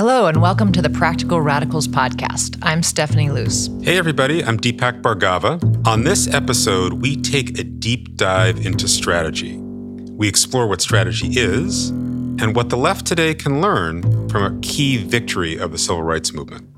Hello, 0.00 0.28
and 0.28 0.40
welcome 0.40 0.72
to 0.72 0.80
the 0.80 0.88
Practical 0.88 1.42
Radicals 1.42 1.86
podcast. 1.86 2.58
I'm 2.62 2.82
Stephanie 2.82 3.28
Luce. 3.28 3.68
Hey, 3.82 3.98
everybody, 3.98 4.42
I'm 4.42 4.58
Deepak 4.58 5.02
Bhargava. 5.02 5.86
On 5.86 6.04
this 6.04 6.26
episode, 6.32 6.94
we 6.94 7.16
take 7.16 7.58
a 7.58 7.64
deep 7.64 8.16
dive 8.16 8.64
into 8.64 8.88
strategy. 8.88 9.58
We 9.58 10.26
explore 10.26 10.66
what 10.66 10.80
strategy 10.80 11.38
is 11.38 11.90
and 11.90 12.56
what 12.56 12.70
the 12.70 12.78
left 12.78 13.06
today 13.06 13.34
can 13.34 13.60
learn 13.60 14.26
from 14.30 14.42
a 14.42 14.58
key 14.60 14.96
victory 14.96 15.58
of 15.58 15.70
the 15.70 15.76
civil 15.76 16.02
rights 16.02 16.32
movement. 16.32 16.69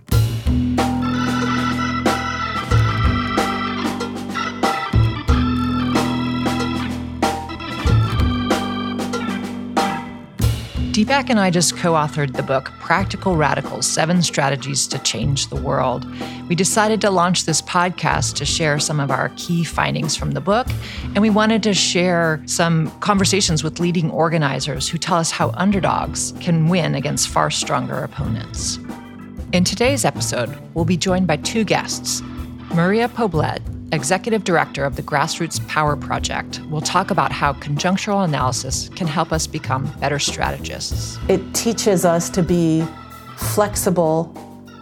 Deepak 10.92 11.30
and 11.30 11.40
I 11.40 11.48
just 11.48 11.74
co 11.78 11.94
authored 11.94 12.36
the 12.36 12.42
book 12.42 12.70
Practical 12.78 13.34
Radicals 13.34 13.86
Seven 13.86 14.20
Strategies 14.20 14.86
to 14.88 14.98
Change 14.98 15.46
the 15.46 15.56
World. 15.56 16.06
We 16.50 16.54
decided 16.54 17.00
to 17.00 17.10
launch 17.10 17.46
this 17.46 17.62
podcast 17.62 18.34
to 18.34 18.44
share 18.44 18.78
some 18.78 19.00
of 19.00 19.10
our 19.10 19.30
key 19.38 19.64
findings 19.64 20.16
from 20.16 20.32
the 20.32 20.42
book, 20.42 20.66
and 21.14 21.22
we 21.22 21.30
wanted 21.30 21.62
to 21.62 21.72
share 21.72 22.42
some 22.44 22.90
conversations 23.00 23.64
with 23.64 23.80
leading 23.80 24.10
organizers 24.10 24.86
who 24.86 24.98
tell 24.98 25.16
us 25.16 25.30
how 25.30 25.52
underdogs 25.52 26.34
can 26.40 26.68
win 26.68 26.94
against 26.94 27.30
far 27.30 27.50
stronger 27.50 28.04
opponents. 28.04 28.78
In 29.52 29.64
today's 29.64 30.04
episode, 30.04 30.54
we'll 30.74 30.84
be 30.84 30.98
joined 30.98 31.26
by 31.26 31.38
two 31.38 31.64
guests 31.64 32.20
Maria 32.74 33.08
Poblet 33.08 33.62
executive 33.92 34.42
director 34.42 34.84
of 34.84 34.96
the 34.96 35.02
Grassroots 35.02 35.66
Power 35.68 35.96
Project, 35.96 36.60
will 36.70 36.80
talk 36.80 37.10
about 37.10 37.30
how 37.30 37.52
conjunctural 37.52 38.24
analysis 38.24 38.88
can 38.90 39.06
help 39.06 39.32
us 39.32 39.46
become 39.46 39.86
better 40.00 40.18
strategists. 40.18 41.18
It 41.28 41.54
teaches 41.54 42.04
us 42.04 42.30
to 42.30 42.42
be 42.42 42.84
flexible 43.36 44.34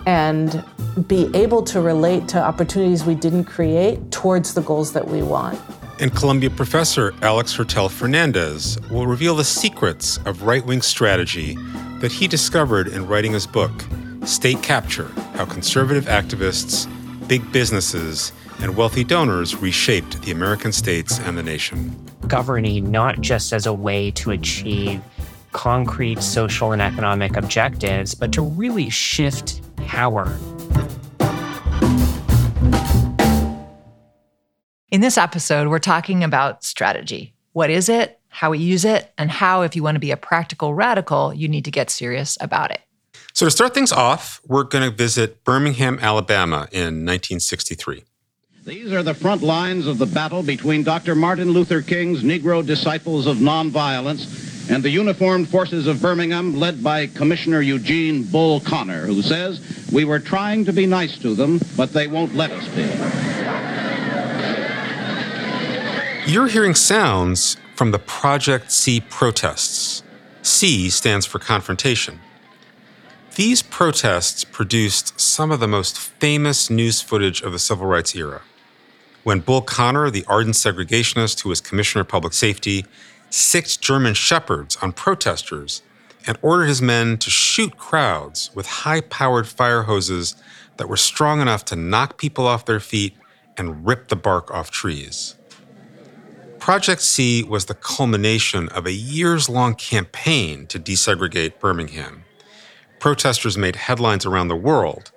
and 0.07 0.65
be 1.07 1.29
able 1.35 1.63
to 1.65 1.81
relate 1.81 2.29
to 2.29 2.41
opportunities 2.43 3.05
we 3.05 3.15
didn't 3.15 3.45
create 3.45 4.11
towards 4.11 4.55
the 4.55 4.63
goals 4.63 4.93
that 4.93 5.07
we 5.07 5.23
want. 5.23 5.61
And 5.99 6.15
Columbia 6.15 6.49
professor 6.49 7.13
Alex 7.21 7.55
Hertel 7.55 7.91
Fernandez 7.91 8.79
will 8.91 9.07
reveal 9.07 9.35
the 9.35 9.45
secrets 9.45 10.19
of 10.25 10.45
right 10.45 10.65
wing 10.65 10.81
strategy 10.81 11.59
that 11.99 12.11
he 12.11 12.27
discovered 12.27 12.89
in 12.89 13.07
writing 13.07 13.33
his 13.33 13.47
book, 13.47 13.73
State 14.25 14.63
Capture 14.63 15.09
How 15.35 15.45
Conservative 15.45 16.07
Activists, 16.07 16.89
Big 17.29 17.53
Businesses, 17.53 18.33
and 18.63 18.77
wealthy 18.77 19.05
donors 19.05 19.57
reshaped 19.57 20.23
the 20.23 20.31
American 20.31 20.73
states 20.73 21.19
and 21.21 21.37
the 21.37 21.43
nation. 21.43 21.97
Governing 22.27 22.91
not 22.91 23.21
just 23.21 23.53
as 23.53 23.67
a 23.67 23.73
way 23.73 24.11
to 24.13 24.31
achieve 24.31 25.03
concrete 25.53 26.23
social 26.23 26.73
and 26.73 26.81
economic 26.81 27.37
objectives, 27.37 28.15
but 28.15 28.33
to 28.33 28.43
really 28.43 28.89
shift 28.91 29.61
power. 29.77 30.39
In 34.91 35.01
this 35.01 35.17
episode, 35.17 35.69
we're 35.69 35.79
talking 35.79 36.25
about 36.25 36.65
strategy. 36.65 37.35
What 37.53 37.71
is 37.71 37.89
it? 37.89 38.19
How 38.29 38.51
we 38.51 38.59
use 38.59 38.85
it? 38.85 39.13
And 39.19 39.31
how, 39.31 39.63
if 39.63 39.75
you 39.75 39.83
want 39.83 39.97
to 39.97 40.01
be 40.01 40.11
a 40.11 40.17
practical 40.17 40.75
radical, 40.75 41.33
you 41.33 41.49
need 41.49 41.65
to 41.65 41.71
get 41.71 41.91
serious 41.91 42.37
about 42.41 42.71
it. 42.71 42.81
So, 43.33 43.47
to 43.47 43.51
start 43.51 43.75
things 43.75 43.93
off, 43.93 44.41
we're 44.47 44.65
going 44.65 44.89
to 44.89 44.95
visit 44.95 45.45
Birmingham, 45.45 45.99
Alabama 46.01 46.69
in 46.73 47.07
1963. 47.07 48.05
These 48.71 48.93
are 48.93 49.03
the 49.03 49.15
front 49.15 49.43
lines 49.43 49.89
of 49.89 49.99
the 49.99 50.07
battle 50.07 50.45
between 50.45 50.85
Dr. 50.85 51.17
Martin 51.17 51.51
Luther 51.51 51.83
King's 51.83 52.23
Negro 52.23 52.65
Disciples 52.65 53.27
of 53.27 53.39
Nonviolence 53.39 54.71
and 54.71 54.81
the 54.81 54.91
uniformed 54.91 55.49
forces 55.49 55.89
of 55.89 56.01
Birmingham 56.01 56.55
led 56.55 56.81
by 56.81 57.09
Commissioner 57.09 57.63
Eugene 57.63 58.23
Bull 58.23 58.61
Connor, 58.61 59.07
who 59.07 59.23
says, 59.23 59.61
we 59.93 60.05
were 60.05 60.21
trying 60.21 60.65
to 60.67 60.73
be 60.73 60.87
nice 60.87 61.19
to 61.19 61.35
them, 61.35 61.61
but 61.77 61.93
they 61.93 62.07
won't 62.07 62.37
let 62.37 62.53
us 62.53 62.69
be. 62.69 62.83
You're 66.33 66.47
hearing 66.47 66.77
sounds 66.77 67.57
from 67.75 67.91
the 67.91 67.99
Project 67.99 68.71
C 68.71 69.01
protests. 69.01 70.05
C 70.43 70.91
stands 70.91 71.27
for 71.27 71.41
confrontation. 71.41 72.21
These 73.35 73.63
protests 73.63 74.45
produced 74.45 75.19
some 75.19 75.51
of 75.51 75.59
the 75.59 75.67
most 75.67 75.99
famous 75.99 76.71
news 76.71 77.01
footage 77.01 77.43
of 77.43 77.51
the 77.51 77.59
civil 77.59 77.89
rights 77.89 78.15
era 78.15 78.43
when 79.23 79.41
Bull 79.41 79.63
Connor, 79.63 80.11
the 80.11 80.25
ardent 80.27 80.55
segregationist 80.55 81.41
who 81.41 81.49
was 81.49 81.61
Commissioner 81.61 82.03
of 82.03 82.09
Public 82.09 82.33
Safety, 82.33 82.87
sicked 83.29 83.81
German 83.81 84.15
shepherds 84.15 84.77
on 84.83 84.93
protesters 84.93 85.83
and 86.27 86.39
ordered 86.43 86.67
his 86.67 86.83
men 86.83 87.17
to 87.19 87.31
shoot 87.31 87.77
crowds 87.77 88.51
with 88.55 88.67
high 88.67 89.01
powered 89.01 89.47
fire 89.49 89.83
hoses 89.83 90.37
that 90.77 90.89
were 90.89 90.97
strong 90.97 91.41
enough 91.41 91.65
to 91.67 91.77
knock 91.77 92.19
people 92.19 92.47
off 92.47 92.65
their 92.65 92.81
feet 92.81 93.15
and 93.57 93.87
rip 93.87 94.09
the 94.09 94.17
bark 94.17 94.51
off 94.51 94.71
trees. 94.71 95.37
Project 96.59 97.01
C 97.01 97.43
was 97.43 97.67
the 97.67 97.75
culmination 97.75 98.69
of 98.69 98.87
a 98.87 98.93
years 98.93 99.49
long 99.49 99.75
campaign 99.75 100.67
to 100.67 100.79
desegregate 100.79 101.59
Birmingham. 101.59 102.25
Protesters 102.99 103.57
made 103.57 103.77
headlines 103.77 104.27
around 104.27 104.49
the 104.49 104.57
world, 104.57 105.11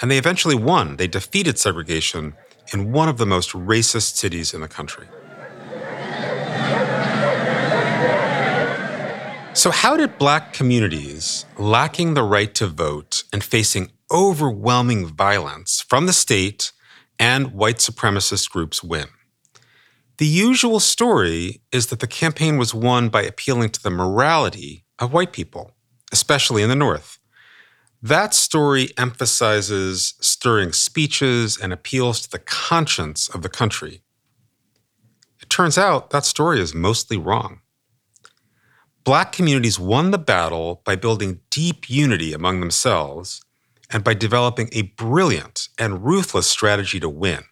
and 0.00 0.10
they 0.10 0.18
eventually 0.18 0.54
won. 0.54 0.96
They 0.96 1.06
defeated 1.06 1.58
segregation 1.58 2.34
in 2.72 2.92
one 2.92 3.08
of 3.08 3.18
the 3.18 3.26
most 3.26 3.50
racist 3.52 4.16
cities 4.16 4.54
in 4.54 4.60
the 4.60 4.68
country. 4.68 5.06
So, 9.52 9.70
how 9.70 9.96
did 9.96 10.16
black 10.16 10.52
communities 10.52 11.44
lacking 11.58 12.14
the 12.14 12.22
right 12.22 12.54
to 12.54 12.66
vote 12.66 13.24
and 13.32 13.42
facing 13.42 13.90
overwhelming 14.10 15.06
violence 15.06 15.84
from 15.88 16.06
the 16.06 16.12
state 16.12 16.72
and 17.18 17.52
white 17.52 17.76
supremacist 17.76 18.48
groups 18.50 18.82
win? 18.82 19.08
The 20.18 20.26
usual 20.26 20.80
story 20.80 21.62
is 21.72 21.86
that 21.86 22.00
the 22.00 22.06
campaign 22.06 22.58
was 22.58 22.74
won 22.74 23.08
by 23.08 23.22
appealing 23.22 23.70
to 23.70 23.82
the 23.82 23.90
morality 23.90 24.84
of 24.98 25.12
white 25.12 25.32
people, 25.32 25.72
especially 26.12 26.62
in 26.62 26.68
the 26.68 26.76
North. 26.76 27.19
That 28.02 28.32
story 28.32 28.88
emphasizes 28.96 30.14
stirring 30.20 30.72
speeches 30.72 31.58
and 31.58 31.70
appeals 31.70 32.22
to 32.22 32.30
the 32.30 32.38
conscience 32.38 33.28
of 33.28 33.42
the 33.42 33.50
country. 33.50 34.02
It 35.42 35.50
turns 35.50 35.76
out 35.76 36.08
that 36.10 36.24
story 36.24 36.60
is 36.60 36.74
mostly 36.74 37.18
wrong. 37.18 37.60
Black 39.04 39.32
communities 39.32 39.78
won 39.78 40.12
the 40.12 40.18
battle 40.18 40.80
by 40.84 40.96
building 40.96 41.40
deep 41.50 41.90
unity 41.90 42.32
among 42.32 42.60
themselves 42.60 43.42
and 43.90 44.02
by 44.02 44.14
developing 44.14 44.70
a 44.72 44.82
brilliant 44.82 45.68
and 45.78 46.04
ruthless 46.04 46.46
strategy 46.46 47.00
to 47.00 47.08
win. 47.08 47.44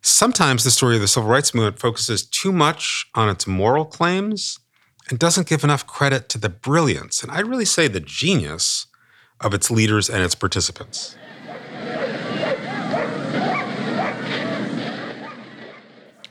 Sometimes 0.00 0.64
the 0.64 0.70
story 0.70 0.94
of 0.94 1.02
the 1.02 1.08
civil 1.08 1.28
rights 1.28 1.54
movement 1.54 1.78
focuses 1.78 2.24
too 2.24 2.52
much 2.52 3.06
on 3.14 3.28
its 3.28 3.46
moral 3.46 3.84
claims 3.84 4.58
and 5.10 5.18
doesn't 5.18 5.48
give 5.48 5.62
enough 5.62 5.86
credit 5.86 6.28
to 6.30 6.38
the 6.38 6.48
brilliance, 6.48 7.22
and 7.22 7.30
I'd 7.30 7.46
really 7.48 7.64
say 7.64 7.86
the 7.86 8.00
genius 8.00 8.86
of 9.42 9.54
its 9.54 9.70
leaders 9.70 10.08
and 10.08 10.22
its 10.22 10.34
participants. 10.34 11.16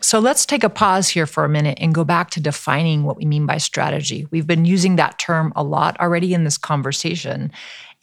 So 0.04 0.20
let's 0.20 0.46
take 0.46 0.66
a 0.66 0.70
pause 0.70 1.08
here 1.08 1.26
for 1.26 1.46
a 1.46 1.50
minute 1.50 1.78
and 1.80 1.96
go 1.96 2.04
back 2.04 2.32
to 2.32 2.42
defining 2.42 3.04
what 3.04 3.16
we 3.16 3.24
mean 3.24 3.46
by 3.46 3.58
strategy. 3.58 4.28
We've 4.30 4.48
been 4.48 4.66
using 4.66 4.98
that 4.98 5.20
term 5.20 5.54
a 5.56 5.64
lot 5.64 5.98
already 6.02 6.34
in 6.34 6.44
this 6.44 6.58
conversation. 6.58 7.52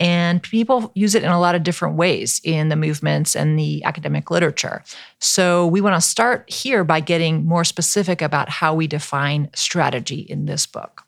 And 0.00 0.42
people 0.42 0.92
use 0.94 1.14
it 1.14 1.24
in 1.24 1.30
a 1.30 1.40
lot 1.40 1.54
of 1.54 1.64
different 1.64 1.96
ways 1.96 2.40
in 2.44 2.68
the 2.68 2.76
movements 2.76 3.34
and 3.34 3.58
the 3.58 3.82
academic 3.84 4.30
literature. 4.30 4.84
So 5.18 5.66
we 5.66 5.80
want 5.80 5.96
to 5.96 6.00
start 6.00 6.48
here 6.48 6.84
by 6.84 7.00
getting 7.00 7.44
more 7.44 7.64
specific 7.64 8.22
about 8.22 8.48
how 8.48 8.74
we 8.74 8.86
define 8.86 9.50
strategy 9.54 10.20
in 10.20 10.46
this 10.46 10.66
book. 10.66 11.02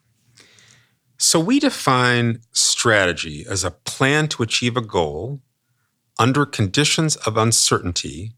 So 1.23 1.39
we 1.39 1.61
define 1.61 2.41
strategy 2.53 3.45
as 3.47 3.63
a 3.63 3.73
plan 3.73 4.27
to 4.29 4.43
achieve 4.43 4.75
a 4.75 4.81
goal 4.81 5.43
under 6.19 6.47
conditions 6.47 7.15
of 7.15 7.37
uncertainty 7.37 8.33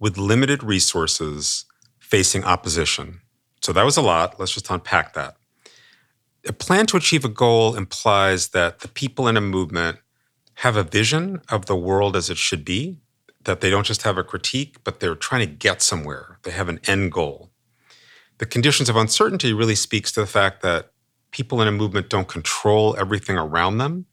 with 0.00 0.18
limited 0.18 0.64
resources 0.64 1.64
facing 2.00 2.42
opposition. 2.42 3.20
So 3.62 3.72
that 3.72 3.84
was 3.84 3.96
a 3.96 4.02
lot. 4.02 4.40
Let's 4.40 4.52
just 4.52 4.68
unpack 4.68 5.14
that. 5.14 5.36
A 6.44 6.52
plan 6.52 6.86
to 6.86 6.96
achieve 6.96 7.24
a 7.24 7.28
goal 7.28 7.76
implies 7.76 8.48
that 8.48 8.80
the 8.80 8.88
people 8.88 9.28
in 9.28 9.36
a 9.36 9.40
movement 9.40 9.98
have 10.54 10.76
a 10.76 10.82
vision 10.82 11.40
of 11.50 11.66
the 11.66 11.76
world 11.76 12.16
as 12.16 12.30
it 12.30 12.36
should 12.36 12.64
be, 12.64 12.98
that 13.44 13.60
they 13.60 13.70
don't 13.70 13.86
just 13.86 14.02
have 14.02 14.18
a 14.18 14.24
critique, 14.24 14.82
but 14.82 14.98
they're 14.98 15.14
trying 15.14 15.46
to 15.46 15.54
get 15.54 15.82
somewhere. 15.82 16.40
They 16.42 16.50
have 16.50 16.68
an 16.68 16.80
end 16.88 17.12
goal. 17.12 17.52
The 18.38 18.46
conditions 18.46 18.88
of 18.88 18.96
uncertainty 18.96 19.52
really 19.52 19.76
speaks 19.76 20.10
to 20.12 20.20
the 20.20 20.26
fact 20.26 20.62
that 20.62 20.90
people 21.34 21.60
in 21.60 21.66
a 21.66 21.72
movement 21.72 22.08
don't 22.08 22.28
control 22.28 22.94
everything 22.96 23.36
around 23.36 23.78
them 23.78 24.06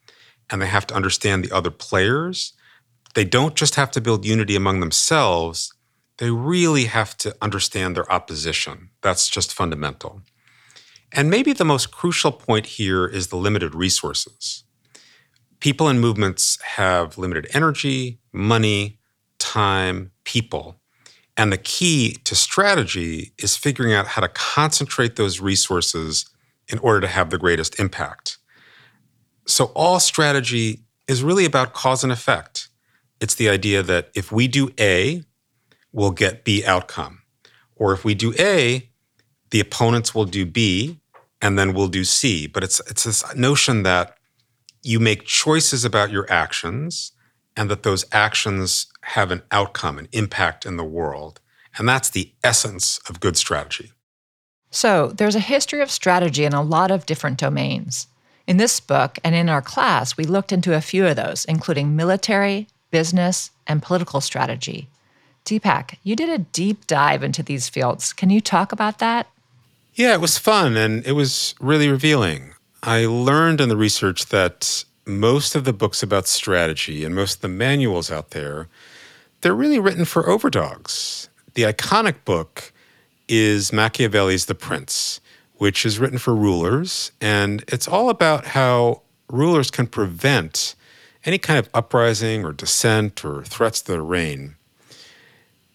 and 0.49 0.59
they 0.59 0.65
have 0.65 0.87
to 0.87 0.95
understand 0.95 1.45
the 1.45 1.55
other 1.55 1.69
players. 1.69 2.53
They 3.13 3.23
don't 3.23 3.55
just 3.55 3.75
have 3.75 3.91
to 3.91 4.01
build 4.01 4.25
unity 4.25 4.55
among 4.55 4.79
themselves, 4.79 5.71
they 6.17 6.31
really 6.31 6.85
have 6.85 7.15
to 7.17 7.35
understand 7.41 7.95
their 7.95 8.11
opposition. 8.11 8.89
That's 9.01 9.27
just 9.29 9.53
fundamental. 9.53 10.21
And 11.11 11.29
maybe 11.29 11.53
the 11.53 11.65
most 11.65 11.91
crucial 11.91 12.31
point 12.31 12.65
here 12.65 13.05
is 13.05 13.27
the 13.27 13.37
limited 13.37 13.75
resources. 13.75 14.63
People 15.59 15.87
and 15.87 16.01
movements 16.01 16.59
have 16.75 17.17
limited 17.17 17.47
energy, 17.53 18.19
money, 18.33 18.99
time, 19.39 20.11
people. 20.23 20.81
And 21.37 21.51
the 21.51 21.57
key 21.57 22.17
to 22.23 22.35
strategy 22.35 23.33
is 23.37 23.55
figuring 23.57 23.93
out 23.93 24.07
how 24.07 24.21
to 24.21 24.27
concentrate 24.27 25.15
those 25.15 25.39
resources 25.39 26.30
in 26.71 26.79
order 26.79 27.01
to 27.01 27.07
have 27.07 27.29
the 27.29 27.37
greatest 27.37 27.79
impact. 27.79 28.37
So, 29.45 29.65
all 29.75 29.99
strategy 29.99 30.83
is 31.07 31.23
really 31.23 31.45
about 31.45 31.73
cause 31.73 32.03
and 32.03 32.11
effect. 32.11 32.69
It's 33.19 33.35
the 33.35 33.49
idea 33.49 33.83
that 33.83 34.09
if 34.15 34.31
we 34.31 34.47
do 34.47 34.69
A, 34.79 35.23
we'll 35.91 36.11
get 36.11 36.43
B 36.43 36.63
outcome. 36.65 37.21
Or 37.75 37.93
if 37.93 38.05
we 38.05 38.13
do 38.13 38.33
A, 38.39 38.89
the 39.49 39.59
opponents 39.59 40.15
will 40.15 40.25
do 40.25 40.45
B, 40.45 40.99
and 41.41 41.57
then 41.57 41.73
we'll 41.73 41.87
do 41.87 42.03
C. 42.03 42.47
But 42.47 42.63
it's, 42.63 42.79
it's 42.89 43.03
this 43.03 43.35
notion 43.35 43.83
that 43.83 44.17
you 44.83 44.99
make 44.99 45.25
choices 45.25 45.83
about 45.83 46.11
your 46.11 46.31
actions 46.31 47.11
and 47.55 47.69
that 47.69 47.83
those 47.83 48.05
actions 48.11 48.87
have 49.03 49.31
an 49.31 49.41
outcome, 49.51 49.97
an 49.97 50.07
impact 50.11 50.65
in 50.65 50.77
the 50.77 50.83
world. 50.83 51.39
And 51.77 51.87
that's 51.87 52.09
the 52.09 52.33
essence 52.43 52.99
of 53.09 53.19
good 53.19 53.37
strategy. 53.37 53.91
So, 54.71 55.09
there's 55.09 55.35
a 55.35 55.41
history 55.41 55.81
of 55.81 55.91
strategy 55.91 56.45
in 56.45 56.53
a 56.53 56.61
lot 56.61 56.91
of 56.91 57.05
different 57.05 57.37
domains. 57.37 58.07
In 58.47 58.57
this 58.57 58.79
book 58.79 59.19
and 59.23 59.35
in 59.35 59.49
our 59.49 59.61
class, 59.61 60.17
we 60.17 60.23
looked 60.23 60.51
into 60.51 60.73
a 60.73 60.81
few 60.81 61.05
of 61.05 61.17
those, 61.17 61.45
including 61.45 61.95
military, 61.95 62.67
business, 62.89 63.51
and 63.67 63.83
political 63.83 64.21
strategy. 64.21 64.87
Deepak, 65.45 65.97
you 66.03 66.15
did 66.15 66.29
a 66.29 66.37
deep 66.37 66.87
dive 66.87 67.23
into 67.23 67.43
these 67.43 67.69
fields. 67.69 68.13
Can 68.13 68.29
you 68.29 68.41
talk 68.41 68.71
about 68.71 68.99
that? 68.99 69.27
Yeah, 69.93 70.13
it 70.13 70.21
was 70.21 70.37
fun 70.37 70.77
and 70.77 71.05
it 71.05 71.13
was 71.13 71.53
really 71.59 71.89
revealing. 71.89 72.53
I 72.83 73.05
learned 73.05 73.61
in 73.61 73.69
the 73.69 73.77
research 73.77 74.27
that 74.27 74.85
most 75.05 75.55
of 75.55 75.65
the 75.65 75.73
books 75.73 76.01
about 76.01 76.27
strategy 76.27 77.03
and 77.03 77.13
most 77.13 77.35
of 77.35 77.41
the 77.41 77.47
manuals 77.49 78.11
out 78.11 78.31
there, 78.31 78.67
they're 79.41 79.53
really 79.53 79.79
written 79.79 80.05
for 80.05 80.29
overdogs. 80.29 81.29
The 81.55 81.63
iconic 81.63 82.23
book 82.23 82.71
is 83.31 83.71
Machiavelli's 83.71 84.47
The 84.47 84.55
Prince, 84.55 85.21
which 85.55 85.85
is 85.85 85.99
written 85.99 86.17
for 86.17 86.35
rulers, 86.35 87.13
and 87.21 87.63
it's 87.69 87.87
all 87.87 88.09
about 88.09 88.47
how 88.47 89.03
rulers 89.29 89.71
can 89.71 89.87
prevent 89.87 90.75
any 91.23 91.37
kind 91.37 91.57
of 91.57 91.69
uprising 91.73 92.43
or 92.43 92.51
dissent 92.51 93.23
or 93.23 93.41
threats 93.43 93.81
to 93.83 93.93
their 93.93 94.03
reign. 94.03 94.55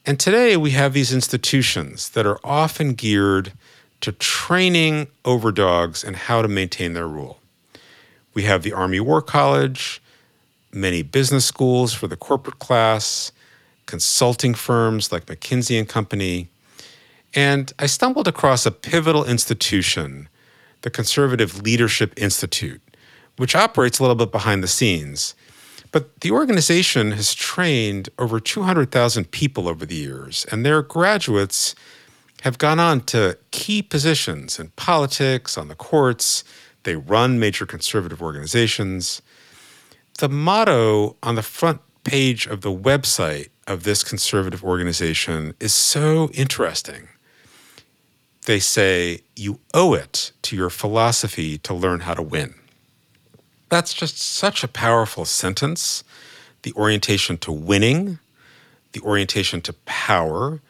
And 0.05 0.21
today 0.21 0.59
we 0.59 0.73
have 0.73 0.93
these 0.93 1.15
institutions 1.15 2.11
that 2.11 2.27
are 2.27 2.39
often 2.45 2.93
geared 2.93 3.55
to 4.03 4.13
training 4.13 5.07
overdogs 5.25 6.05
and 6.05 6.15
how 6.15 6.43
to 6.43 6.49
maintain 6.49 6.93
their 6.93 7.09
rule. 7.09 7.41
We 8.35 8.43
have 8.43 8.65
the 8.65 8.75
Army 8.75 9.01
War 9.01 9.23
College, 9.23 10.03
many 10.73 11.03
business 11.03 11.47
schools 11.47 11.95
for 11.95 12.07
the 12.07 12.17
corporate 12.19 12.59
class, 12.59 13.33
consulting 13.87 14.53
firms 14.53 15.11
like 15.11 15.25
McKinsey 15.25 15.79
and 15.79 15.89
Company. 15.89 16.51
And 17.37 17.71
I 17.79 17.85
stumbled 17.85 18.27
across 18.27 18.65
a 18.65 18.71
pivotal 18.71 19.27
institution, 19.27 20.31
the 20.81 20.91
Conservative 20.91 21.61
Leadership 21.61 22.15
Institute, 22.17 22.81
which 23.37 23.55
operates 23.55 23.99
a 23.99 24.03
little 24.03 24.17
bit 24.17 24.33
behind 24.33 24.63
the 24.63 24.69
scenes. 24.69 25.35
But 25.93 26.21
the 26.23 26.31
organization 26.31 27.13
has 27.13 27.35
trained 27.35 28.09
over 28.19 28.41
200,000 28.41 29.31
people 29.31 29.69
over 29.69 29.85
the 29.85 29.95
years, 29.95 30.47
and 30.51 30.65
their 30.65 30.81
graduates 30.81 31.75
have 32.41 32.57
gone 32.57 32.81
on 32.81 33.03
to 33.03 33.37
key 33.51 33.83
positions 33.83 34.59
in 34.59 34.71
politics, 34.71 35.59
on 35.59 35.69
the 35.69 35.75
courts. 35.75 36.43
They 36.85 36.97
run 36.97 37.39
major 37.39 37.67
conservative 37.67 38.23
organizations. 38.23 39.21
The 40.19 40.31
motto 40.31 41.17
on 41.23 41.35
the 41.35 41.43
front 41.43 41.83
page 42.03 42.47
of 42.47 42.63
the 42.63 42.73
website 42.73 43.49
of 43.67 43.83
this 43.83 44.03
conservative 44.03 44.65
organization 44.65 45.55
is 45.61 45.75
so 45.75 46.31
interesting. 46.33 47.09
They 48.47 48.61
say, 48.61 49.21
You 49.35 49.61
owe 49.75 49.95
it 49.95 50.33
to 50.43 50.57
your 50.57 50.71
philosophy 50.71 51.59
to 51.59 51.75
learn 51.75 52.01
how 52.01 52.15
to 52.15 52.23
win. 52.23 52.55
That's 53.69 53.93
just 53.93 54.19
such 54.19 54.65
a 54.65 54.69
powerful 54.69 55.25
sentence. 55.25 56.05
The 56.63 56.73
orientation 56.73 57.39
to 57.39 57.53
winning, 57.53 58.19
the 58.93 59.01
orientation 59.01 59.61
to 59.63 59.73
power, 59.85 60.61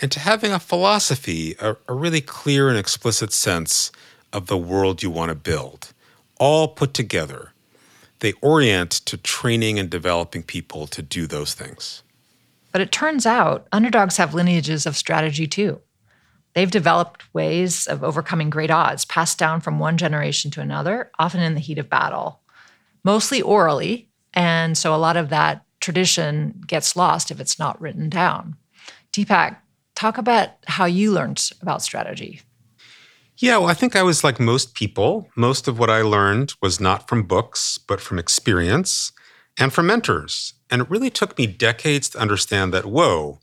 and 0.00 0.12
to 0.12 0.20
having 0.20 0.52
a 0.52 0.58
philosophy, 0.58 1.56
a, 1.58 1.76
a 1.88 1.94
really 1.94 2.20
clear 2.20 2.68
and 2.68 2.78
explicit 2.78 3.32
sense 3.32 3.90
of 4.32 4.46
the 4.46 4.58
world 4.58 5.02
you 5.02 5.10
want 5.10 5.30
to 5.30 5.34
build, 5.34 5.92
all 6.38 6.68
put 6.68 6.92
together. 6.92 7.52
They 8.20 8.34
orient 8.42 8.90
to 8.90 9.16
training 9.16 9.78
and 9.78 9.88
developing 9.88 10.42
people 10.42 10.86
to 10.88 11.02
do 11.02 11.26
those 11.26 11.54
things. 11.54 12.02
But 12.72 12.82
it 12.82 12.92
turns 12.92 13.24
out 13.24 13.66
underdogs 13.72 14.18
have 14.18 14.34
lineages 14.34 14.86
of 14.86 14.96
strategy 14.96 15.46
too. 15.46 15.80
They've 16.54 16.70
developed 16.70 17.32
ways 17.34 17.86
of 17.86 18.04
overcoming 18.04 18.50
great 18.50 18.70
odds, 18.70 19.04
passed 19.04 19.38
down 19.38 19.60
from 19.60 19.78
one 19.78 19.96
generation 19.96 20.50
to 20.52 20.60
another, 20.60 21.10
often 21.18 21.40
in 21.40 21.54
the 21.54 21.60
heat 21.60 21.78
of 21.78 21.88
battle, 21.88 22.40
mostly 23.04 23.40
orally. 23.40 24.08
And 24.34 24.76
so 24.76 24.94
a 24.94 24.96
lot 24.96 25.16
of 25.16 25.30
that 25.30 25.64
tradition 25.80 26.62
gets 26.66 26.96
lost 26.96 27.30
if 27.30 27.40
it's 27.40 27.58
not 27.58 27.80
written 27.80 28.08
down. 28.08 28.56
Deepak, 29.12 29.56
talk 29.94 30.18
about 30.18 30.50
how 30.66 30.84
you 30.84 31.12
learned 31.12 31.50
about 31.60 31.82
strategy. 31.82 32.40
Yeah, 33.38 33.58
well, 33.58 33.68
I 33.68 33.74
think 33.74 33.96
I 33.96 34.02
was 34.02 34.22
like 34.22 34.38
most 34.38 34.74
people. 34.74 35.28
Most 35.34 35.66
of 35.66 35.78
what 35.78 35.90
I 35.90 36.02
learned 36.02 36.54
was 36.62 36.78
not 36.78 37.08
from 37.08 37.24
books, 37.24 37.78
but 37.78 38.00
from 38.00 38.18
experience 38.18 39.10
and 39.58 39.72
from 39.72 39.86
mentors. 39.86 40.54
And 40.70 40.82
it 40.82 40.90
really 40.90 41.10
took 41.10 41.36
me 41.36 41.46
decades 41.46 42.08
to 42.10 42.18
understand 42.18 42.72
that, 42.72 42.86
whoa, 42.86 43.40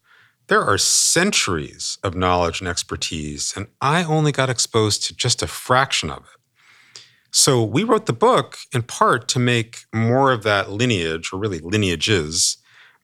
there 0.50 0.64
are 0.64 0.78
centuries 0.78 1.98
of 2.04 2.16
knowledge 2.16 2.60
and 2.60 2.68
expertise, 2.68 3.54
and 3.56 3.68
I 3.82 4.04
only 4.04 4.32
got 4.32 4.50
exposed 4.50 5.04
to 5.06 5.16
just 5.16 5.42
a 5.44 5.48
fraction 5.48 6.10
of 6.10 6.24
it. 6.24 7.02
So 7.32 7.64
we 7.64 7.84
wrote 7.84 8.08
the 8.08 8.14
book 8.14 8.58
in 8.74 8.82
part 8.82 9.28
to 9.30 9.40
make 9.40 9.82
more 9.94 10.32
of 10.32 10.42
that 10.44 10.72
lineage, 10.72 11.32
or 11.32 11.40
really 11.40 11.60
lineages, 11.60 12.58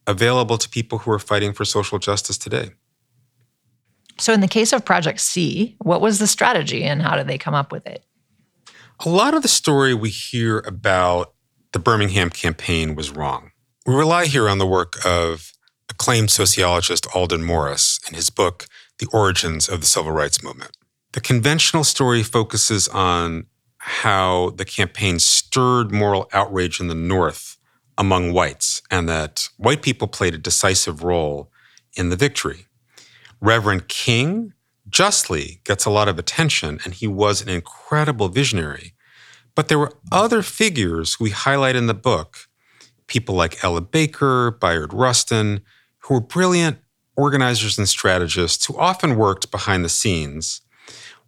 available 0.07 0.57
to 0.57 0.68
people 0.68 1.00
who 1.00 1.12
are 1.12 1.19
fighting 1.19 1.53
for 1.53 1.65
social 1.65 2.00
justice 2.00 2.38
today. 2.38 2.71
So, 4.18 4.33
in 4.33 4.39
the 4.39 4.47
case 4.47 4.74
of 4.74 4.86
Project 4.86 5.19
C, 5.19 5.75
what 5.80 6.01
was 6.01 6.19
the 6.19 6.27
strategy 6.27 6.83
and 6.83 7.01
how 7.01 7.15
did 7.15 7.27
they 7.27 7.38
come 7.38 7.53
up 7.53 7.71
with 7.71 7.86
it? 7.86 8.03
A 9.06 9.09
lot 9.09 9.33
of 9.33 9.42
the 9.42 9.47
story 9.47 9.94
we 9.94 10.09
hear 10.09 10.59
about 10.59 11.33
the 11.74 11.80
Birmingham 11.80 12.30
campaign 12.30 12.95
was 12.95 13.12
wrong. 13.12 13.51
We 13.86 13.94
rely 13.94 14.25
here 14.25 14.49
on 14.49 14.57
the 14.57 14.66
work 14.66 14.94
of 15.06 15.52
acclaimed 15.89 16.31
sociologist 16.31 17.07
Aldon 17.15 17.44
Morris 17.44 17.99
in 18.07 18.15
his 18.15 18.30
book, 18.30 18.68
The 18.99 19.07
Origins 19.13 19.69
of 19.69 19.81
the 19.81 19.85
Civil 19.85 20.11
Rights 20.11 20.44
Movement. 20.44 20.75
The 21.13 21.21
conventional 21.21 21.83
story 21.83 22.23
focuses 22.23 22.87
on 22.87 23.45
how 23.77 24.51
the 24.57 24.65
campaign 24.65 25.19
stirred 25.19 25.92
moral 25.92 26.27
outrage 26.33 26.80
in 26.80 26.87
the 26.87 26.95
North 26.95 27.57
among 27.97 28.33
whites 28.33 28.81
and 28.92 29.07
that 29.07 29.49
white 29.57 29.81
people 29.81 30.07
played 30.07 30.33
a 30.33 30.39
decisive 30.39 31.04
role 31.04 31.51
in 31.95 32.09
the 32.09 32.15
victory. 32.15 32.65
Reverend 33.39 33.87
King 33.87 34.54
justly 34.89 35.61
gets 35.63 35.85
a 35.85 35.89
lot 35.89 36.07
of 36.07 36.19
attention, 36.19 36.80
and 36.83 36.94
he 36.94 37.07
was 37.07 37.42
an 37.42 37.49
incredible 37.49 38.30
visionary. 38.30 38.94
But 39.56 39.68
there 39.68 39.80
were 39.80 39.94
other 40.11 40.42
figures 40.42 41.19
we 41.19 41.30
highlight 41.30 41.75
in 41.75 41.87
the 41.87 41.94
book, 41.94 42.47
people 43.07 43.35
like 43.35 43.63
Ella 43.63 43.81
Baker, 43.81 44.51
Bayard 44.51 44.94
Rustin, 44.94 45.61
who 46.06 46.14
were 46.14 46.21
brilliant 46.21 46.78
organizers 47.16 47.78
and 47.78 47.90
strategists 47.90 48.66
who 48.66 48.78
often 48.78 49.16
worked 49.16 49.50
behind 49.52 49.83
the 49.83 49.90
scenes. 49.90 50.62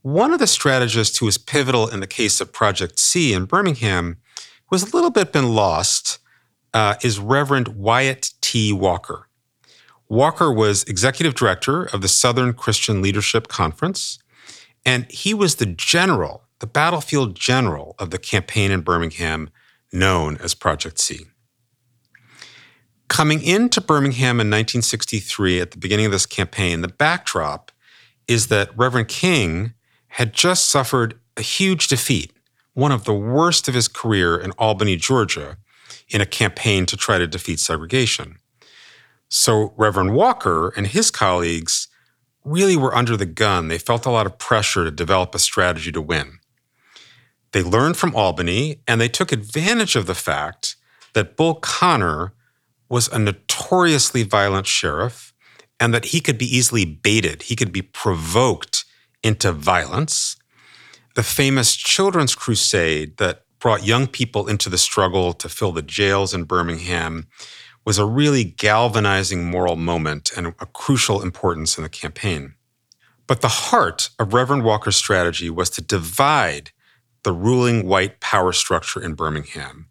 One 0.01 0.34
of 0.34 0.39
the 0.39 0.48
strategists 0.48 1.17
who 1.17 1.25
was 1.25 1.38
pivotal 1.38 1.88
in 1.88 2.00
the 2.00 2.07
case 2.07 2.39
of 2.39 2.53
Project 2.53 3.00
C 3.00 3.34
in 3.34 3.46
Birmingham 3.46 4.17
was 4.69 4.84
a 4.84 4.96
little 4.96 5.10
bit 5.10 5.34
been 5.34 5.55
lost 5.55 6.19
uh, 6.74 6.96
is 7.01 7.19
Reverend 7.19 7.69
Wyatt 7.69 8.31
T. 8.41 8.72
Walker. 8.72 9.27
Walker 10.10 10.53
was 10.53 10.84
executive 10.84 11.34
director 11.34 11.86
of 11.86 12.01
the 12.01 12.07
Southern 12.07 12.53
Christian 12.53 13.01
Leadership 13.01 13.48
Conference, 13.48 14.19
and 14.86 15.10
he 15.12 15.34
was 15.34 15.55
the 15.55 15.65
general, 15.65 16.43
the 16.60 16.67
battlefield 16.67 17.36
general 17.36 17.96
of 17.98 18.12
the 18.12 18.19
campaign 18.19 18.72
in 18.72 18.81
Birmingham 18.81 19.50
known 19.91 20.38
as 20.38 20.53
Project 20.53 21.00
C. 21.00 21.25
Coming 23.07 23.41
into 23.41 23.79
Birmingham 23.79 24.39
in 24.39 24.47
1963 24.47 25.61
at 25.61 25.71
the 25.71 25.77
beginning 25.77 26.05
of 26.05 26.11
this 26.11 26.25
campaign, 26.25 26.81
the 26.81 26.87
backdrop 26.87 27.71
is 28.27 28.47
that 28.47 28.77
Reverend 28.77 29.07
King 29.07 29.73
had 30.09 30.33
just 30.33 30.67
suffered 30.67 31.19
a 31.37 31.41
huge 31.41 31.87
defeat, 31.87 32.33
one 32.73 32.91
of 32.91 33.05
the 33.05 33.13
worst 33.13 33.67
of 33.67 33.73
his 33.73 33.87
career 33.87 34.37
in 34.37 34.51
Albany, 34.51 34.97
Georgia, 34.97 35.57
in 36.09 36.21
a 36.21 36.25
campaign 36.25 36.85
to 36.85 36.97
try 36.97 37.17
to 37.17 37.27
defeat 37.27 37.59
segregation. 37.59 38.37
So 39.29 39.73
Reverend 39.77 40.13
Walker 40.13 40.69
and 40.69 40.87
his 40.87 41.11
colleagues 41.11 41.87
really 42.43 42.77
were 42.77 42.95
under 42.95 43.17
the 43.17 43.25
gun. 43.25 43.67
They 43.67 43.77
felt 43.77 44.05
a 44.05 44.11
lot 44.11 44.25
of 44.25 44.37
pressure 44.37 44.83
to 44.83 44.91
develop 44.91 45.35
a 45.35 45.39
strategy 45.39 45.91
to 45.91 46.01
win. 46.01 46.39
They 47.51 47.63
learned 47.63 47.97
from 47.97 48.15
Albany 48.15 48.81
and 48.87 48.99
they 48.99 49.09
took 49.09 49.31
advantage 49.31 49.95
of 49.95 50.05
the 50.05 50.15
fact 50.15 50.75
that 51.13 51.35
Bull 51.35 51.55
Connor 51.55 52.33
was 52.89 53.08
a 53.10 53.20
notoriously 53.20 54.24
violent 54.24 54.67
sheriff 54.67 55.34
and 55.79 55.94
that 55.94 56.06
he 56.06 56.20
could 56.20 56.38
be 56.38 56.46
easily 56.46 56.86
baited, 56.86 57.44
he 57.44 57.56
could 57.56 57.72
be 57.72 57.82
provoked 57.82 58.86
into 59.24 59.51
violence. 59.51 60.36
The 61.15 61.24
famous 61.24 61.75
children's 61.75 62.36
crusade 62.36 63.17
that 63.17 63.44
brought 63.60 63.86
young 63.86 64.08
people 64.08 64.48
into 64.48 64.70
the 64.70 64.77
struggle 64.77 65.34
to 65.34 65.50
fill 65.50 65.72
the 65.72 65.82
jails 65.82 66.34
in 66.34 66.44
Birmingham 66.44 67.27
was 67.86 67.98
a 67.98 68.06
really 68.06 68.44
galvanizing 68.44 69.46
moral 69.46 69.75
moment 69.75 70.32
and 70.36 70.48
a 70.48 70.65
crucial 70.74 71.22
importance 71.22 71.77
in 71.77 71.84
the 71.84 71.89
campaign. 71.89 72.53
But 73.27 73.41
the 73.41 73.48
heart 73.48 74.10
of 74.20 74.34
Reverend 74.34 74.63
Walker's 74.63 74.96
strategy 74.96 75.50
was 75.50 75.70
to 75.72 75.82
divide 75.82 76.72
the 77.24 77.34
ruling 77.34 77.86
white 77.86 78.20
power 78.20 78.53
structure 78.53 79.01
in 79.01 79.13
Birmingham. 79.13 79.87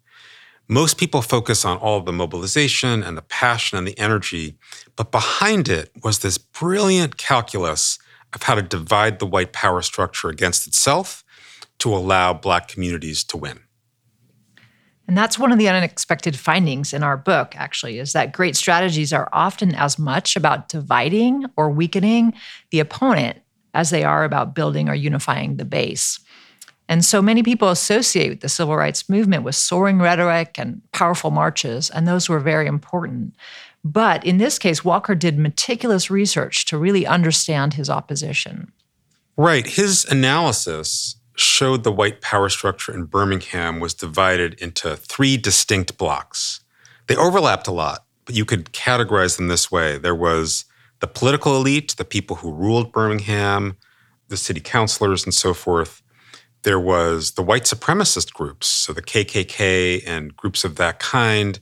Most 0.69 0.97
people 0.97 1.21
focus 1.21 1.63
on 1.63 1.77
all 1.77 2.01
the 2.01 2.11
mobilization 2.11 3.01
and 3.01 3.17
the 3.17 3.21
passion 3.21 3.77
and 3.77 3.87
the 3.87 3.97
energy, 3.97 4.57
but 4.97 5.11
behind 5.11 5.69
it 5.69 5.91
was 6.03 6.19
this 6.19 6.37
brilliant 6.37 7.17
calculus 7.17 7.97
of 8.33 8.43
how 8.43 8.55
to 8.55 8.61
divide 8.61 9.19
the 9.19 9.25
white 9.25 9.53
power 9.53 9.81
structure 9.81 10.27
against 10.27 10.67
itself 10.67 11.23
to 11.79 11.95
allow 11.95 12.33
Black 12.33 12.67
communities 12.67 13.23
to 13.23 13.37
win. 13.37 13.59
And 15.07 15.17
that's 15.17 15.39
one 15.39 15.53
of 15.53 15.57
the 15.57 15.69
unexpected 15.69 16.37
findings 16.37 16.91
in 16.91 17.01
our 17.01 17.15
book, 17.15 17.55
actually, 17.55 17.97
is 17.97 18.11
that 18.11 18.33
great 18.33 18.57
strategies 18.57 19.13
are 19.13 19.29
often 19.31 19.73
as 19.73 19.97
much 19.97 20.35
about 20.35 20.67
dividing 20.67 21.45
or 21.55 21.69
weakening 21.69 22.33
the 22.71 22.81
opponent 22.81 23.39
as 23.73 23.89
they 23.89 24.03
are 24.03 24.25
about 24.25 24.53
building 24.53 24.89
or 24.89 24.95
unifying 24.95 25.55
the 25.55 25.65
base. 25.65 26.19
And 26.89 27.03
so 27.03 27.21
many 27.21 27.43
people 27.43 27.69
associate 27.69 28.41
the 28.41 28.49
civil 28.49 28.75
rights 28.75 29.09
movement 29.09 29.43
with 29.43 29.55
soaring 29.55 29.99
rhetoric 29.99 30.57
and 30.57 30.81
powerful 30.93 31.31
marches, 31.31 31.89
and 31.89 32.07
those 32.07 32.29
were 32.29 32.39
very 32.39 32.67
important. 32.67 33.35
But 33.83 34.25
in 34.25 34.37
this 34.37 34.57
case, 34.59 34.83
Walker 34.83 35.15
did 35.15 35.37
meticulous 35.37 36.09
research 36.09 36.65
to 36.65 36.77
really 36.77 37.05
understand 37.05 37.73
his 37.73 37.89
opposition. 37.89 38.71
Right. 39.37 39.67
His 39.67 40.05
analysis 40.05 41.15
showed 41.35 41.83
the 41.83 41.91
white 41.91 42.21
power 42.21 42.49
structure 42.49 42.93
in 42.93 43.05
Birmingham 43.05 43.79
was 43.79 43.93
divided 43.93 44.55
into 44.55 44.95
three 44.95 45.37
distinct 45.37 45.97
blocks. 45.97 46.61
They 47.07 47.15
overlapped 47.15 47.67
a 47.67 47.71
lot, 47.71 48.05
but 48.25 48.35
you 48.35 48.43
could 48.43 48.73
categorize 48.73 49.37
them 49.37 49.47
this 49.47 49.71
way 49.71 49.97
there 49.97 50.15
was 50.15 50.65
the 50.99 51.07
political 51.07 51.55
elite, 51.55 51.95
the 51.97 52.05
people 52.05 52.37
who 52.37 52.51
ruled 52.51 52.91
Birmingham, 52.91 53.77
the 54.29 54.37
city 54.37 54.59
councilors, 54.59 55.23
and 55.23 55.33
so 55.33 55.53
forth. 55.53 56.01
There 56.67 56.81
was 56.81 57.31
the 57.31 57.43
white 57.43 57.63
supremacist 57.63 58.33
groups, 58.33 58.67
so 58.67 58.91
the 58.91 59.01
KKK 59.01 60.03
and 60.05 60.35
groups 60.35 60.65
of 60.65 60.75
that 60.75 60.99
kind 60.99 61.57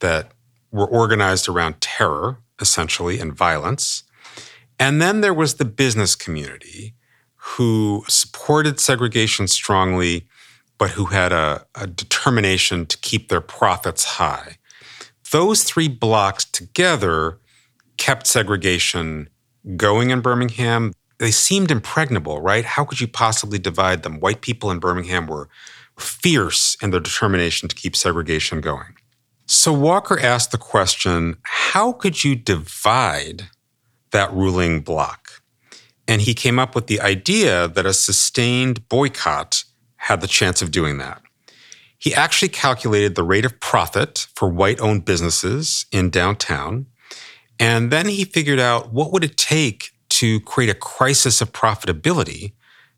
that 0.00 0.32
were 0.72 0.84
organized 0.84 1.48
around 1.48 1.80
terror, 1.80 2.38
essentially, 2.60 3.20
and 3.20 3.32
violence. 3.32 4.02
And 4.76 5.00
then 5.00 5.20
there 5.20 5.32
was 5.32 5.54
the 5.54 5.64
business 5.64 6.16
community, 6.16 6.96
who 7.36 8.02
supported 8.08 8.80
segregation 8.80 9.46
strongly, 9.46 10.26
but 10.76 10.90
who 10.90 11.04
had 11.04 11.30
a, 11.30 11.64
a, 11.76 11.86
determination 11.86 12.84
to 12.86 12.98
keep 12.98 13.28
their 13.28 13.40
profits 13.40 14.02
high. 14.02 14.56
Those 15.30 15.62
three 15.62 15.86
blocks 15.86 16.44
together 16.44 17.38
kept 17.96 18.26
segregation 18.26 19.28
going 19.76 20.10
in 20.10 20.20
Birmingham. 20.20 20.94
They 21.18 21.30
seemed 21.30 21.70
impregnable, 21.70 22.40
right? 22.40 22.64
How 22.64 22.84
could 22.84 23.00
you 23.00 23.08
possibly 23.08 23.58
divide 23.58 24.02
them? 24.02 24.20
White 24.20 24.40
people 24.40 24.70
in 24.70 24.78
Birmingham 24.78 25.26
were 25.26 25.48
fierce 25.98 26.76
in 26.80 26.90
their 26.90 27.00
determination 27.00 27.68
to 27.68 27.74
keep 27.74 27.96
segregation 27.96 28.60
going. 28.60 28.94
So 29.46 29.72
Walker 29.72 30.20
asked 30.20 30.52
the 30.52 30.58
question 30.58 31.36
how 31.42 31.92
could 31.92 32.22
you 32.22 32.36
divide 32.36 33.48
that 34.12 34.32
ruling 34.32 34.80
block? 34.80 35.42
And 36.06 36.22
he 36.22 36.34
came 36.34 36.58
up 36.58 36.74
with 36.74 36.86
the 36.86 37.00
idea 37.00 37.68
that 37.68 37.86
a 37.86 37.92
sustained 37.92 38.88
boycott 38.88 39.64
had 39.96 40.20
the 40.20 40.26
chance 40.26 40.62
of 40.62 40.70
doing 40.70 40.98
that. 40.98 41.20
He 41.98 42.14
actually 42.14 42.48
calculated 42.50 43.14
the 43.14 43.24
rate 43.24 43.44
of 43.44 43.58
profit 43.58 44.28
for 44.34 44.48
white 44.48 44.80
owned 44.80 45.04
businesses 45.04 45.86
in 45.90 46.10
downtown. 46.10 46.86
And 47.58 47.90
then 47.90 48.06
he 48.06 48.24
figured 48.24 48.60
out 48.60 48.92
what 48.92 49.12
would 49.12 49.24
it 49.24 49.36
take 49.36 49.90
to 50.10 50.40
create 50.40 50.70
a 50.70 50.74
crisis 50.74 51.40
of 51.40 51.52
profitability 51.52 52.52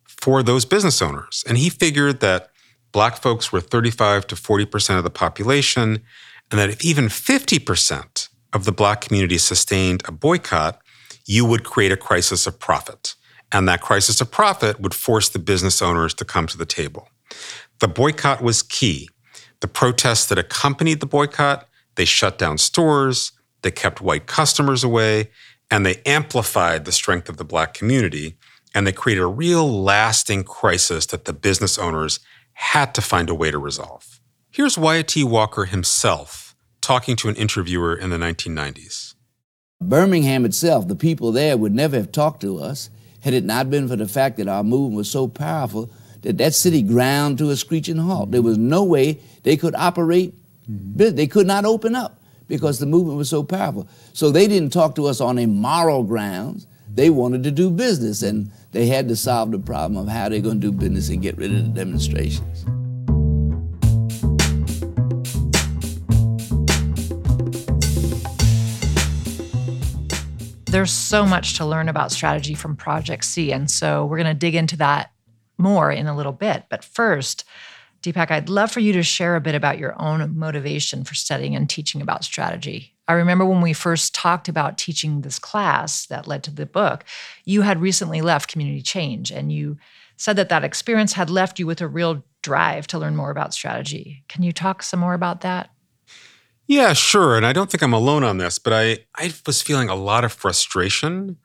for 0.06 0.42
those 0.42 0.64
business 0.64 1.00
owners. 1.00 1.44
And 1.48 1.58
he 1.58 1.70
figured 1.70 2.20
that 2.20 2.50
black 2.92 3.16
folks 3.16 3.52
were 3.52 3.60
35 3.60 4.26
to 4.28 4.34
40% 4.34 4.98
of 4.98 5.04
the 5.04 5.10
population, 5.10 6.02
and 6.50 6.60
that 6.60 6.70
if 6.70 6.84
even 6.84 7.06
50% 7.06 8.28
of 8.52 8.64
the 8.64 8.72
black 8.72 9.00
community 9.00 9.38
sustained 9.38 10.02
a 10.06 10.12
boycott, 10.12 10.80
you 11.26 11.44
would 11.44 11.64
create 11.64 11.92
a 11.92 11.96
crisis 11.96 12.46
of 12.46 12.58
profit. 12.58 13.14
And 13.52 13.68
that 13.68 13.80
crisis 13.80 14.20
of 14.20 14.30
profit 14.30 14.80
would 14.80 14.94
force 14.94 15.28
the 15.28 15.38
business 15.38 15.82
owners 15.82 16.14
to 16.14 16.24
come 16.24 16.46
to 16.48 16.58
the 16.58 16.66
table. 16.66 17.08
The 17.78 17.88
boycott 17.88 18.42
was 18.42 18.62
key. 18.62 19.08
The 19.60 19.68
protests 19.68 20.26
that 20.26 20.38
accompanied 20.38 21.00
the 21.00 21.06
boycott, 21.06 21.68
they 21.96 22.04
shut 22.04 22.38
down 22.38 22.58
stores, 22.58 23.32
they 23.62 23.70
kept 23.70 24.00
white 24.00 24.26
customers 24.26 24.82
away, 24.82 25.30
and 25.70 25.86
they 25.86 26.02
amplified 26.04 26.84
the 26.84 26.92
strength 26.92 27.28
of 27.28 27.36
the 27.36 27.44
black 27.44 27.74
community. 27.74 28.36
And 28.74 28.86
they 28.86 28.92
created 28.92 29.22
a 29.22 29.26
real 29.26 29.68
lasting 29.82 30.44
crisis 30.44 31.06
that 31.06 31.24
the 31.24 31.32
business 31.32 31.78
owners 31.78 32.20
had 32.52 32.94
to 32.94 33.02
find 33.02 33.28
a 33.28 33.34
way 33.34 33.50
to 33.50 33.58
resolve. 33.58 34.20
Here's 34.50 34.78
Wyatt 34.78 35.08
T. 35.08 35.24
Walker 35.24 35.64
himself 35.64 36.54
talking 36.80 37.16
to 37.16 37.28
an 37.28 37.36
interviewer 37.36 37.94
in 37.94 38.10
the 38.10 38.16
1990s. 38.16 39.14
Birmingham 39.80 40.44
itself, 40.44 40.88
the 40.88 40.96
people 40.96 41.32
there 41.32 41.56
would 41.56 41.74
never 41.74 41.96
have 41.96 42.12
talked 42.12 42.42
to 42.42 42.58
us 42.58 42.90
had 43.22 43.34
it 43.34 43.44
not 43.44 43.70
been 43.70 43.88
for 43.88 43.96
the 43.96 44.08
fact 44.08 44.36
that 44.36 44.48
our 44.48 44.62
movement 44.62 44.96
was 44.96 45.10
so 45.10 45.26
powerful 45.26 45.90
that 46.22 46.38
that 46.38 46.54
city 46.54 46.82
ground 46.82 47.38
to 47.38 47.50
a 47.50 47.56
screeching 47.56 47.96
halt. 47.96 48.30
There 48.30 48.42
was 48.42 48.58
no 48.58 48.84
way 48.84 49.18
they 49.42 49.56
could 49.56 49.74
operate, 49.74 50.34
mm-hmm. 50.70 51.14
they 51.14 51.26
could 51.26 51.46
not 51.46 51.64
open 51.64 51.94
up 51.94 52.19
because 52.50 52.80
the 52.80 52.86
movement 52.86 53.16
was 53.16 53.30
so 53.30 53.44
powerful. 53.44 53.88
So 54.12 54.30
they 54.30 54.48
didn't 54.48 54.72
talk 54.72 54.96
to 54.96 55.06
us 55.06 55.20
on 55.20 55.38
a 55.38 55.46
moral 55.46 56.02
grounds. 56.02 56.66
They 56.92 57.08
wanted 57.08 57.44
to 57.44 57.52
do 57.52 57.70
business, 57.70 58.22
and 58.22 58.50
they 58.72 58.86
had 58.86 59.06
to 59.08 59.16
solve 59.16 59.52
the 59.52 59.60
problem 59.60 59.96
of 59.96 60.12
how 60.12 60.28
they're 60.28 60.40
going 60.40 60.60
to 60.60 60.70
do 60.70 60.76
business 60.76 61.08
and 61.08 61.22
get 61.22 61.38
rid 61.38 61.54
of 61.54 61.62
the 61.62 61.70
demonstrations. 61.70 62.64
There's 70.66 70.92
so 70.92 71.24
much 71.24 71.56
to 71.58 71.64
learn 71.64 71.88
about 71.88 72.10
strategy 72.10 72.54
from 72.54 72.76
Project 72.76 73.24
C. 73.24 73.52
And 73.52 73.70
so 73.70 74.04
we're 74.06 74.18
going 74.18 74.26
to 74.26 74.34
dig 74.34 74.56
into 74.56 74.76
that 74.78 75.12
more 75.58 75.90
in 75.92 76.06
a 76.06 76.16
little 76.16 76.32
bit. 76.32 76.64
But 76.68 76.84
first, 76.84 77.44
Deepak, 78.02 78.30
I'd 78.30 78.48
love 78.48 78.70
for 78.70 78.80
you 78.80 78.92
to 78.94 79.02
share 79.02 79.36
a 79.36 79.40
bit 79.40 79.54
about 79.54 79.78
your 79.78 80.00
own 80.00 80.36
motivation 80.36 81.04
for 81.04 81.14
studying 81.14 81.54
and 81.54 81.68
teaching 81.68 82.00
about 82.00 82.24
strategy. 82.24 82.94
I 83.06 83.12
remember 83.12 83.44
when 83.44 83.60
we 83.60 83.72
first 83.72 84.14
talked 84.14 84.48
about 84.48 84.78
teaching 84.78 85.20
this 85.20 85.38
class 85.38 86.06
that 86.06 86.26
led 86.26 86.42
to 86.44 86.50
the 86.50 86.64
book, 86.64 87.04
you 87.44 87.62
had 87.62 87.80
recently 87.80 88.22
left 88.22 88.50
Community 88.50 88.82
Change 88.82 89.30
and 89.30 89.52
you 89.52 89.76
said 90.16 90.36
that 90.36 90.48
that 90.48 90.64
experience 90.64 91.14
had 91.14 91.28
left 91.28 91.58
you 91.58 91.66
with 91.66 91.80
a 91.80 91.88
real 91.88 92.24
drive 92.42 92.86
to 92.86 92.98
learn 92.98 93.16
more 93.16 93.30
about 93.30 93.52
strategy. 93.52 94.24
Can 94.28 94.42
you 94.42 94.52
talk 94.52 94.82
some 94.82 95.00
more 95.00 95.14
about 95.14 95.40
that? 95.42 95.70
Yeah, 96.66 96.92
sure. 96.92 97.36
And 97.36 97.44
I 97.44 97.52
don't 97.52 97.70
think 97.70 97.82
I'm 97.82 97.92
alone 97.92 98.22
on 98.22 98.38
this, 98.38 98.58
but 98.58 98.72
I, 98.72 98.98
I 99.16 99.32
was 99.44 99.60
feeling 99.60 99.88
a 99.88 99.94
lot 99.94 100.24
of 100.24 100.32
frustration 100.32 101.36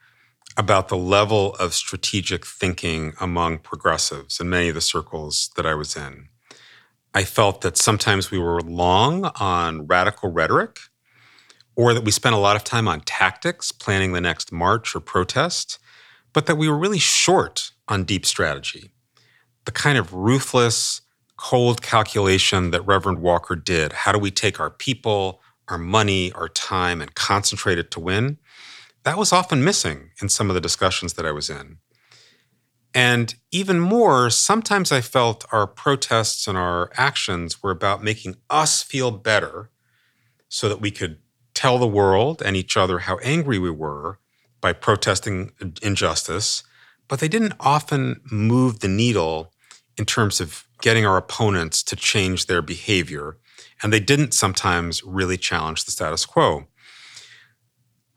about 0.55 0.87
the 0.87 0.97
level 0.97 1.55
of 1.55 1.73
strategic 1.73 2.45
thinking 2.45 3.13
among 3.19 3.57
progressives 3.57 4.39
in 4.39 4.49
many 4.49 4.69
of 4.69 4.75
the 4.75 4.81
circles 4.81 5.49
that 5.55 5.65
I 5.65 5.73
was 5.73 5.97
in. 5.97 6.29
I 7.15 7.23
felt 7.23 7.61
that 7.61 7.77
sometimes 7.77 8.29
we 8.29 8.37
were 8.37 8.59
long 8.59 9.31
on 9.39 9.87
radical 9.87 10.29
rhetoric, 10.29 10.81
or 11.77 11.93
that 11.93 12.03
we 12.03 12.11
spent 12.11 12.35
a 12.35 12.39
lot 12.39 12.57
of 12.57 12.65
time 12.65 12.89
on 12.89 12.99
tactics, 13.01 13.71
planning 13.71 14.11
the 14.11 14.19
next 14.19 14.51
march 14.51 14.93
or 14.93 14.99
protest, 14.99 15.79
but 16.33 16.45
that 16.45 16.57
we 16.57 16.67
were 16.67 16.77
really 16.77 16.99
short 16.99 17.71
on 17.87 18.03
deep 18.03 18.25
strategy. 18.25 18.91
The 19.63 19.71
kind 19.71 19.97
of 19.97 20.13
ruthless, 20.13 21.01
cold 21.37 21.81
calculation 21.81 22.71
that 22.71 22.85
Reverend 22.85 23.19
Walker 23.19 23.55
did. 23.55 23.93
How 23.93 24.11
do 24.11 24.19
we 24.19 24.29
take 24.29 24.59
our 24.59 24.69
people, 24.69 25.41
our 25.69 25.77
money, 25.77 26.33
our 26.33 26.49
time, 26.49 27.01
and 27.01 27.15
concentrate 27.15 27.77
it 27.77 27.91
to 27.91 28.01
win? 28.01 28.39
That 29.03 29.17
was 29.17 29.31
often 29.31 29.63
missing 29.63 30.11
in 30.21 30.27
some 30.27 30.49
of 30.49 30.53
the 30.53 30.61
discussions 30.61 31.13
that 31.13 31.25
I 31.25 31.31
was 31.31 31.49
in. 31.49 31.77
And 32.95 33.35
even 33.51 33.81
more, 33.81 34.29
sometimes 34.29 34.89
I 34.89 35.01
felt 35.01 35.43
our 35.51 35.67
protests 35.67 36.47
and 36.47 36.57
our 36.57 36.89
actions 36.95 37.61
were 37.61 37.71
about 37.71 38.01
making 38.01 38.37
us 38.49 38.81
feel 38.81 39.11
better 39.11 39.69
so 40.47 40.69
that 40.69 40.79
we 40.79 40.91
could 40.91 41.17
tell 41.53 41.77
the 41.77 41.85
world 41.87 42.41
and 42.41 42.55
each 42.55 42.77
other 42.77 42.99
how 42.99 43.17
angry 43.17 43.59
we 43.59 43.69
were 43.69 44.19
by 44.61 44.71
protesting 44.71 45.51
injustice, 45.81 46.63
but 47.09 47.19
they 47.19 47.27
didn't 47.27 47.53
often 47.59 48.21
move 48.31 48.79
the 48.79 48.87
needle 48.87 49.51
in 49.97 50.05
terms 50.05 50.39
of 50.39 50.65
getting 50.81 51.05
our 51.05 51.17
opponents 51.17 51.83
to 51.83 51.97
change 51.97 52.45
their 52.45 52.61
behavior 52.61 53.37
and 53.83 53.91
they 53.91 53.99
didn't 53.99 54.33
sometimes 54.33 55.03
really 55.03 55.37
challenge 55.37 55.83
the 55.83 55.91
status 55.91 56.25
quo. 56.25 56.67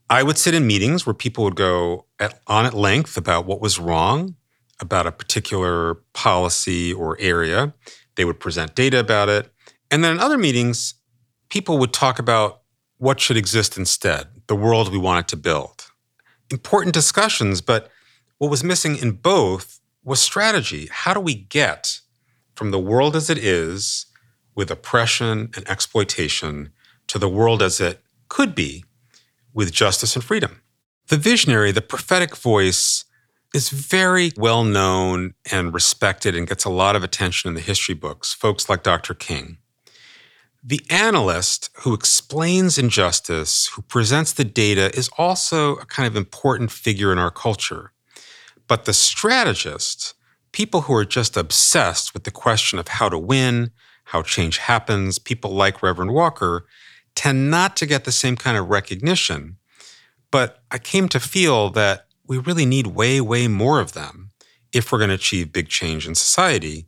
I 0.08 0.22
would 0.22 0.38
sit 0.38 0.54
in 0.54 0.66
meetings 0.66 1.04
where 1.04 1.14
people 1.14 1.44
would 1.44 1.56
go 1.56 2.06
at, 2.20 2.40
on 2.46 2.64
at 2.64 2.74
length 2.74 3.16
about 3.16 3.44
what 3.44 3.60
was 3.60 3.78
wrong 3.78 4.36
about 4.80 5.06
a 5.06 5.12
particular 5.12 5.94
policy 6.12 6.92
or 6.92 7.16
area. 7.20 7.74
They 8.16 8.24
would 8.24 8.40
present 8.40 8.74
data 8.74 8.98
about 8.98 9.28
it. 9.28 9.52
And 9.90 10.04
then 10.04 10.12
in 10.12 10.20
other 10.20 10.38
meetings, 10.38 10.94
people 11.48 11.78
would 11.78 11.92
talk 11.92 12.18
about 12.18 12.62
what 12.98 13.20
should 13.20 13.36
exist 13.36 13.76
instead, 13.76 14.28
the 14.48 14.56
world 14.56 14.90
we 14.90 14.98
wanted 14.98 15.28
to 15.28 15.36
build. 15.36 15.90
Important 16.50 16.94
discussions, 16.94 17.60
but 17.60 17.90
what 18.38 18.50
was 18.50 18.64
missing 18.64 18.96
in 18.96 19.12
both 19.12 19.80
was 20.02 20.20
strategy. 20.20 20.88
How 20.90 21.14
do 21.14 21.20
we 21.20 21.34
get 21.34 22.00
from 22.54 22.70
the 22.70 22.78
world 22.78 23.14
as 23.14 23.30
it 23.30 23.38
is, 23.38 24.06
with 24.54 24.70
oppression 24.70 25.50
and 25.54 25.68
exploitation, 25.68 26.72
to 27.06 27.18
the 27.18 27.28
world 27.28 27.62
as 27.62 27.80
it 27.80 28.02
could 28.28 28.54
be, 28.54 28.84
with 29.52 29.72
justice 29.72 30.16
and 30.16 30.24
freedom? 30.24 30.62
The 31.08 31.16
visionary, 31.16 31.72
the 31.72 31.80
prophetic 31.80 32.36
voice, 32.36 33.04
is 33.54 33.70
very 33.70 34.32
well 34.36 34.64
known 34.64 35.34
and 35.50 35.72
respected 35.72 36.36
and 36.36 36.46
gets 36.46 36.64
a 36.64 36.70
lot 36.70 36.96
of 36.96 37.02
attention 37.02 37.48
in 37.48 37.54
the 37.54 37.60
history 37.60 37.94
books, 37.94 38.34
folks 38.34 38.68
like 38.68 38.82
Dr. 38.82 39.14
King. 39.14 39.58
The 40.62 40.84
analyst 40.90 41.70
who 41.78 41.94
explains 41.94 42.78
injustice, 42.78 43.68
who 43.68 43.82
presents 43.82 44.32
the 44.32 44.44
data, 44.44 44.94
is 44.96 45.08
also 45.16 45.76
a 45.76 45.86
kind 45.86 46.06
of 46.06 46.16
important 46.16 46.70
figure 46.70 47.12
in 47.12 47.18
our 47.18 47.30
culture. 47.30 47.92
But 48.66 48.84
the 48.84 48.92
strategist, 48.92 50.14
people 50.52 50.82
who 50.82 50.94
are 50.94 51.04
just 51.04 51.36
obsessed 51.36 52.12
with 52.12 52.24
the 52.24 52.30
question 52.30 52.78
of 52.78 52.88
how 52.88 53.08
to 53.08 53.18
win, 53.18 53.70
how 54.04 54.22
change 54.22 54.58
happens, 54.58 55.18
people 55.18 55.52
like 55.52 55.82
Reverend 55.82 56.12
Walker, 56.12 56.66
tend 57.14 57.50
not 57.50 57.76
to 57.76 57.86
get 57.86 58.04
the 58.04 58.12
same 58.12 58.36
kind 58.36 58.56
of 58.56 58.68
recognition. 58.68 59.56
But 60.30 60.62
I 60.70 60.78
came 60.78 61.08
to 61.08 61.20
feel 61.20 61.70
that 61.70 62.07
we 62.28 62.38
really 62.38 62.66
need 62.66 62.88
way, 62.88 63.20
way 63.20 63.48
more 63.48 63.80
of 63.80 63.94
them 63.94 64.30
if 64.72 64.92
we're 64.92 64.98
going 64.98 65.08
to 65.08 65.14
achieve 65.14 65.52
big 65.52 65.68
change 65.68 66.06
in 66.06 66.14
society. 66.14 66.86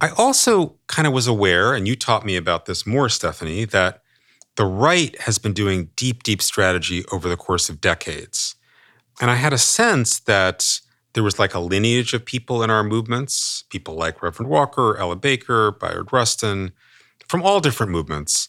I 0.00 0.10
also 0.10 0.76
kind 0.86 1.06
of 1.06 1.12
was 1.12 1.26
aware, 1.26 1.74
and 1.74 1.88
you 1.88 1.96
taught 1.96 2.24
me 2.24 2.36
about 2.36 2.66
this 2.66 2.86
more, 2.86 3.08
Stephanie, 3.08 3.64
that 3.66 4.02
the 4.56 4.64
right 4.64 5.20
has 5.22 5.38
been 5.38 5.52
doing 5.52 5.90
deep, 5.96 6.22
deep 6.22 6.40
strategy 6.40 7.04
over 7.10 7.28
the 7.28 7.36
course 7.36 7.68
of 7.68 7.80
decades. 7.80 8.54
And 9.20 9.30
I 9.30 9.34
had 9.34 9.52
a 9.52 9.58
sense 9.58 10.20
that 10.20 10.80
there 11.14 11.22
was 11.22 11.38
like 11.38 11.54
a 11.54 11.60
lineage 11.60 12.14
of 12.14 12.24
people 12.24 12.62
in 12.62 12.70
our 12.70 12.84
movements, 12.84 13.64
people 13.70 13.94
like 13.94 14.22
Reverend 14.22 14.50
Walker, 14.50 14.96
Ella 14.96 15.16
Baker, 15.16 15.72
Bayard 15.72 16.12
Rustin, 16.12 16.72
from 17.28 17.42
all 17.42 17.60
different 17.60 17.90
movements, 17.90 18.48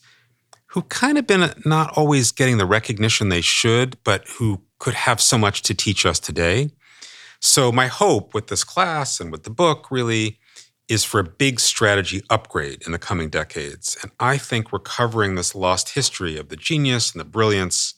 who 0.68 0.82
kind 0.84 1.18
of 1.18 1.26
been 1.26 1.54
not 1.64 1.96
always 1.98 2.32
getting 2.32 2.58
the 2.58 2.66
recognition 2.66 3.30
they 3.30 3.42
should, 3.42 3.98
but 4.04 4.28
who 4.38 4.62
could 4.86 4.94
have 4.94 5.20
so 5.20 5.36
much 5.36 5.64
to 5.64 5.74
teach 5.74 6.06
us 6.06 6.20
today. 6.20 6.70
So, 7.40 7.72
my 7.72 7.88
hope 7.88 8.36
with 8.36 8.50
this 8.50 8.64
class 8.64 9.20
and 9.20 9.32
with 9.32 9.42
the 9.42 9.50
book 9.50 9.90
really 9.90 10.38
is 10.88 11.04
for 11.04 11.20
a 11.20 11.24
big 11.24 11.60
strategy 11.60 12.22
upgrade 12.30 12.84
in 12.86 12.92
the 12.92 13.00
coming 13.00 13.30
decades. 13.32 13.98
And 14.04 14.12
I 14.20 14.38
think 14.38 14.72
recovering 14.72 15.34
this 15.34 15.56
lost 15.56 15.96
history 15.96 16.38
of 16.38 16.50
the 16.50 16.56
genius 16.56 17.12
and 17.12 17.20
the 17.20 17.26
brilliance 17.26 17.96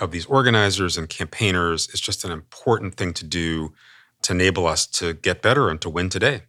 of 0.00 0.12
these 0.12 0.24
organizers 0.24 0.96
and 0.96 1.10
campaigners 1.10 1.90
is 1.90 2.00
just 2.00 2.24
an 2.24 2.32
important 2.32 2.94
thing 2.94 3.12
to 3.12 3.24
do 3.26 3.74
to 4.22 4.32
enable 4.32 4.66
us 4.66 4.86
to 4.86 5.12
get 5.12 5.42
better 5.42 5.68
and 5.68 5.78
to 5.82 5.90
win 5.90 6.08
today. 6.08 6.44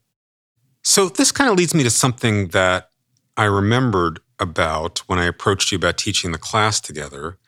So, 0.86 1.10
this 1.10 1.34
kind 1.34 1.50
of 1.50 1.58
leads 1.58 1.76
me 1.76 1.84
to 1.84 1.90
something 1.90 2.48
that 2.60 2.92
I 3.36 3.44
remembered 3.44 4.22
about 4.40 5.00
when 5.00 5.20
I 5.20 5.26
approached 5.26 5.74
you 5.74 5.76
about 5.76 5.98
teaching 5.98 6.32
the 6.32 6.38
class 6.38 6.80
together. 6.80 7.40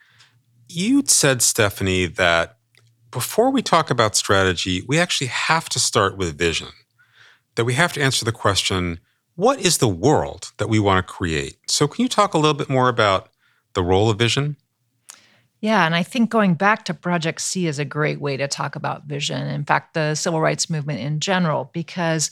You'd 0.67 1.09
said, 1.09 1.41
Stephanie, 1.41 2.05
that 2.05 2.57
before 3.11 3.51
we 3.51 3.61
talk 3.61 3.89
about 3.89 4.15
strategy, 4.15 4.83
we 4.87 4.99
actually 4.99 5.27
have 5.27 5.69
to 5.69 5.79
start 5.79 6.17
with 6.17 6.37
vision, 6.37 6.69
that 7.55 7.65
we 7.65 7.73
have 7.73 7.93
to 7.93 8.01
answer 8.01 8.25
the 8.25 8.31
question 8.31 8.99
what 9.35 9.59
is 9.59 9.77
the 9.77 9.87
world 9.87 10.51
that 10.57 10.67
we 10.67 10.79
want 10.79 11.05
to 11.05 11.13
create? 11.13 11.57
So, 11.67 11.87
can 11.87 12.01
you 12.01 12.09
talk 12.09 12.33
a 12.33 12.39
little 12.39 12.55
bit 12.55 12.69
more 12.69 12.89
about 12.89 13.29
the 13.73 13.83
role 13.83 14.09
of 14.09 14.17
vision? 14.17 14.57
Yeah, 15.61 15.85
and 15.85 15.95
I 15.95 16.01
think 16.01 16.31
going 16.31 16.55
back 16.55 16.85
to 16.85 16.93
Project 16.93 17.41
C 17.41 17.67
is 17.67 17.77
a 17.77 17.85
great 17.85 18.19
way 18.19 18.35
to 18.37 18.47
talk 18.47 18.75
about 18.75 19.05
vision. 19.05 19.47
In 19.47 19.63
fact, 19.63 19.93
the 19.93 20.15
civil 20.15 20.41
rights 20.41 20.71
movement 20.71 20.99
in 21.01 21.19
general, 21.19 21.69
because 21.71 22.31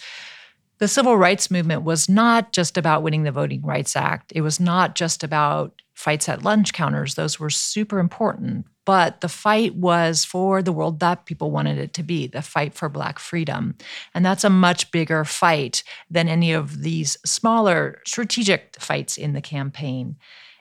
the 0.79 0.87
civil 0.87 1.15
rights 1.15 1.49
movement 1.49 1.83
was 1.83 2.09
not 2.09 2.53
just 2.53 2.77
about 2.77 3.03
winning 3.03 3.23
the 3.23 3.31
Voting 3.31 3.61
Rights 3.61 3.95
Act. 3.95 4.33
It 4.35 4.41
was 4.41 4.59
not 4.59 4.95
just 4.95 5.23
about 5.23 5.81
fights 5.95 6.29
at 6.29 6.43
lunch 6.43 6.73
counters. 6.73 7.15
Those 7.15 7.39
were 7.39 7.49
super 7.49 7.99
important. 7.99 8.67
But 8.85 9.21
the 9.21 9.29
fight 9.29 9.75
was 9.75 10.23
for 10.23 10.61
the 10.61 10.71
world 10.71 10.99
that 10.99 11.25
people 11.25 11.49
wanted 11.49 11.79
it 11.79 11.93
to 11.93 12.03
be 12.03 12.27
the 12.27 12.43
fight 12.43 12.75
for 12.75 12.87
Black 12.87 13.17
freedom. 13.17 13.75
And 14.13 14.23
that's 14.23 14.43
a 14.43 14.49
much 14.49 14.91
bigger 14.91 15.25
fight 15.25 15.83
than 16.11 16.27
any 16.27 16.53
of 16.53 16.83
these 16.83 17.17
smaller 17.25 18.01
strategic 18.05 18.75
fights 18.79 19.17
in 19.17 19.33
the 19.33 19.41
campaign. 19.41 20.17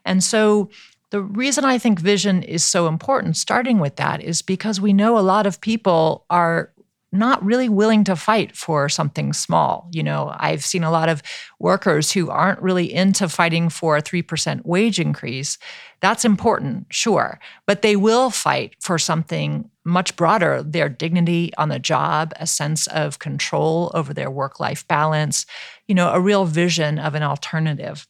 And 0.06 0.24
so 0.24 0.70
the 1.10 1.20
reason 1.20 1.64
I 1.64 1.78
think 1.78 2.00
vision 2.00 2.42
is 2.42 2.64
so 2.64 2.88
important, 2.88 3.36
starting 3.36 3.78
with 3.78 3.96
that, 3.96 4.22
is 4.22 4.40
because 4.40 4.80
we 4.80 4.92
know 4.92 5.18
a 5.18 5.20
lot 5.20 5.46
of 5.46 5.60
people 5.60 6.24
are 6.30 6.72
not 7.14 7.42
really 7.44 7.68
willing 7.68 8.04
to 8.04 8.16
fight 8.16 8.56
for 8.56 8.88
something 8.88 9.32
small. 9.32 9.88
You 9.92 10.02
know, 10.02 10.34
I've 10.36 10.64
seen 10.64 10.84
a 10.84 10.90
lot 10.90 11.08
of 11.08 11.22
workers 11.58 12.12
who 12.12 12.28
aren't 12.28 12.60
really 12.60 12.92
into 12.92 13.28
fighting 13.28 13.68
for 13.68 13.96
a 13.96 14.02
3% 14.02 14.64
wage 14.64 14.98
increase. 14.98 15.56
That's 16.00 16.24
important, 16.24 16.86
sure, 16.90 17.38
but 17.66 17.82
they 17.82 17.96
will 17.96 18.30
fight 18.30 18.74
for 18.80 18.98
something 18.98 19.70
much 19.84 20.16
broader 20.16 20.62
their 20.62 20.88
dignity 20.88 21.52
on 21.56 21.68
the 21.68 21.78
job, 21.78 22.32
a 22.36 22.46
sense 22.46 22.86
of 22.88 23.18
control 23.18 23.90
over 23.94 24.12
their 24.12 24.30
work 24.30 24.58
life 24.58 24.86
balance, 24.88 25.46
you 25.86 25.94
know, 25.94 26.10
a 26.12 26.20
real 26.20 26.44
vision 26.44 26.98
of 26.98 27.14
an 27.14 27.22
alternative. 27.22 28.06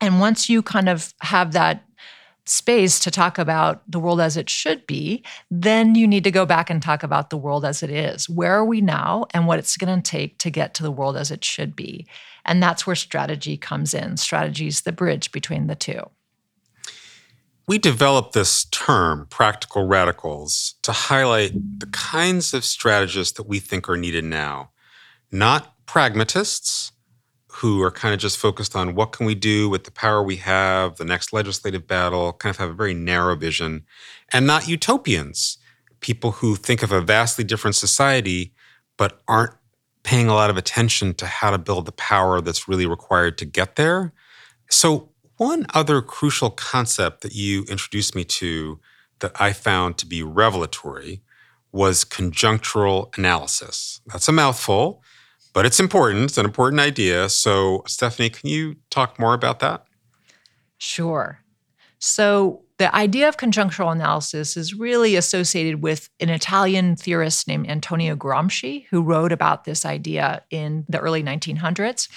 And 0.00 0.20
once 0.20 0.48
you 0.48 0.62
kind 0.62 0.88
of 0.88 1.14
have 1.20 1.52
that 1.52 1.84
space 2.44 2.98
to 3.00 3.10
talk 3.10 3.38
about 3.38 3.82
the 3.90 4.00
world 4.00 4.20
as 4.20 4.36
it 4.36 4.50
should 4.50 4.86
be, 4.86 5.24
then 5.50 5.94
you 5.94 6.06
need 6.06 6.24
to 6.24 6.30
go 6.30 6.44
back 6.44 6.70
and 6.70 6.82
talk 6.82 7.02
about 7.02 7.30
the 7.30 7.36
world 7.36 7.64
as 7.64 7.82
it 7.82 7.90
is. 7.90 8.28
Where 8.28 8.54
are 8.54 8.64
we 8.64 8.80
now 8.80 9.26
and 9.32 9.46
what 9.46 9.58
it's 9.58 9.76
going 9.76 10.02
to 10.02 10.10
take 10.10 10.38
to 10.38 10.50
get 10.50 10.74
to 10.74 10.82
the 10.82 10.90
world 10.90 11.16
as 11.16 11.30
it 11.30 11.44
should 11.44 11.76
be? 11.76 12.06
And 12.44 12.62
that's 12.62 12.86
where 12.86 12.96
strategy 12.96 13.56
comes 13.56 13.94
in. 13.94 14.16
Strategy 14.16 14.66
is 14.66 14.82
the 14.82 14.92
bridge 14.92 15.30
between 15.32 15.68
the 15.68 15.76
two. 15.76 16.02
We 17.68 17.78
developed 17.78 18.32
this 18.32 18.64
term, 18.66 19.28
practical 19.30 19.86
radicals, 19.86 20.74
to 20.82 20.92
highlight 20.92 21.52
the 21.78 21.86
kinds 21.86 22.52
of 22.52 22.64
strategists 22.64 23.36
that 23.36 23.46
we 23.46 23.60
think 23.60 23.88
are 23.88 23.96
needed 23.96 24.24
now. 24.24 24.70
Not 25.30 25.74
pragmatists, 25.86 26.91
who 27.54 27.82
are 27.82 27.90
kind 27.90 28.14
of 28.14 28.20
just 28.20 28.38
focused 28.38 28.74
on 28.74 28.94
what 28.94 29.12
can 29.12 29.26
we 29.26 29.34
do 29.34 29.68
with 29.68 29.84
the 29.84 29.90
power 29.90 30.22
we 30.22 30.36
have, 30.36 30.96
the 30.96 31.04
next 31.04 31.32
legislative 31.32 31.86
battle, 31.86 32.32
kind 32.32 32.50
of 32.50 32.58
have 32.58 32.70
a 32.70 32.74
very 32.74 32.94
narrow 32.94 33.36
vision, 33.36 33.84
and 34.32 34.46
not 34.46 34.68
utopians, 34.68 35.58
people 36.00 36.32
who 36.32 36.56
think 36.56 36.82
of 36.82 36.90
a 36.92 37.00
vastly 37.00 37.44
different 37.44 37.76
society 37.76 38.52
but 38.96 39.20
aren't 39.28 39.54
paying 40.02 40.28
a 40.28 40.34
lot 40.34 40.50
of 40.50 40.56
attention 40.56 41.14
to 41.14 41.26
how 41.26 41.50
to 41.50 41.58
build 41.58 41.86
the 41.86 41.92
power 41.92 42.40
that's 42.40 42.68
really 42.68 42.86
required 42.86 43.38
to 43.38 43.44
get 43.44 43.76
there. 43.76 44.12
So, 44.70 45.10
one 45.36 45.66
other 45.74 46.02
crucial 46.02 46.50
concept 46.50 47.22
that 47.22 47.34
you 47.34 47.64
introduced 47.64 48.14
me 48.14 48.24
to 48.24 48.78
that 49.20 49.32
I 49.40 49.52
found 49.52 49.98
to 49.98 50.06
be 50.06 50.22
revelatory 50.22 51.22
was 51.72 52.04
conjunctural 52.04 53.16
analysis. 53.16 54.00
That's 54.06 54.28
a 54.28 54.32
mouthful 54.32 55.01
but 55.52 55.66
it's 55.66 55.80
important. 55.80 56.24
It's 56.24 56.38
an 56.38 56.44
important 56.44 56.80
idea. 56.80 57.28
So, 57.28 57.82
Stephanie, 57.86 58.30
can 58.30 58.48
you 58.48 58.76
talk 58.90 59.18
more 59.18 59.34
about 59.34 59.60
that? 59.60 59.84
Sure. 60.78 61.40
So, 61.98 62.62
the 62.78 62.92
idea 62.96 63.28
of 63.28 63.36
conjunctural 63.36 63.92
analysis 63.92 64.56
is 64.56 64.74
really 64.74 65.14
associated 65.14 65.82
with 65.82 66.08
an 66.18 66.30
Italian 66.30 66.96
theorist 66.96 67.46
named 67.46 67.70
Antonio 67.70 68.16
Gramsci, 68.16 68.86
who 68.90 69.02
wrote 69.02 69.30
about 69.30 69.64
this 69.64 69.84
idea 69.84 70.42
in 70.50 70.84
the 70.88 70.98
early 70.98 71.22
1900s. 71.22 72.08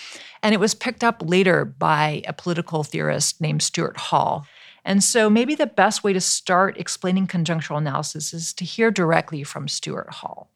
And 0.41 0.55
it 0.55 0.59
was 0.59 0.73
picked 0.73 1.03
up 1.03 1.21
later 1.23 1.65
by 1.65 2.23
a 2.27 2.33
political 2.33 2.83
theorist 2.83 3.39
named 3.39 3.61
Stuart 3.61 3.97
Hall. 3.97 4.47
And 4.83 5.03
so, 5.03 5.29
maybe 5.29 5.53
the 5.53 5.67
best 5.67 6.03
way 6.03 6.13
to 6.13 6.21
start 6.21 6.79
explaining 6.79 7.27
conjunctural 7.27 7.77
analysis 7.77 8.33
is 8.33 8.53
to 8.53 8.65
hear 8.65 8.89
directly 8.89 9.43
from 9.43 9.67
Stuart 9.67 10.09
Hall 10.09 10.49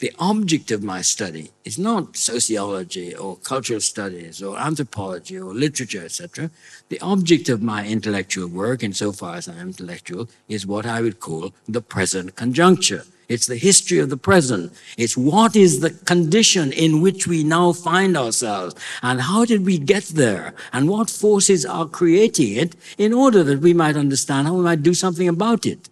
the 0.00 0.12
object 0.18 0.70
of 0.70 0.82
my 0.82 1.02
study 1.02 1.50
is 1.64 1.78
not 1.78 2.16
sociology 2.16 3.14
or 3.14 3.36
cultural 3.36 3.80
studies 3.80 4.42
or 4.42 4.58
anthropology 4.58 5.38
or 5.38 5.52
literature, 5.52 6.02
etc. 6.02 6.50
The 6.88 7.00
object 7.00 7.50
of 7.50 7.62
my 7.62 7.86
intellectual 7.86 8.48
work, 8.48 8.82
insofar 8.82 9.36
as 9.36 9.46
I'm 9.46 9.68
intellectual, 9.68 10.28
is 10.48 10.66
what 10.66 10.86
I 10.86 11.02
would 11.02 11.20
call 11.20 11.52
the 11.68 11.82
present 11.82 12.34
conjuncture. 12.34 13.04
It's 13.28 13.46
the 13.46 13.56
history 13.56 13.98
of 13.98 14.08
the 14.08 14.16
present. 14.16 14.72
It's 14.96 15.18
what 15.18 15.54
is 15.54 15.80
the 15.80 15.90
condition 15.90 16.72
in 16.72 17.02
which 17.02 17.26
we 17.26 17.44
now 17.44 17.72
find 17.72 18.16
ourselves 18.16 18.74
and 19.02 19.20
how 19.20 19.44
did 19.44 19.66
we 19.66 19.76
get 19.78 20.04
there 20.04 20.54
and 20.72 20.88
what 20.88 21.10
forces 21.10 21.66
are 21.66 21.86
creating 21.86 22.54
it 22.56 22.74
in 22.96 23.12
order 23.12 23.44
that 23.44 23.60
we 23.60 23.74
might 23.74 23.96
understand 23.96 24.46
how 24.46 24.54
we 24.54 24.64
might 24.64 24.82
do 24.82 24.94
something 24.94 25.28
about 25.28 25.66
it. 25.66 25.89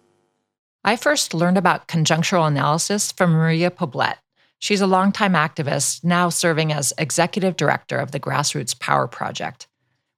I 0.83 0.95
first 0.95 1.33
learned 1.33 1.57
about 1.57 1.87
conjunctural 1.87 2.47
analysis 2.47 3.11
from 3.11 3.31
Maria 3.31 3.69
Poblet. 3.69 4.15
She's 4.59 4.81
a 4.81 4.87
longtime 4.87 5.33
activist, 5.33 6.03
now 6.03 6.29
serving 6.29 6.71
as 6.71 6.93
executive 6.97 7.57
director 7.57 7.97
of 7.97 8.11
the 8.11 8.19
Grassroots 8.19 8.77
Power 8.79 9.07
Project. 9.07 9.67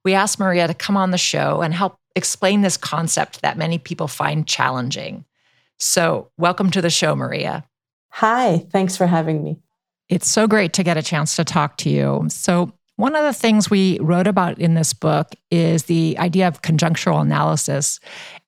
We 0.04 0.14
asked 0.14 0.40
Maria 0.40 0.68
to 0.68 0.74
come 0.74 0.98
on 0.98 1.12
the 1.12 1.18
show 1.18 1.62
and 1.62 1.74
help 1.74 1.98
explain 2.16 2.62
this 2.62 2.78
concept 2.78 3.42
that 3.42 3.58
many 3.58 3.78
people 3.78 4.08
find 4.08 4.48
challenging. 4.48 5.26
So, 5.80 6.30
welcome 6.38 6.70
to 6.72 6.82
the 6.82 6.90
show, 6.90 7.16
Maria. 7.16 7.66
Hi, 8.10 8.66
thanks 8.72 8.98
for 8.98 9.08
having 9.08 9.44
me. 9.44 9.58
It's 10.10 10.30
so 10.30 10.48
great 10.48 10.74
to 10.74 10.84
get 10.84 10.98
a 10.98 11.04
chance 11.04 11.36
to 11.38 11.44
talk 11.44 11.78
to 11.78 11.90
you. 11.90 12.26
So, 12.30 12.74
one 12.98 13.16
of 13.16 13.24
the 13.24 13.34
things 13.34 13.70
we 13.70 13.98
wrote 14.00 14.28
about 14.28 14.60
in 14.60 14.76
this 14.76 14.94
book 14.94 15.34
is 15.50 15.84
the 15.84 16.16
idea 16.20 16.48
of 16.48 16.62
conjunctural 16.62 17.22
analysis. 17.22 18.00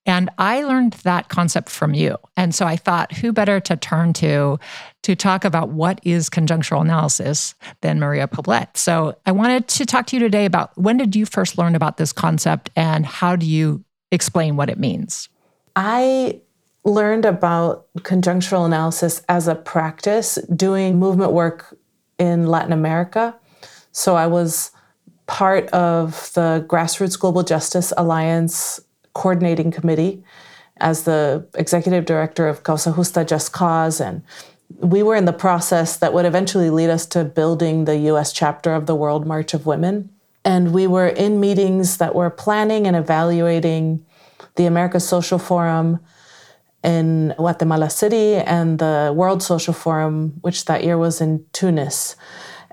And 0.06 0.30
I 0.38 0.62
learned 0.62 0.92
that 1.04 1.28
concept 1.28 1.70
from 1.70 1.94
you. 1.94 2.16
And 2.36 2.54
so 2.54 2.66
I 2.66 2.76
thought, 2.76 3.12
who 3.12 3.32
better 3.32 3.58
to 3.60 3.76
turn 3.76 4.12
to 4.14 4.58
to 5.02 5.16
talk 5.16 5.44
about 5.44 5.70
what 5.70 6.00
is 6.02 6.30
conjunctural 6.30 6.82
analysis 6.82 7.54
than 7.80 7.98
Maria 7.98 8.28
Poblet? 8.28 8.76
So 8.76 9.16
I 9.26 9.32
wanted 9.32 9.66
to 9.68 9.86
talk 9.86 10.06
to 10.08 10.16
you 10.16 10.20
today 10.20 10.44
about 10.44 10.76
when 10.78 10.98
did 10.98 11.16
you 11.16 11.26
first 11.26 11.58
learn 11.58 11.74
about 11.74 11.96
this 11.96 12.12
concept 12.12 12.70
and 12.76 13.04
how 13.04 13.36
do 13.36 13.46
you 13.46 13.84
explain 14.12 14.56
what 14.56 14.70
it 14.70 14.78
means? 14.78 15.28
I 15.76 16.40
learned 16.84 17.24
about 17.24 17.86
conjunctural 17.96 18.66
analysis 18.66 19.22
as 19.28 19.48
a 19.48 19.54
practice 19.54 20.38
doing 20.54 20.98
movement 20.98 21.32
work 21.32 21.76
in 22.18 22.46
Latin 22.46 22.72
America. 22.72 23.34
So 23.94 24.16
I 24.16 24.26
was 24.26 24.72
part 25.26 25.68
of 25.68 26.32
the 26.34 26.66
Grassroots 26.68 27.18
Global 27.18 27.44
Justice 27.44 27.92
Alliance 27.96 28.80
coordinating 29.14 29.70
committee 29.70 30.22
as 30.78 31.04
the 31.04 31.46
executive 31.54 32.04
director 32.04 32.48
of 32.48 32.64
Causa 32.64 32.92
Justa 32.92 33.24
Just 33.24 33.52
Cause. 33.52 34.00
And 34.00 34.22
we 34.80 35.04
were 35.04 35.14
in 35.14 35.26
the 35.26 35.32
process 35.32 35.96
that 35.98 36.12
would 36.12 36.26
eventually 36.26 36.70
lead 36.70 36.90
us 36.90 37.06
to 37.06 37.22
building 37.24 37.84
the 37.84 37.96
US 38.10 38.32
chapter 38.32 38.74
of 38.74 38.86
the 38.86 38.96
World 38.96 39.28
March 39.28 39.54
of 39.54 39.64
Women. 39.64 40.10
And 40.44 40.74
we 40.74 40.88
were 40.88 41.06
in 41.06 41.38
meetings 41.38 41.98
that 41.98 42.16
were 42.16 42.30
planning 42.30 42.88
and 42.88 42.96
evaluating 42.96 44.04
the 44.56 44.66
America 44.66 44.98
Social 44.98 45.38
Forum 45.38 46.00
in 46.82 47.32
Guatemala 47.38 47.90
City 47.90 48.34
and 48.34 48.80
the 48.80 49.12
World 49.14 49.40
Social 49.40 49.72
Forum, 49.72 50.34
which 50.40 50.64
that 50.64 50.82
year 50.82 50.98
was 50.98 51.20
in 51.20 51.46
Tunis. 51.52 52.16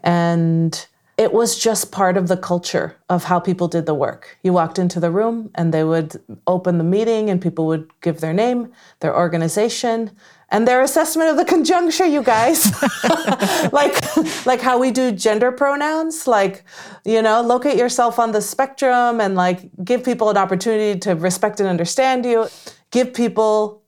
And 0.03 0.88
it 1.21 1.31
was 1.31 1.55
just 1.55 1.91
part 1.91 2.17
of 2.17 2.27
the 2.27 2.36
culture 2.36 2.95
of 3.07 3.25
how 3.25 3.39
people 3.39 3.67
did 3.67 3.86
the 3.86 3.93
work. 3.93 4.39
You 4.41 4.53
walked 4.53 4.79
into 4.79 4.99
the 4.99 5.12
room 5.12 5.51
and 5.53 5.71
they 5.71 5.84
would 5.84 6.19
open 6.47 6.79
the 6.79 6.84
meeting 6.84 7.29
and 7.29 7.39
people 7.39 7.67
would 7.67 7.88
give 8.01 8.21
their 8.21 8.34
name, 8.34 8.71
their 9.01 9.15
organization, 9.15 10.10
and 10.49 10.67
their 10.67 10.81
assessment 10.81 11.29
of 11.29 11.38
the 11.38 11.45
conjuncture, 11.45 12.07
you 12.07 12.23
guys. 12.23 12.73
like 13.71 13.95
like 14.47 14.62
how 14.62 14.79
we 14.79 14.89
do 14.89 15.12
gender 15.12 15.51
pronouns, 15.51 16.25
like, 16.25 16.63
you 17.05 17.21
know, 17.21 17.39
locate 17.43 17.77
yourself 17.77 18.17
on 18.17 18.31
the 18.31 18.41
spectrum 18.41 19.21
and 19.21 19.36
like 19.36 19.69
give 19.86 20.03
people 20.03 20.27
an 20.31 20.38
opportunity 20.38 20.99
to 21.01 21.12
respect 21.13 21.60
and 21.60 21.69
understand 21.69 22.25
you. 22.25 22.47
Give 22.89 23.13
people 23.13 23.81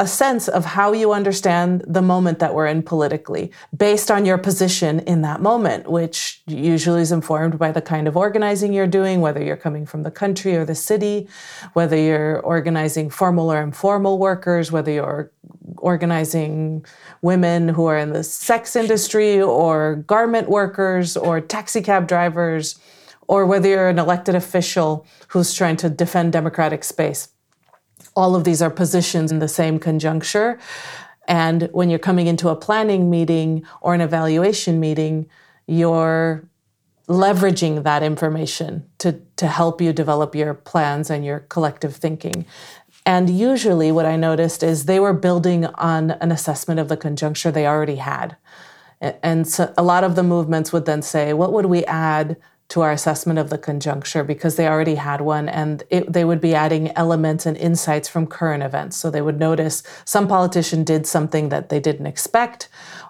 a 0.00 0.06
sense 0.06 0.48
of 0.48 0.64
how 0.64 0.94
you 0.94 1.12
understand 1.12 1.84
the 1.86 2.00
moment 2.00 2.38
that 2.38 2.54
we're 2.54 2.66
in 2.66 2.82
politically 2.82 3.52
based 3.76 4.10
on 4.10 4.24
your 4.24 4.38
position 4.38 5.00
in 5.00 5.20
that 5.20 5.42
moment, 5.42 5.90
which 5.90 6.42
usually 6.46 7.02
is 7.02 7.12
informed 7.12 7.58
by 7.58 7.70
the 7.70 7.82
kind 7.82 8.08
of 8.08 8.16
organizing 8.16 8.72
you're 8.72 8.86
doing, 8.86 9.20
whether 9.20 9.42
you're 9.42 9.58
coming 9.58 9.84
from 9.84 10.02
the 10.02 10.10
country 10.10 10.56
or 10.56 10.64
the 10.64 10.74
city, 10.74 11.28
whether 11.74 11.98
you're 11.98 12.40
organizing 12.40 13.10
formal 13.10 13.52
or 13.52 13.60
informal 13.60 14.18
workers, 14.18 14.72
whether 14.72 14.90
you're 14.90 15.30
organizing 15.76 16.82
women 17.20 17.68
who 17.68 17.84
are 17.84 17.98
in 17.98 18.14
the 18.14 18.24
sex 18.24 18.76
industry 18.76 19.38
or 19.38 19.96
garment 20.06 20.48
workers 20.48 21.14
or 21.14 21.42
taxi 21.42 21.82
cab 21.82 22.08
drivers, 22.08 22.80
or 23.28 23.44
whether 23.44 23.68
you're 23.68 23.90
an 23.90 23.98
elected 23.98 24.34
official 24.34 25.06
who's 25.28 25.52
trying 25.52 25.76
to 25.76 25.90
defend 25.90 26.32
democratic 26.32 26.84
space 26.84 27.28
all 28.20 28.36
of 28.36 28.44
these 28.44 28.62
are 28.62 28.70
positions 28.70 29.32
in 29.32 29.38
the 29.38 29.48
same 29.48 29.78
conjuncture. 29.78 30.58
And 31.26 31.68
when 31.72 31.90
you're 31.90 31.98
coming 31.98 32.26
into 32.26 32.48
a 32.48 32.56
planning 32.56 33.10
meeting 33.10 33.64
or 33.80 33.94
an 33.94 34.00
evaluation 34.00 34.78
meeting, 34.78 35.28
you're 35.66 36.48
leveraging 37.08 37.82
that 37.82 38.02
information 38.02 38.84
to, 38.98 39.20
to 39.36 39.46
help 39.46 39.80
you 39.80 39.92
develop 39.92 40.34
your 40.34 40.54
plans 40.54 41.10
and 41.10 41.24
your 41.24 41.40
collective 41.40 41.96
thinking. 41.96 42.46
And 43.06 43.30
usually, 43.30 43.90
what 43.90 44.06
I 44.06 44.16
noticed 44.16 44.62
is 44.62 44.84
they 44.84 45.00
were 45.00 45.12
building 45.12 45.66
on 45.66 46.12
an 46.12 46.30
assessment 46.30 46.78
of 46.78 46.88
the 46.88 46.96
conjuncture 46.96 47.50
they 47.50 47.66
already 47.66 47.96
had. 47.96 48.36
And 49.00 49.48
so 49.48 49.72
a 49.78 49.82
lot 49.82 50.04
of 50.04 50.14
the 50.14 50.22
movements 50.22 50.72
would 50.72 50.84
then 50.84 51.00
say, 51.00 51.32
what 51.32 51.52
would 51.52 51.66
we 51.66 51.84
add 51.86 52.36
to 52.70 52.82
our 52.82 52.92
assessment 52.92 53.38
of 53.38 53.50
the 53.50 53.58
conjuncture 53.58 54.24
because 54.24 54.56
they 54.56 54.66
already 54.66 54.94
had 54.94 55.20
one 55.20 55.48
and 55.48 55.82
it, 55.90 56.10
they 56.12 56.24
would 56.24 56.40
be 56.40 56.54
adding 56.54 56.96
elements 56.96 57.44
and 57.44 57.56
insights 57.56 58.08
from 58.08 58.26
current 58.26 58.62
events. 58.62 58.96
So 58.96 59.10
they 59.10 59.22
would 59.22 59.38
notice 59.38 59.82
some 60.04 60.26
politician 60.26 60.84
did 60.84 61.06
something 61.06 61.48
that 61.50 61.68
they 61.68 61.80
didn't 61.80 62.06
expect, 62.06 62.68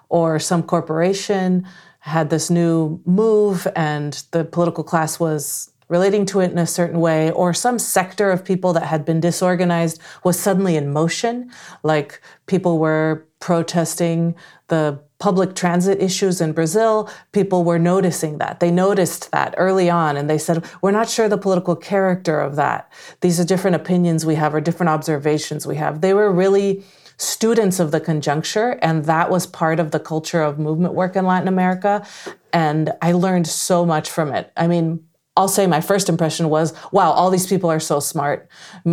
or 0.09 0.39
some 0.39 0.63
corporation 0.63 1.65
had 1.99 2.31
this 2.31 2.49
new 2.49 2.99
move 3.05 3.67
and 3.75 4.23
the 4.31 4.43
political 4.43 4.83
class 4.83 5.19
was 5.19 5.71
relating 5.87 6.25
to 6.25 6.39
it 6.39 6.51
in 6.51 6.57
a 6.57 6.65
certain 6.65 7.01
way, 7.01 7.29
or 7.31 7.53
some 7.53 7.77
sector 7.77 8.31
of 8.31 8.45
people 8.45 8.71
that 8.71 8.85
had 8.85 9.03
been 9.03 9.19
disorganized 9.19 9.99
was 10.23 10.39
suddenly 10.39 10.77
in 10.77 10.91
motion, 10.91 11.51
like 11.83 12.21
people 12.47 12.79
were 12.79 13.27
protesting 13.41 14.33
the 14.69 14.97
public 15.21 15.55
transit 15.55 16.01
issues 16.01 16.41
in 16.41 16.51
Brazil, 16.51 17.09
people 17.31 17.63
were 17.63 17.79
noticing 17.79 18.39
that. 18.39 18.59
They 18.59 18.71
noticed 18.71 19.31
that 19.31 19.53
early 19.55 19.89
on 19.89 20.17
and 20.17 20.27
they 20.27 20.39
said, 20.39 20.65
We're 20.81 20.91
not 20.91 21.09
sure 21.09 21.29
the 21.29 21.37
political 21.37 21.75
character 21.75 22.41
of 22.41 22.55
that. 22.57 22.91
These 23.21 23.39
are 23.39 23.45
different 23.45 23.75
opinions 23.75 24.25
we 24.25 24.35
have 24.35 24.53
or 24.53 24.59
different 24.59 24.89
observations 24.89 25.65
we 25.65 25.75
have. 25.77 26.01
They 26.01 26.15
were 26.15 26.31
really 26.31 26.83
students 27.17 27.79
of 27.79 27.91
the 27.91 27.99
conjuncture, 27.99 28.79
and 28.81 29.05
that 29.05 29.29
was 29.29 29.45
part 29.45 29.79
of 29.79 29.91
the 29.91 29.99
culture 29.99 30.41
of 30.41 30.57
movement 30.57 30.95
work 30.95 31.15
in 31.15 31.23
Latin 31.23 31.47
America. 31.47 32.03
And 32.51 32.91
I 33.01 33.11
learned 33.11 33.47
so 33.47 33.85
much 33.85 34.09
from 34.09 34.33
it. 34.33 34.51
I 34.57 34.65
mean, 34.65 35.05
I'll 35.37 35.47
say 35.47 35.65
my 35.65 35.79
first 35.79 36.09
impression 36.09 36.49
was, 36.49 36.73
wow, 36.91 37.11
all 37.11 37.29
these 37.29 37.47
people 37.47 37.71
are 37.71 37.79
so 37.79 38.01
smart. 38.01 38.49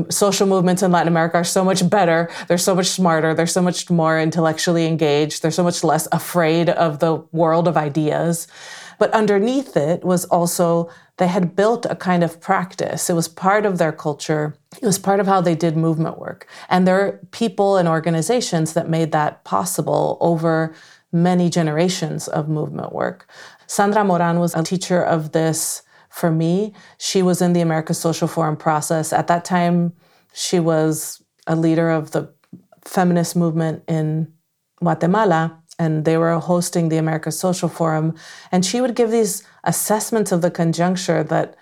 Social 0.08 0.46
movements 0.46 0.84
in 0.84 0.92
Latin 0.92 1.08
America 1.08 1.38
are 1.38 1.44
so 1.44 1.64
much 1.64 1.88
better. 1.90 2.30
They're 2.46 2.58
so 2.58 2.76
much 2.76 2.86
smarter. 2.86 3.34
They're 3.34 3.46
so 3.46 3.62
much 3.62 3.90
more 3.90 4.20
intellectually 4.20 4.86
engaged. 4.86 5.42
They're 5.42 5.50
so 5.50 5.64
much 5.64 5.82
less 5.82 6.06
afraid 6.12 6.70
of 6.70 7.00
the 7.00 7.16
world 7.32 7.66
of 7.66 7.76
ideas. 7.76 8.46
But 9.00 9.10
underneath 9.12 9.76
it 9.76 10.04
was 10.04 10.26
also, 10.26 10.90
they 11.16 11.26
had 11.26 11.56
built 11.56 11.86
a 11.86 11.96
kind 11.96 12.22
of 12.22 12.40
practice. 12.40 13.10
It 13.10 13.14
was 13.14 13.26
part 13.26 13.66
of 13.66 13.78
their 13.78 13.92
culture. 13.92 14.56
It 14.80 14.86
was 14.86 14.98
part 14.98 15.18
of 15.18 15.26
how 15.26 15.40
they 15.40 15.56
did 15.56 15.76
movement 15.76 16.20
work. 16.20 16.46
And 16.68 16.86
there 16.86 17.00
are 17.00 17.20
people 17.32 17.76
and 17.76 17.88
organizations 17.88 18.74
that 18.74 18.88
made 18.88 19.10
that 19.10 19.42
possible 19.42 20.18
over 20.20 20.72
many 21.10 21.50
generations 21.50 22.28
of 22.28 22.48
movement 22.48 22.92
work. 22.92 23.28
Sandra 23.66 24.04
Moran 24.04 24.38
was 24.38 24.54
a 24.54 24.62
teacher 24.62 25.02
of 25.02 25.32
this 25.32 25.82
for 26.18 26.30
me. 26.30 26.72
She 26.98 27.22
was 27.22 27.40
in 27.40 27.52
the 27.52 27.60
America 27.60 27.94
Social 27.94 28.28
Forum 28.28 28.56
process. 28.56 29.12
At 29.12 29.28
that 29.28 29.44
time, 29.44 29.92
she 30.34 30.58
was 30.58 31.22
a 31.46 31.54
leader 31.54 31.90
of 31.90 32.10
the 32.10 32.32
feminist 32.84 33.36
movement 33.36 33.84
in 33.86 34.32
Guatemala, 34.80 35.62
and 35.78 36.04
they 36.04 36.16
were 36.16 36.36
hosting 36.38 36.88
the 36.88 36.96
America 36.96 37.30
Social 37.30 37.68
Forum. 37.68 38.14
And 38.50 38.64
she 38.66 38.80
would 38.80 38.96
give 38.96 39.10
these 39.10 39.44
assessments 39.64 40.32
of 40.32 40.42
the 40.42 40.50
conjuncture 40.50 41.22
that 41.24 41.56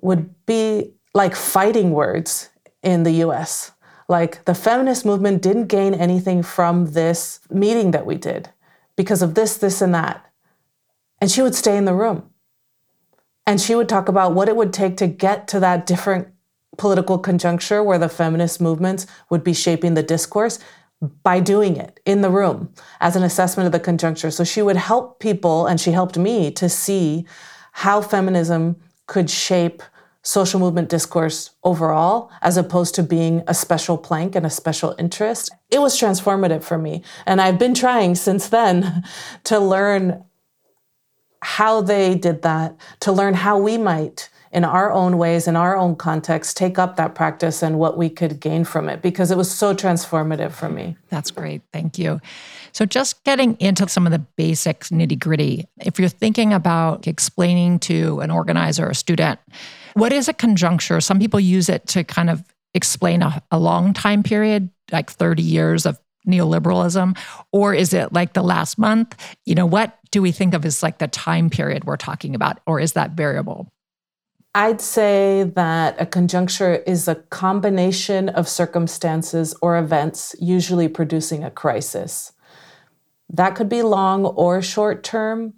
would 0.00 0.34
be 0.46 0.92
like 1.14 1.36
fighting 1.36 1.90
words 1.90 2.48
in 2.82 3.02
the 3.02 3.24
US. 3.24 3.72
Like 4.08 4.44
the 4.44 4.54
feminist 4.54 5.04
movement 5.04 5.42
didn't 5.42 5.66
gain 5.66 5.92
anything 5.92 6.42
from 6.42 6.92
this 6.92 7.40
meeting 7.50 7.90
that 7.90 8.06
we 8.06 8.14
did 8.16 8.50
because 8.96 9.20
of 9.20 9.34
this, 9.34 9.58
this, 9.58 9.82
and 9.82 9.94
that. 9.94 10.24
And 11.20 11.30
she 11.30 11.42
would 11.42 11.54
stay 11.54 11.76
in 11.76 11.84
the 11.84 11.94
room. 11.94 12.30
And 13.46 13.60
she 13.60 13.74
would 13.74 13.88
talk 13.88 14.08
about 14.08 14.34
what 14.34 14.48
it 14.48 14.56
would 14.56 14.72
take 14.72 14.96
to 14.98 15.06
get 15.06 15.46
to 15.48 15.60
that 15.60 15.86
different 15.86 16.28
political 16.78 17.18
conjuncture 17.18 17.82
where 17.82 17.98
the 17.98 18.08
feminist 18.08 18.60
movements 18.60 19.06
would 19.30 19.44
be 19.44 19.54
shaping 19.54 19.94
the 19.94 20.02
discourse 20.02 20.58
by 21.22 21.40
doing 21.40 21.76
it 21.76 22.00
in 22.04 22.22
the 22.22 22.30
room 22.30 22.72
as 23.00 23.16
an 23.16 23.22
assessment 23.22 23.66
of 23.66 23.72
the 23.72 23.80
conjuncture. 23.80 24.30
So 24.30 24.44
she 24.44 24.62
would 24.62 24.76
help 24.76 25.20
people, 25.20 25.66
and 25.66 25.80
she 25.80 25.92
helped 25.92 26.16
me 26.16 26.50
to 26.52 26.68
see 26.68 27.26
how 27.72 28.00
feminism 28.00 28.76
could 29.06 29.30
shape 29.30 29.82
social 30.22 30.58
movement 30.58 30.88
discourse 30.88 31.50
overall, 31.62 32.30
as 32.42 32.56
opposed 32.56 32.94
to 32.96 33.02
being 33.02 33.44
a 33.46 33.54
special 33.54 33.96
plank 33.96 34.34
and 34.34 34.44
a 34.44 34.50
special 34.50 34.94
interest. 34.98 35.50
It 35.70 35.80
was 35.80 36.00
transformative 36.00 36.64
for 36.64 36.78
me. 36.78 37.04
And 37.26 37.40
I've 37.40 37.58
been 37.58 37.74
trying 37.74 38.16
since 38.16 38.48
then 38.48 39.04
to 39.44 39.60
learn 39.60 40.24
how 41.46 41.80
they 41.80 42.16
did 42.16 42.42
that, 42.42 42.76
to 42.98 43.12
learn 43.12 43.32
how 43.32 43.56
we 43.56 43.78
might 43.78 44.28
in 44.50 44.64
our 44.64 44.90
own 44.90 45.16
ways, 45.16 45.46
in 45.46 45.54
our 45.54 45.76
own 45.76 45.94
context, 45.94 46.56
take 46.56 46.76
up 46.76 46.96
that 46.96 47.14
practice 47.14 47.62
and 47.62 47.78
what 47.78 47.96
we 47.96 48.10
could 48.10 48.40
gain 48.40 48.64
from 48.64 48.88
it 48.88 49.00
because 49.00 49.30
it 49.30 49.36
was 49.36 49.48
so 49.48 49.72
transformative 49.72 50.50
for 50.50 50.68
me. 50.68 50.96
That's 51.08 51.30
great. 51.30 51.62
Thank 51.72 52.00
you. 52.00 52.20
So, 52.72 52.84
just 52.84 53.22
getting 53.22 53.56
into 53.60 53.88
some 53.88 54.06
of 54.06 54.12
the 54.12 54.18
basic 54.18 54.80
nitty 54.86 55.20
gritty, 55.20 55.66
if 55.78 56.00
you're 56.00 56.08
thinking 56.08 56.52
about 56.52 57.06
explaining 57.06 57.78
to 57.80 58.18
an 58.20 58.32
organizer 58.32 58.86
or 58.86 58.90
a 58.90 58.94
student, 58.94 59.38
what 59.94 60.12
is 60.12 60.26
a 60.26 60.32
conjuncture? 60.32 61.00
Some 61.00 61.20
people 61.20 61.38
use 61.38 61.68
it 61.68 61.86
to 61.88 62.02
kind 62.02 62.28
of 62.28 62.42
explain 62.74 63.22
a, 63.22 63.40
a 63.52 63.58
long 63.58 63.92
time 63.92 64.24
period, 64.24 64.68
like 64.90 65.10
30 65.10 65.44
years 65.44 65.86
of 65.86 65.96
neoliberalism 66.26 67.16
or 67.52 67.74
is 67.74 67.94
it 67.94 68.12
like 68.12 68.32
the 68.32 68.42
last 68.42 68.78
month 68.78 69.36
you 69.44 69.54
know 69.54 69.66
what 69.66 69.98
do 70.10 70.20
we 70.20 70.32
think 70.32 70.54
of 70.54 70.64
as 70.64 70.82
like 70.82 70.98
the 70.98 71.08
time 71.08 71.48
period 71.48 71.84
we're 71.84 71.96
talking 71.96 72.34
about 72.34 72.58
or 72.66 72.80
is 72.80 72.92
that 72.92 73.12
variable 73.12 73.72
I'd 74.56 74.80
say 74.80 75.42
that 75.54 76.00
a 76.00 76.06
conjuncture 76.06 76.76
is 76.86 77.08
a 77.08 77.16
combination 77.16 78.30
of 78.30 78.48
circumstances 78.48 79.54
or 79.60 79.76
events, 79.76 80.34
usually 80.40 80.88
producing 80.88 81.44
a 81.44 81.50
crisis. 81.50 82.32
That 83.28 83.54
could 83.54 83.68
be 83.68 83.82
long 83.82 84.24
or 84.24 84.62
short 84.62 85.04
term. 85.04 85.52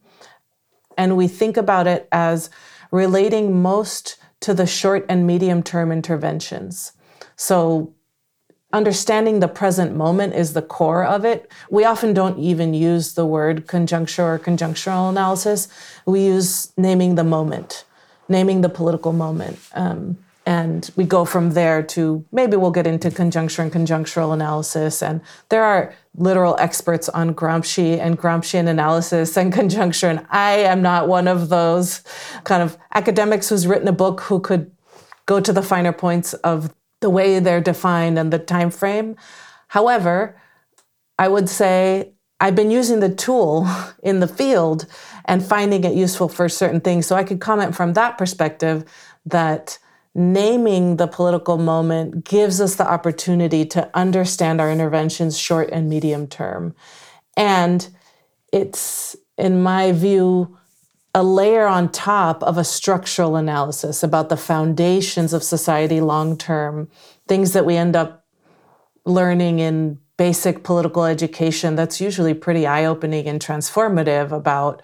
And 0.96 1.16
we 1.16 1.28
think 1.28 1.56
about 1.56 1.86
it 1.86 2.08
as 2.10 2.50
relating 2.90 3.62
most 3.62 4.16
to 4.40 4.52
the 4.52 4.66
short 4.66 5.06
and 5.08 5.28
medium 5.28 5.62
term 5.62 5.92
interventions. 5.92 6.92
So, 7.36 7.94
understanding 8.72 9.40
the 9.40 9.48
present 9.48 9.96
moment 9.96 10.34
is 10.34 10.52
the 10.52 10.62
core 10.62 11.04
of 11.04 11.24
it. 11.24 11.50
We 11.70 11.84
often 11.84 12.12
don't 12.12 12.38
even 12.38 12.74
use 12.74 13.14
the 13.14 13.26
word 13.26 13.66
conjuncture 13.66 14.34
or 14.34 14.38
conjunctural 14.38 15.08
analysis, 15.08 15.68
we 16.06 16.24
use 16.24 16.72
naming 16.76 17.14
the 17.14 17.24
moment 17.24 17.84
naming 18.28 18.60
the 18.60 18.68
political 18.68 19.12
moment. 19.12 19.58
Um, 19.74 20.18
and 20.46 20.90
we 20.96 21.04
go 21.04 21.26
from 21.26 21.50
there 21.50 21.82
to 21.82 22.24
maybe 22.32 22.56
we'll 22.56 22.70
get 22.70 22.86
into 22.86 23.10
conjuncture 23.10 23.60
and 23.60 23.70
conjunctural 23.70 24.32
analysis. 24.32 25.02
And 25.02 25.20
there 25.50 25.62
are 25.62 25.94
literal 26.14 26.56
experts 26.58 27.08
on 27.10 27.34
Gramsci 27.34 27.98
and 27.98 28.18
Gramscian 28.18 28.66
analysis 28.66 29.36
and 29.36 29.52
conjuncture. 29.52 30.08
And 30.08 30.26
I 30.30 30.52
am 30.52 30.80
not 30.80 31.06
one 31.06 31.28
of 31.28 31.50
those 31.50 32.02
kind 32.44 32.62
of 32.62 32.78
academics 32.94 33.50
who's 33.50 33.66
written 33.66 33.88
a 33.88 33.92
book 33.92 34.22
who 34.22 34.40
could 34.40 34.70
go 35.26 35.38
to 35.38 35.52
the 35.52 35.62
finer 35.62 35.92
points 35.92 36.32
of 36.34 36.74
the 37.00 37.10
way 37.10 37.38
they're 37.38 37.60
defined 37.60 38.18
and 38.18 38.32
the 38.32 38.38
time 38.38 38.70
frame. 38.70 39.16
However, 39.68 40.40
I 41.18 41.28
would 41.28 41.48
say 41.48 42.12
I've 42.40 42.54
been 42.54 42.70
using 42.70 43.00
the 43.00 43.14
tool 43.14 43.68
in 44.02 44.20
the 44.20 44.28
field 44.28 44.86
and 45.24 45.44
finding 45.44 45.84
it 45.84 45.94
useful 45.94 46.28
for 46.28 46.48
certain 46.48 46.80
things. 46.80 47.06
So 47.06 47.16
I 47.16 47.24
could 47.24 47.40
comment 47.40 47.74
from 47.74 47.92
that 47.94 48.16
perspective 48.18 48.84
that 49.26 49.78
naming 50.14 50.96
the 50.96 51.06
political 51.06 51.58
moment 51.58 52.24
gives 52.24 52.60
us 52.60 52.76
the 52.76 52.90
opportunity 52.90 53.64
to 53.64 53.88
understand 53.96 54.60
our 54.60 54.70
interventions 54.70 55.38
short 55.38 55.68
and 55.70 55.88
medium 55.88 56.26
term. 56.26 56.74
And 57.36 57.88
it's, 58.52 59.14
in 59.36 59.62
my 59.62 59.92
view, 59.92 60.58
a 61.14 61.22
layer 61.22 61.66
on 61.66 61.90
top 61.90 62.42
of 62.42 62.58
a 62.58 62.64
structural 62.64 63.36
analysis 63.36 64.02
about 64.02 64.28
the 64.28 64.36
foundations 64.36 65.32
of 65.32 65.42
society 65.42 66.00
long 66.00 66.36
term, 66.36 66.88
things 67.26 67.52
that 67.52 67.66
we 67.66 67.76
end 67.76 67.96
up 67.96 68.24
learning 69.04 69.58
in 69.58 69.98
basic 70.16 70.64
political 70.64 71.04
education 71.04 71.76
that's 71.76 72.00
usually 72.00 72.34
pretty 72.34 72.66
eye 72.66 72.84
opening 72.84 73.26
and 73.26 73.40
transformative 73.40 74.32
about 74.32 74.82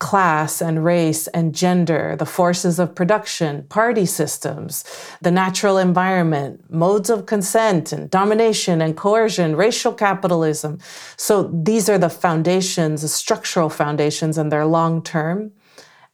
class 0.00 0.60
and 0.60 0.84
race 0.84 1.28
and 1.28 1.54
gender, 1.54 2.16
the 2.18 2.26
forces 2.26 2.78
of 2.78 2.94
production, 2.94 3.62
party 3.68 4.04
systems, 4.04 4.84
the 5.22 5.30
natural 5.30 5.78
environment, 5.78 6.68
modes 6.70 7.08
of 7.08 7.26
consent 7.26 7.92
and 7.92 8.10
domination 8.10 8.82
and 8.82 8.96
coercion, 8.96 9.56
racial 9.56 9.92
capitalism. 9.92 10.78
So 11.16 11.44
these 11.44 11.88
are 11.88 11.98
the 11.98 12.10
foundations, 12.10 13.02
the 13.02 13.08
structural 13.08 13.70
foundations, 13.70 14.36
and 14.36 14.50
they're 14.50 14.66
long 14.66 15.02
term. 15.02 15.52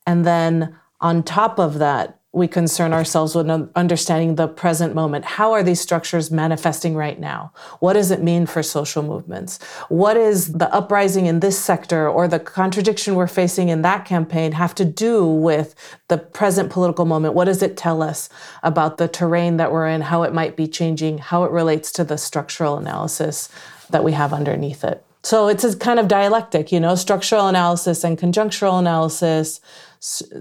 And 0.07 0.25
then 0.25 0.77
on 1.01 1.23
top 1.23 1.59
of 1.59 1.79
that, 1.79 2.20
we 2.33 2.47
concern 2.47 2.93
ourselves 2.93 3.35
with 3.35 3.51
understanding 3.75 4.37
the 4.37 4.47
present 4.47 4.95
moment. 4.95 5.25
How 5.25 5.53
are 5.53 5.65
these 5.65 5.81
structures 5.81 6.31
manifesting 6.31 6.95
right 6.95 7.19
now? 7.19 7.53
What 7.81 7.95
does 7.95 8.13
it 8.13 8.23
mean 8.23 8.47
for 8.47 8.63
social 8.63 9.03
movements? 9.03 9.59
What 9.89 10.17
is 10.17 10.53
the 10.53 10.73
uprising 10.73 11.27
in 11.27 11.41
this 11.41 11.59
sector 11.59 12.09
or 12.09 12.29
the 12.29 12.39
contradiction 12.39 13.17
we're 13.17 13.27
facing 13.27 13.69
in 13.69 13.83
that 13.83 14.05
campaign 14.05 14.53
have 14.53 14.77
to 14.77 14.85
do 14.85 15.27
with 15.27 15.75
the 16.07 16.19
present 16.19 16.71
political 16.71 17.05
moment? 17.05 17.35
What 17.35 17.47
does 17.47 17.65
it 17.65 17.77
tell 17.77 18.01
us 18.01 18.29
about 18.63 18.99
the 18.99 19.09
terrain 19.09 19.57
that 19.57 19.73
we're 19.73 19.89
in, 19.89 20.01
how 20.01 20.23
it 20.23 20.33
might 20.33 20.57
be 20.57 20.69
changing, 20.69 21.19
how 21.19 21.43
it 21.43 21.51
relates 21.51 21.91
to 21.93 22.05
the 22.05 22.17
structural 22.17 22.79
analysis 22.79 23.49
that 23.91 24.05
we 24.05 24.13
have 24.13 24.33
underneath 24.33 24.85
it? 24.85 25.05
So 25.23 25.49
it's 25.49 25.65
a 25.65 25.77
kind 25.77 25.99
of 25.99 26.09
dialectic, 26.09 26.71
you 26.73 26.81
know, 26.81 26.95
structural 26.95 27.49
analysis 27.49 28.05
and 28.05 28.17
conjunctural 28.17 28.79
analysis 28.79 29.61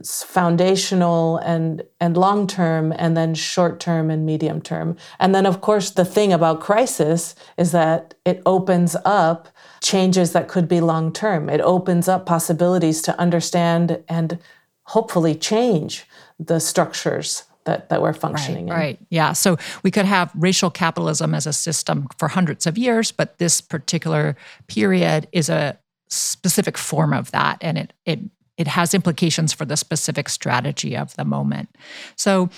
foundational 0.05 1.37
and 1.37 1.83
and 1.99 2.15
long 2.15 2.47
term 2.47 2.93
and 2.97 3.17
then 3.17 3.35
short 3.35 3.77
term 3.77 4.09
and 4.09 4.25
medium 4.25 4.61
term 4.61 4.95
and 5.19 5.35
then 5.35 5.45
of 5.45 5.59
course 5.59 5.89
the 5.91 6.05
thing 6.05 6.31
about 6.31 6.61
crisis 6.61 7.35
is 7.57 7.73
that 7.73 8.13
it 8.23 8.41
opens 8.45 8.95
up 9.03 9.49
changes 9.81 10.31
that 10.31 10.47
could 10.47 10.65
be 10.69 10.79
long 10.79 11.11
term 11.11 11.49
it 11.49 11.59
opens 11.59 12.07
up 12.07 12.25
possibilities 12.25 13.01
to 13.01 13.19
understand 13.19 14.01
and 14.07 14.39
hopefully 14.83 15.35
change 15.35 16.05
the 16.39 16.59
structures 16.59 17.43
that, 17.65 17.89
that 17.89 18.01
we're 18.01 18.13
functioning 18.13 18.67
right, 18.67 18.73
in. 18.73 18.79
Right. 18.79 18.99
Yeah. 19.09 19.33
So 19.33 19.57
we 19.83 19.91
could 19.91 20.05
have 20.05 20.31
racial 20.33 20.71
capitalism 20.71 21.35
as 21.35 21.45
a 21.45 21.53
system 21.53 22.07
for 22.17 22.29
hundreds 22.29 22.65
of 22.65 22.77
years, 22.77 23.11
but 23.11 23.37
this 23.37 23.61
particular 23.61 24.35
period 24.67 25.27
is 25.31 25.49
a 25.49 25.77
specific 26.07 26.77
form 26.77 27.13
of 27.13 27.29
that. 27.31 27.59
And 27.61 27.77
it 27.77 27.93
it 28.05 28.19
it 28.59 28.67
has 28.67 28.93
implications 28.93 29.53
for 29.53 29.65
the 29.65 29.77
specific 29.77 30.29
strategy 30.29 30.95
of 30.95 31.15
the 31.15 31.25
moment. 31.25 31.69
So, 32.17 32.49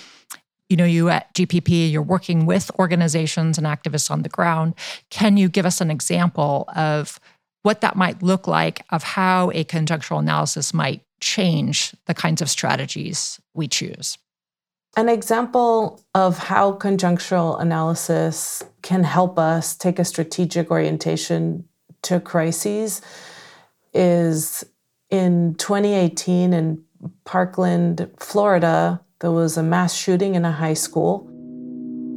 you 0.68 0.76
know, 0.76 0.84
you 0.84 1.08
at 1.08 1.32
GPP, 1.32 1.90
you're 1.90 2.02
working 2.02 2.44
with 2.44 2.70
organizations 2.78 3.56
and 3.56 3.66
activists 3.66 4.10
on 4.10 4.22
the 4.22 4.28
ground. 4.28 4.74
Can 5.10 5.36
you 5.36 5.48
give 5.48 5.64
us 5.64 5.80
an 5.80 5.90
example 5.90 6.68
of 6.74 7.20
what 7.62 7.80
that 7.82 7.94
might 7.94 8.20
look 8.22 8.48
like 8.48 8.84
of 8.90 9.04
how 9.04 9.50
a 9.54 9.64
conjunctural 9.64 10.18
analysis 10.18 10.74
might 10.74 11.02
change 11.20 11.94
the 12.06 12.14
kinds 12.14 12.42
of 12.42 12.50
strategies 12.50 13.40
we 13.54 13.68
choose? 13.68 14.18
An 14.96 15.08
example 15.08 16.02
of 16.14 16.36
how 16.36 16.72
conjunctural 16.72 17.60
analysis 17.60 18.62
can 18.82 19.04
help 19.04 19.38
us 19.38 19.76
take 19.76 20.00
a 20.00 20.04
strategic 20.04 20.70
orientation 20.70 21.68
to 22.02 22.18
crises 22.18 23.00
is 23.94 24.64
in 25.12 25.54
2018 25.56 26.54
in 26.54 26.82
Parkland, 27.24 28.10
Florida, 28.18 29.02
there 29.20 29.30
was 29.30 29.58
a 29.58 29.62
mass 29.62 29.94
shooting 29.94 30.34
in 30.34 30.44
a 30.46 30.50
high 30.50 30.72
school. 30.72 31.28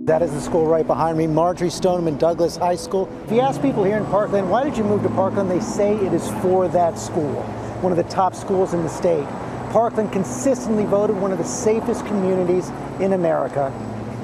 That 0.06 0.22
is 0.22 0.32
the 0.32 0.40
school 0.40 0.66
right 0.66 0.88
behind 0.88 1.18
me, 1.18 1.28
Marjory 1.28 1.70
Stoneman 1.70 2.18
Douglas 2.18 2.56
High 2.56 2.78
School. 2.78 3.12
If 3.26 3.32
you 3.32 3.42
ask 3.42 3.62
people 3.62 3.84
here 3.84 3.98
in 3.98 4.06
Parkland, 4.06 4.50
why 4.50 4.64
did 4.64 4.78
you 4.78 4.86
move 4.86 5.04
to 5.04 5.10
Parkland? 5.10 5.52
They 5.52 5.60
say 5.60 5.96
it 5.96 6.14
is 6.14 6.30
for 6.42 6.70
that 6.70 6.98
school, 6.98 7.44
one 7.82 7.92
of 7.92 7.98
the 7.98 8.04
top 8.04 8.34
schools 8.34 8.74
in 8.74 8.82
the 8.82 8.90
state. 8.90 9.28
Parkland 9.72 10.14
consistently 10.14 10.86
voted 10.86 11.18
one 11.18 11.34
of 11.34 11.38
the 11.38 11.44
safest 11.44 12.06
communities 12.06 12.70
in 13.02 13.12
America 13.12 13.74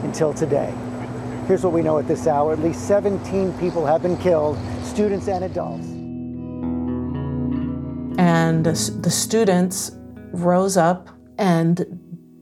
until 0.03 0.33
today. 0.33 0.73
Here's 1.45 1.63
what 1.63 1.73
we 1.73 1.81
know 1.81 1.97
at 1.97 2.07
this 2.07 2.25
hour. 2.25 2.53
At 2.53 2.59
least 2.59 2.87
17 2.87 3.51
people 3.57 3.85
have 3.85 4.01
been 4.01 4.15
killed, 4.17 4.57
students 4.83 5.27
and 5.27 5.43
adults. 5.43 6.00
And 8.17 8.65
the 8.65 9.11
students 9.11 9.91
rose 10.33 10.77
up 10.77 11.09
and 11.37 11.85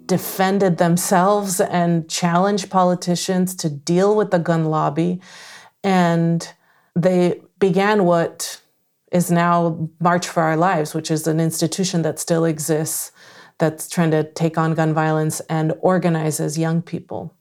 defended 0.06 0.78
themselves 0.78 1.62
and 1.62 2.10
challenged 2.10 2.70
politicians 2.70 3.56
to 3.56 3.70
deal 3.70 4.16
with 4.16 4.32
the 4.32 4.40
gun 4.40 4.66
lobby. 4.66 5.22
And 5.84 6.52
they 6.96 7.42
began 7.60 8.06
what 8.06 8.62
is 9.12 9.32
now 9.32 9.90
March 10.00 10.28
for 10.28 10.44
Our 10.44 10.58
Lives, 10.58 10.94
which 10.94 11.12
is 11.12 11.28
an 11.28 11.40
institution 11.40 12.02
that 12.02 12.20
still 12.20 12.46
exists 12.46 13.12
that's 13.60 13.90
trying 13.90 14.12
to 14.12 14.24
take 14.24 14.58
on 14.58 14.74
gun 14.74 14.94
violence 14.94 15.42
and 15.42 15.74
organizes 15.82 16.58
young 16.58 16.82
people. 16.82 17.36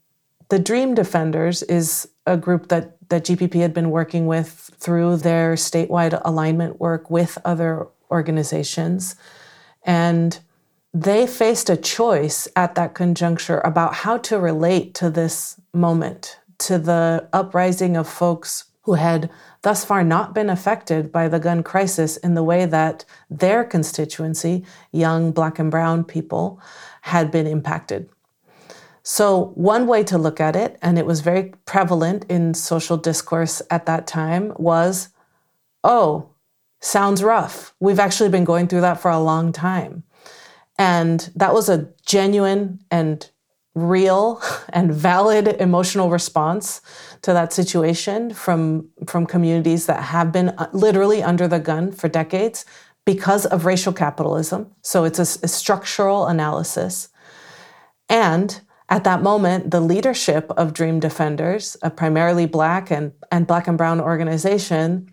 The 0.49 0.59
Dream 0.59 0.93
Defenders 0.93 1.63
is 1.63 2.07
a 2.25 2.37
group 2.37 2.67
that, 2.69 2.97
that 3.09 3.25
GPP 3.25 3.61
had 3.61 3.73
been 3.73 3.91
working 3.91 4.27
with 4.27 4.71
through 4.77 5.17
their 5.17 5.53
statewide 5.53 6.19
alignment 6.25 6.79
work 6.79 7.09
with 7.09 7.37
other 7.45 7.87
organizations. 8.11 9.15
And 9.83 10.39
they 10.93 11.27
faced 11.27 11.69
a 11.69 11.77
choice 11.77 12.47
at 12.55 12.75
that 12.75 12.93
conjuncture 12.93 13.59
about 13.59 13.93
how 13.93 14.17
to 14.17 14.39
relate 14.39 14.93
to 14.95 15.09
this 15.09 15.59
moment, 15.73 16.39
to 16.59 16.79
the 16.79 17.27
uprising 17.31 17.95
of 17.95 18.07
folks 18.07 18.65
who 18.83 18.93
had 18.95 19.29
thus 19.61 19.85
far 19.85 20.03
not 20.03 20.33
been 20.33 20.49
affected 20.49 21.11
by 21.11 21.27
the 21.27 21.39
gun 21.39 21.61
crisis 21.61 22.17
in 22.17 22.33
the 22.33 22.43
way 22.43 22.65
that 22.65 23.05
their 23.29 23.63
constituency, 23.63 24.65
young 24.91 25.31
black 25.31 25.59
and 25.59 25.69
brown 25.69 26.03
people, 26.03 26.59
had 27.01 27.29
been 27.29 27.45
impacted. 27.45 28.09
So, 29.03 29.51
one 29.55 29.87
way 29.87 30.03
to 30.05 30.17
look 30.17 30.39
at 30.39 30.55
it, 30.55 30.77
and 30.81 30.97
it 30.97 31.05
was 31.05 31.21
very 31.21 31.53
prevalent 31.65 32.25
in 32.29 32.53
social 32.53 32.97
discourse 32.97 33.61
at 33.69 33.85
that 33.85 34.07
time, 34.07 34.53
was 34.57 35.09
oh, 35.83 36.28
sounds 36.81 37.23
rough. 37.23 37.73
We've 37.79 37.99
actually 37.99 38.29
been 38.29 38.45
going 38.45 38.67
through 38.67 38.81
that 38.81 38.99
for 38.99 39.11
a 39.11 39.19
long 39.19 39.51
time. 39.51 40.03
And 40.77 41.29
that 41.35 41.53
was 41.53 41.67
a 41.67 41.89
genuine 42.05 42.79
and 42.89 43.29
real 43.75 44.41
and 44.69 44.93
valid 44.93 45.47
emotional 45.59 46.09
response 46.09 46.81
to 47.21 47.33
that 47.33 47.53
situation 47.53 48.33
from, 48.33 48.89
from 49.05 49.25
communities 49.25 49.85
that 49.87 50.01
have 50.03 50.31
been 50.31 50.49
uh, 50.49 50.69
literally 50.73 51.21
under 51.21 51.47
the 51.47 51.59
gun 51.59 51.91
for 51.91 52.07
decades 52.07 52.65
because 53.05 53.45
of 53.45 53.65
racial 53.65 53.93
capitalism. 53.93 54.71
So 54.81 55.03
it's 55.03 55.19
a, 55.19 55.23
a 55.43 55.47
structural 55.47 56.27
analysis. 56.27 57.09
And 58.07 58.61
at 58.87 59.03
that 59.03 59.21
moment, 59.21 59.71
the 59.71 59.81
leadership 59.81 60.49
of 60.51 60.73
Dream 60.73 60.99
Defenders, 60.99 61.77
a 61.81 61.89
primarily 61.89 62.45
Black 62.45 62.89
and, 62.89 63.11
and 63.31 63.45
Black 63.45 63.67
and 63.67 63.77
Brown 63.77 63.99
organization, 63.99 65.11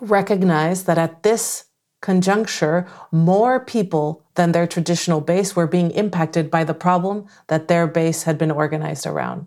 recognized 0.00 0.86
that 0.86 0.98
at 0.98 1.22
this 1.22 1.64
conjuncture, 2.00 2.86
more 3.10 3.60
people 3.60 4.24
than 4.34 4.52
their 4.52 4.66
traditional 4.66 5.20
base 5.20 5.54
were 5.54 5.66
being 5.66 5.90
impacted 5.92 6.50
by 6.50 6.64
the 6.64 6.74
problem 6.74 7.26
that 7.46 7.68
their 7.68 7.86
base 7.86 8.24
had 8.24 8.36
been 8.36 8.50
organized 8.50 9.06
around 9.06 9.46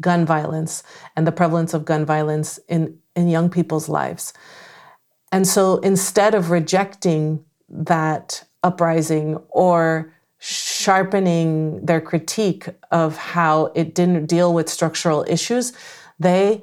gun 0.00 0.24
violence 0.24 0.82
and 1.16 1.26
the 1.26 1.32
prevalence 1.32 1.74
of 1.74 1.84
gun 1.84 2.04
violence 2.04 2.58
in, 2.68 2.98
in 3.14 3.28
young 3.28 3.50
people's 3.50 3.88
lives. 3.88 4.32
And 5.32 5.46
so 5.46 5.78
instead 5.78 6.34
of 6.34 6.50
rejecting 6.50 7.44
that 7.68 8.44
uprising 8.62 9.36
or 9.48 10.12
sharpening 10.38 11.84
their 11.84 12.00
critique 12.00 12.68
of 12.90 13.16
how 13.16 13.72
it 13.74 13.94
didn't 13.94 14.26
deal 14.26 14.52
with 14.52 14.68
structural 14.68 15.24
issues, 15.28 15.72
they 16.18 16.62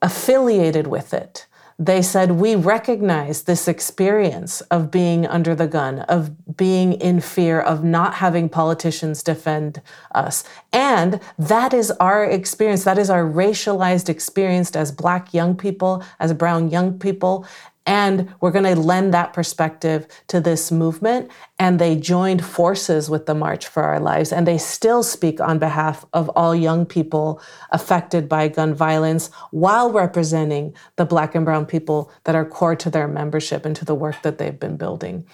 affiliated 0.00 0.86
with 0.86 1.12
it 1.12 1.46
they 1.78 2.02
said, 2.02 2.32
We 2.32 2.54
recognize 2.54 3.42
this 3.42 3.68
experience 3.68 4.60
of 4.62 4.90
being 4.90 5.26
under 5.26 5.54
the 5.54 5.66
gun, 5.66 6.00
of 6.00 6.56
being 6.56 6.94
in 6.94 7.20
fear, 7.20 7.60
of 7.60 7.82
not 7.84 8.14
having 8.14 8.48
politicians 8.48 9.22
defend 9.22 9.80
us. 10.14 10.44
And 10.72 11.20
that 11.38 11.74
is 11.74 11.90
our 11.92 12.24
experience. 12.24 12.84
That 12.84 12.98
is 12.98 13.10
our 13.10 13.24
racialized 13.24 14.08
experience 14.08 14.74
as 14.76 14.92
Black 14.92 15.32
young 15.34 15.56
people, 15.56 16.04
as 16.20 16.32
Brown 16.32 16.70
young 16.70 16.98
people. 16.98 17.46
And 17.84 18.32
we're 18.40 18.52
going 18.52 18.64
to 18.64 18.80
lend 18.80 19.12
that 19.12 19.32
perspective 19.32 20.06
to 20.28 20.40
this 20.40 20.70
movement. 20.70 21.30
And 21.58 21.78
they 21.78 21.96
joined 21.96 22.44
forces 22.44 23.10
with 23.10 23.26
the 23.26 23.34
March 23.34 23.66
for 23.66 23.82
Our 23.82 23.98
Lives. 23.98 24.32
And 24.32 24.46
they 24.46 24.58
still 24.58 25.02
speak 25.02 25.40
on 25.40 25.58
behalf 25.58 26.04
of 26.12 26.28
all 26.30 26.54
young 26.54 26.86
people 26.86 27.40
affected 27.70 28.28
by 28.28 28.48
gun 28.48 28.74
violence 28.74 29.30
while 29.50 29.90
representing 29.90 30.74
the 30.96 31.04
Black 31.04 31.34
and 31.34 31.44
Brown 31.44 31.66
people 31.66 32.12
that 32.24 32.36
are 32.36 32.44
core 32.44 32.76
to 32.76 32.90
their 32.90 33.08
membership 33.08 33.64
and 33.64 33.74
to 33.76 33.84
the 33.84 33.94
work 33.94 34.22
that 34.22 34.38
they've 34.38 34.60
been 34.60 34.76
building. 34.76 35.26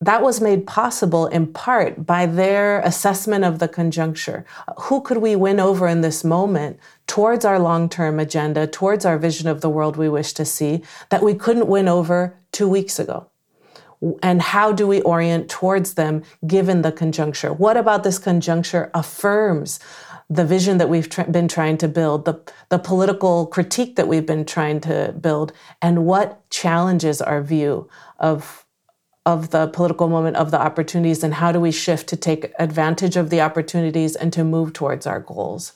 That 0.00 0.22
was 0.22 0.40
made 0.40 0.64
possible 0.64 1.26
in 1.26 1.52
part 1.52 2.06
by 2.06 2.26
their 2.26 2.80
assessment 2.80 3.44
of 3.44 3.58
the 3.58 3.66
conjuncture. 3.66 4.44
Who 4.82 5.00
could 5.00 5.18
we 5.18 5.34
win 5.34 5.58
over 5.58 5.88
in 5.88 6.02
this 6.02 6.22
moment 6.22 6.78
towards 7.08 7.44
our 7.44 7.58
long 7.58 7.88
term 7.88 8.20
agenda, 8.20 8.68
towards 8.68 9.04
our 9.04 9.18
vision 9.18 9.48
of 9.48 9.60
the 9.60 9.70
world 9.70 9.96
we 9.96 10.08
wish 10.08 10.32
to 10.34 10.44
see, 10.44 10.82
that 11.08 11.22
we 11.22 11.34
couldn't 11.34 11.66
win 11.66 11.88
over 11.88 12.38
two 12.52 12.68
weeks 12.68 13.00
ago? 13.00 13.26
And 14.22 14.40
how 14.40 14.70
do 14.70 14.86
we 14.86 15.00
orient 15.00 15.48
towards 15.48 15.94
them 15.94 16.22
given 16.46 16.82
the 16.82 16.92
conjuncture? 16.92 17.52
What 17.52 17.76
about 17.76 18.04
this 18.04 18.20
conjuncture 18.20 18.92
affirms 18.94 19.80
the 20.30 20.44
vision 20.44 20.78
that 20.78 20.88
we've 20.88 21.08
been 21.32 21.48
trying 21.48 21.78
to 21.78 21.88
build, 21.88 22.26
the, 22.26 22.40
the 22.68 22.78
political 22.78 23.46
critique 23.46 23.96
that 23.96 24.06
we've 24.06 24.26
been 24.26 24.44
trying 24.44 24.78
to 24.82 25.14
build, 25.20 25.52
and 25.82 26.04
what 26.04 26.48
challenges 26.50 27.20
our 27.20 27.42
view 27.42 27.88
of 28.20 28.64
of 29.26 29.50
the 29.50 29.66
political 29.68 30.08
moment, 30.08 30.36
of 30.36 30.50
the 30.50 30.58
opportunities, 30.58 31.22
and 31.22 31.34
how 31.34 31.52
do 31.52 31.60
we 31.60 31.70
shift 31.70 32.08
to 32.08 32.16
take 32.16 32.50
advantage 32.58 33.14
of 33.14 33.28
the 33.28 33.42
opportunities 33.42 34.16
and 34.16 34.32
to 34.32 34.42
move 34.42 34.72
towards 34.72 35.06
our 35.06 35.20
goals. 35.20 35.74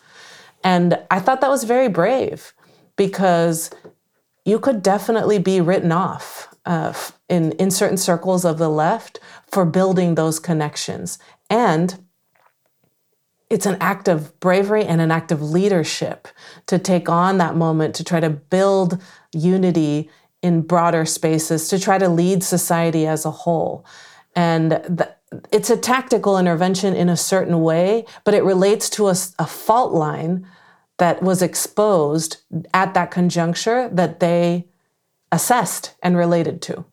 And 0.65 0.99
I 1.11 1.19
thought 1.19 1.41
that 1.41 1.51
was 1.51 1.65
very 1.65 1.89
brave 1.89 2.53
because 2.97 3.71
you 4.45 4.59
could 4.59 4.83
definitely 4.83 5.39
be 5.39 5.61
written 5.61 5.93
off 5.93 6.55
uh, 6.65 6.93
in, 7.29 7.53
in 7.53 7.71
certain 7.71 7.97
circles 7.97 8.45
of 8.45 8.59
the 8.59 8.69
left 8.69 9.19
for 9.51 9.65
building 9.65 10.15
those 10.15 10.39
connections. 10.39 11.19
And 11.51 12.05
it's 13.51 13.67
an 13.67 13.77
act 13.81 14.09
of 14.09 14.39
bravery 14.41 14.85
and 14.85 15.01
an 15.01 15.11
act 15.11 15.31
of 15.31 15.43
leadership 15.43 16.29
to 16.67 16.79
take 16.79 17.09
on 17.09 17.39
that 17.39 17.55
moment 17.55 17.95
to 17.97 18.05
try 18.05 18.19
to 18.19 18.31
build 18.31 19.03
unity 19.33 20.09
in 20.43 20.63
broader 20.63 21.05
spaces 21.05 21.69
to 21.69 21.79
try 21.79 21.99
to 21.99 22.09
lead 22.09 22.43
society 22.43 23.07
as 23.07 23.25
a 23.25 23.31
whole. 23.31 23.85
And 24.35 24.81
th- 24.97 25.11
it's 25.51 25.71
a 25.71 25.77
tactical 25.77 26.39
intervention 26.39 26.95
in 26.95 27.09
a 27.09 27.17
certain 27.17 27.63
way, 27.63 28.05
but 28.25 28.35
it 28.35 28.45
relates 28.45 28.91
to 28.91 29.09
a, 29.09 29.15
a 29.39 29.47
fault 29.47 29.93
line 29.93 30.47
that 30.99 31.23
was 31.23 31.43
exposed 31.43 32.39
at 32.75 32.95
that 32.95 33.11
conjuncture 33.11 33.89
that 33.89 34.21
they 34.21 34.67
assessed 35.31 35.95
and 36.03 36.17
related 36.17 36.63
to. 36.63 36.85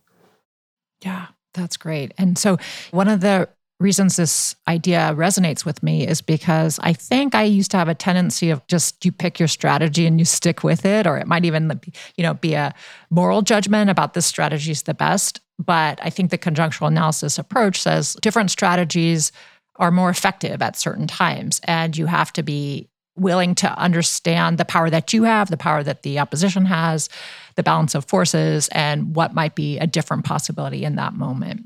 Yeah, 1.01 1.27
that's 1.53 1.77
great. 1.77 2.13
And 2.17 2.37
so, 2.37 2.57
one 2.91 3.07
of 3.07 3.21
the 3.21 3.49
reasons 3.79 4.17
this 4.17 4.55
idea 4.67 5.13
resonates 5.15 5.63
with 5.63 5.81
me 5.81 6.05
is 6.05 6.21
because 6.21 6.79
I 6.81 6.91
think 6.91 7.33
I 7.33 7.43
used 7.43 7.71
to 7.71 7.77
have 7.77 7.87
a 7.87 7.95
tendency 7.95 8.49
of 8.49 8.65
just 8.67 9.05
you 9.05 9.11
pick 9.11 9.39
your 9.39 9.47
strategy 9.47 10.05
and 10.05 10.19
you 10.19 10.25
stick 10.25 10.63
with 10.63 10.85
it, 10.85 11.07
or 11.07 11.17
it 11.17 11.27
might 11.27 11.45
even 11.45 11.79
you 12.17 12.23
know 12.23 12.33
be 12.33 12.53
a 12.53 12.73
moral 13.09 13.41
judgment 13.41 13.89
about 13.89 14.13
this 14.13 14.25
strategy 14.25 14.71
is 14.71 14.83
the 14.83 14.93
best. 14.93 15.39
But 15.59 15.99
I 16.01 16.09
think 16.09 16.31
the 16.31 16.37
conjunctural 16.37 16.87
analysis 16.87 17.37
approach 17.37 17.81
says 17.81 18.15
different 18.21 18.49
strategies 18.49 19.31
are 19.75 19.91
more 19.91 20.09
effective 20.09 20.61
at 20.61 20.77
certain 20.77 21.05
times, 21.05 21.61
and 21.65 21.97
you 21.97 22.05
have 22.05 22.33
to 22.33 22.43
be 22.43 22.89
willing 23.15 23.53
to 23.53 23.77
understand 23.77 24.57
the 24.57 24.65
power 24.65 24.89
that 24.89 25.11
you 25.11 25.23
have, 25.23 25.49
the 25.49 25.57
power 25.57 25.83
that 25.83 26.03
the 26.03 26.19
opposition 26.19 26.65
has, 26.65 27.09
the 27.55 27.63
balance 27.63 27.93
of 27.93 28.05
forces, 28.05 28.69
and 28.69 29.15
what 29.15 29.33
might 29.33 29.55
be 29.55 29.77
a 29.77 29.87
different 29.87 30.23
possibility 30.23 30.85
in 30.85 30.95
that 30.95 31.13
moment. 31.13 31.65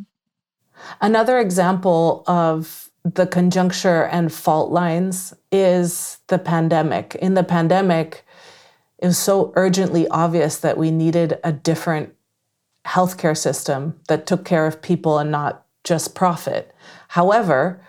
Another 1.00 1.40
example 1.40 2.24
of 2.26 2.90
the 3.04 3.28
conjuncture 3.28 4.06
and 4.06 4.34
fault 4.34 4.72
lines 4.72 5.34
is 5.52 6.18
the 6.28 6.40
pandemic. 6.40 7.16
In 7.16 7.36
the 7.36 7.44
pandemic, 7.44 8.26
it 8.98 9.08
was 9.08 9.18
so 9.18 9.54
urgently 9.56 10.08
obvious 10.08 10.58
that 10.58 10.78
we 10.78 10.90
needed 10.90 11.38
a 11.44 11.52
different 11.52 12.16
healthcare 12.86 13.38
system 13.38 14.00
that 14.08 14.26
took 14.26 14.46
care 14.46 14.66
of 14.66 14.82
people 14.82 15.18
and 15.18 15.32
not 15.32 15.66
just 15.84 16.16
profit. 16.16 16.74
However, 17.10 17.82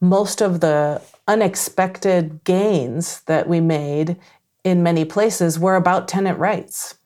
most 0.00 0.40
of 0.40 0.60
the 0.60 1.02
unexpected 1.28 2.44
gains 2.44 3.20
that 3.22 3.48
we 3.48 3.60
made 3.60 4.16
in 4.64 4.82
many 4.82 5.04
places 5.04 5.58
were 5.58 5.76
about 5.76 6.08
tenant 6.08 6.38
rights. 6.38 6.98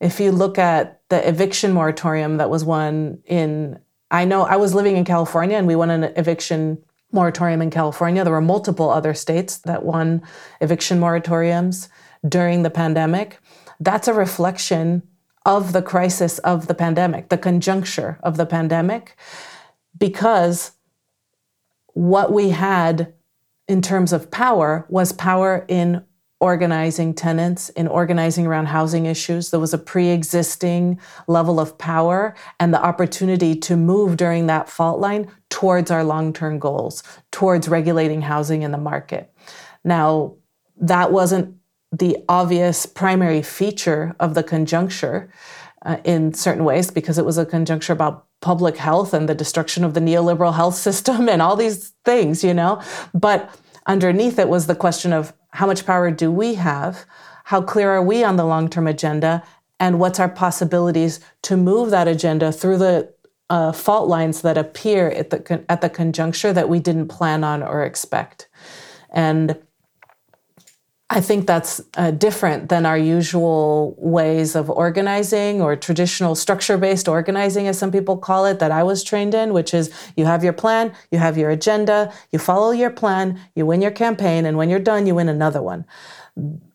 If 0.00 0.20
you 0.20 0.32
look 0.32 0.58
at 0.58 1.00
the 1.08 1.26
eviction 1.28 1.72
moratorium 1.72 2.38
that 2.38 2.50
was 2.50 2.64
won 2.64 3.18
in 3.26 3.78
I 4.10 4.24
know 4.24 4.42
I 4.42 4.56
was 4.56 4.74
living 4.74 4.96
in 4.96 5.04
California 5.04 5.56
and 5.56 5.66
we 5.66 5.74
won 5.74 5.90
an 5.90 6.04
eviction 6.16 6.78
moratorium 7.10 7.62
in 7.62 7.70
California. 7.70 8.22
There 8.22 8.32
were 8.32 8.40
multiple 8.40 8.90
other 8.90 9.14
states 9.14 9.58
that 9.58 9.84
won 9.84 10.22
eviction 10.60 11.00
moratoriums 11.00 11.88
during 12.28 12.62
the 12.62 12.70
pandemic. 12.70 13.38
That's 13.80 14.06
a 14.06 14.14
reflection 14.14 15.02
of 15.44 15.72
the 15.72 15.82
crisis 15.82 16.38
of 16.40 16.66
the 16.66 16.74
pandemic, 16.74 17.28
the 17.28 17.38
conjuncture 17.38 18.18
of 18.22 18.36
the 18.36 18.46
pandemic, 18.46 19.16
because 19.98 20.72
what 21.92 22.32
we 22.32 22.50
had 22.50 23.12
in 23.68 23.80
terms 23.80 24.12
of 24.12 24.30
power 24.30 24.84
was 24.88 25.12
power 25.12 25.64
in 25.68 26.04
organizing 26.40 27.14
tenants, 27.14 27.70
in 27.70 27.88
organizing 27.88 28.46
around 28.46 28.66
housing 28.66 29.06
issues. 29.06 29.50
There 29.50 29.60
was 29.60 29.72
a 29.72 29.78
pre 29.78 30.10
existing 30.10 31.00
level 31.26 31.58
of 31.58 31.78
power 31.78 32.34
and 32.60 32.74
the 32.74 32.82
opportunity 32.82 33.54
to 33.60 33.76
move 33.76 34.16
during 34.16 34.46
that 34.48 34.68
fault 34.68 35.00
line 35.00 35.30
towards 35.48 35.90
our 35.90 36.04
long 36.04 36.32
term 36.32 36.58
goals, 36.58 37.02
towards 37.30 37.68
regulating 37.68 38.20
housing 38.20 38.62
in 38.62 38.72
the 38.72 38.78
market. 38.78 39.32
Now, 39.84 40.34
that 40.76 41.12
wasn't 41.12 41.56
the 41.98 42.16
obvious 42.28 42.86
primary 42.86 43.42
feature 43.42 44.16
of 44.18 44.34
the 44.34 44.42
conjuncture 44.42 45.30
uh, 45.82 45.98
in 46.04 46.34
certain 46.34 46.64
ways 46.64 46.90
because 46.90 47.18
it 47.18 47.24
was 47.24 47.38
a 47.38 47.46
conjuncture 47.46 47.92
about 47.92 48.26
public 48.40 48.76
health 48.76 49.14
and 49.14 49.28
the 49.28 49.34
destruction 49.34 49.84
of 49.84 49.94
the 49.94 50.00
neoliberal 50.00 50.54
health 50.54 50.74
system 50.88 51.28
and 51.28 51.40
all 51.40 51.56
these 51.56 51.92
things, 52.04 52.42
you 52.42 52.54
know? 52.54 52.82
But 53.12 53.48
underneath 53.86 54.38
it 54.38 54.48
was 54.48 54.66
the 54.66 54.74
question 54.74 55.12
of 55.12 55.32
how 55.50 55.66
much 55.66 55.86
power 55.86 56.10
do 56.10 56.32
we 56.32 56.54
have? 56.54 57.06
How 57.44 57.62
clear 57.62 57.90
are 57.90 58.02
we 58.02 58.24
on 58.24 58.36
the 58.36 58.44
long 58.44 58.68
term 58.68 58.86
agenda? 58.86 59.44
And 59.78 60.00
what's 60.00 60.18
our 60.18 60.28
possibilities 60.28 61.20
to 61.42 61.56
move 61.56 61.90
that 61.90 62.08
agenda 62.08 62.50
through 62.50 62.78
the 62.78 63.12
uh, 63.50 63.72
fault 63.72 64.08
lines 64.08 64.40
that 64.42 64.56
appear 64.56 65.10
at 65.10 65.30
the, 65.30 65.64
at 65.68 65.80
the 65.80 65.90
conjuncture 65.90 66.52
that 66.52 66.68
we 66.68 66.80
didn't 66.80 67.08
plan 67.08 67.44
on 67.44 67.62
or 67.62 67.84
expect? 67.84 68.48
And 69.10 69.56
I 71.14 71.20
think 71.20 71.46
that's 71.46 71.80
uh, 71.96 72.10
different 72.10 72.70
than 72.70 72.84
our 72.84 72.98
usual 72.98 73.94
ways 73.98 74.56
of 74.56 74.68
organizing 74.68 75.62
or 75.62 75.76
traditional 75.76 76.34
structure 76.34 76.76
based 76.76 77.06
organizing, 77.06 77.68
as 77.68 77.78
some 77.78 77.92
people 77.92 78.16
call 78.18 78.46
it, 78.46 78.58
that 78.58 78.72
I 78.72 78.82
was 78.82 79.04
trained 79.04 79.32
in, 79.32 79.52
which 79.52 79.72
is 79.72 79.92
you 80.16 80.24
have 80.24 80.42
your 80.42 80.52
plan, 80.52 80.92
you 81.12 81.20
have 81.20 81.38
your 81.38 81.50
agenda, 81.50 82.12
you 82.32 82.40
follow 82.40 82.72
your 82.72 82.90
plan, 82.90 83.40
you 83.54 83.64
win 83.64 83.80
your 83.80 83.92
campaign, 83.92 84.44
and 84.44 84.56
when 84.56 84.68
you're 84.68 84.80
done, 84.80 85.06
you 85.06 85.14
win 85.14 85.28
another 85.28 85.62
one. 85.62 85.84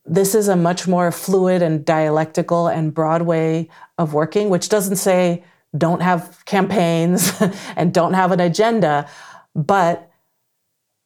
This 0.05 0.33
is 0.33 0.47
a 0.47 0.55
much 0.55 0.87
more 0.87 1.11
fluid 1.11 1.61
and 1.61 1.83
dialectical 1.83 2.69
and 2.69 2.93
broad 2.93 3.23
way 3.23 3.67
of 3.97 4.13
working, 4.13 4.49
which 4.49 4.69
doesn't 4.69 4.95
say 4.95 5.43
don't 5.77 6.01
have 6.01 6.45
campaigns 6.45 7.33
and 7.75 7.93
don't 7.93 8.13
have 8.13 8.31
an 8.31 8.39
agenda, 8.39 9.05
but 9.53 10.09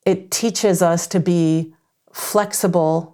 it 0.05 0.29
teaches 0.29 0.83
us 0.83 1.07
to 1.07 1.19
be 1.19 1.73
flexible 2.11 3.12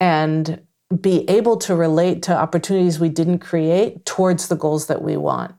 and 0.00 0.60
be 1.00 1.28
able 1.28 1.56
to 1.58 1.74
relate 1.74 2.22
to 2.22 2.36
opportunities 2.36 2.98
we 2.98 3.08
didn't 3.08 3.40
create 3.40 4.04
towards 4.04 4.48
the 4.48 4.56
goals 4.56 4.86
that 4.86 5.02
we 5.02 5.16
want 5.16 5.54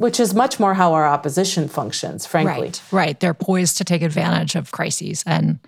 which 0.00 0.18
is 0.18 0.32
much 0.32 0.58
more 0.58 0.72
how 0.72 0.94
our 0.94 1.06
opposition 1.06 1.68
functions 1.68 2.24
frankly. 2.24 2.68
Right 2.68 2.82
right. 2.90 3.20
They're 3.20 3.34
poised 3.34 3.76
to 3.76 3.84
take 3.84 4.00
advantage 4.00 4.54
of 4.54 4.72
crises 4.72 5.22
and 5.26 5.58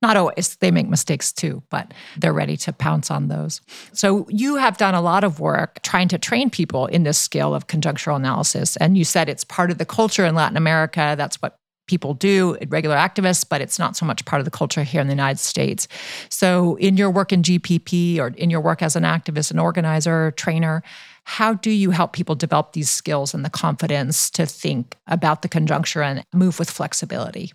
not 0.00 0.16
always 0.16 0.56
they 0.60 0.70
make 0.70 0.88
mistakes 0.88 1.32
too 1.32 1.60
but 1.70 1.92
they're 2.16 2.32
ready 2.32 2.56
to 2.58 2.72
pounce 2.72 3.10
on 3.10 3.26
those. 3.26 3.60
So 3.92 4.26
you 4.28 4.56
have 4.56 4.76
done 4.76 4.94
a 4.94 5.00
lot 5.02 5.24
of 5.24 5.40
work 5.40 5.82
trying 5.82 6.06
to 6.08 6.18
train 6.18 6.50
people 6.50 6.86
in 6.86 7.02
this 7.02 7.18
skill 7.18 7.52
of 7.52 7.66
conjunctural 7.66 8.14
analysis 8.14 8.76
and 8.76 8.96
you 8.96 9.04
said 9.04 9.28
it's 9.28 9.42
part 9.42 9.72
of 9.72 9.78
the 9.78 9.86
culture 9.86 10.24
in 10.24 10.36
latin 10.36 10.56
america. 10.56 11.16
That's 11.18 11.42
what 11.42 11.58
people 11.90 12.14
do, 12.14 12.56
regular 12.68 12.96
activists, 12.96 13.44
but 13.46 13.60
it's 13.60 13.78
not 13.78 13.96
so 13.96 14.06
much 14.06 14.24
part 14.24 14.40
of 14.40 14.44
the 14.44 14.50
culture 14.50 14.84
here 14.84 15.00
in 15.00 15.08
the 15.08 15.12
United 15.12 15.40
States. 15.40 15.88
So, 16.28 16.76
in 16.76 16.96
your 16.96 17.10
work 17.10 17.32
in 17.32 17.42
GPP 17.42 18.18
or 18.18 18.28
in 18.28 18.48
your 18.48 18.60
work 18.60 18.80
as 18.80 18.94
an 18.94 19.02
activist, 19.02 19.50
an 19.50 19.58
organizer, 19.58 20.30
trainer, 20.30 20.82
how 21.24 21.54
do 21.54 21.70
you 21.70 21.90
help 21.90 22.12
people 22.12 22.36
develop 22.36 22.72
these 22.72 22.88
skills 22.88 23.34
and 23.34 23.44
the 23.44 23.50
confidence 23.50 24.30
to 24.30 24.46
think 24.46 24.96
about 25.08 25.42
the 25.42 25.48
conjuncture 25.48 26.02
and 26.02 26.24
move 26.32 26.58
with 26.60 26.70
flexibility? 26.70 27.52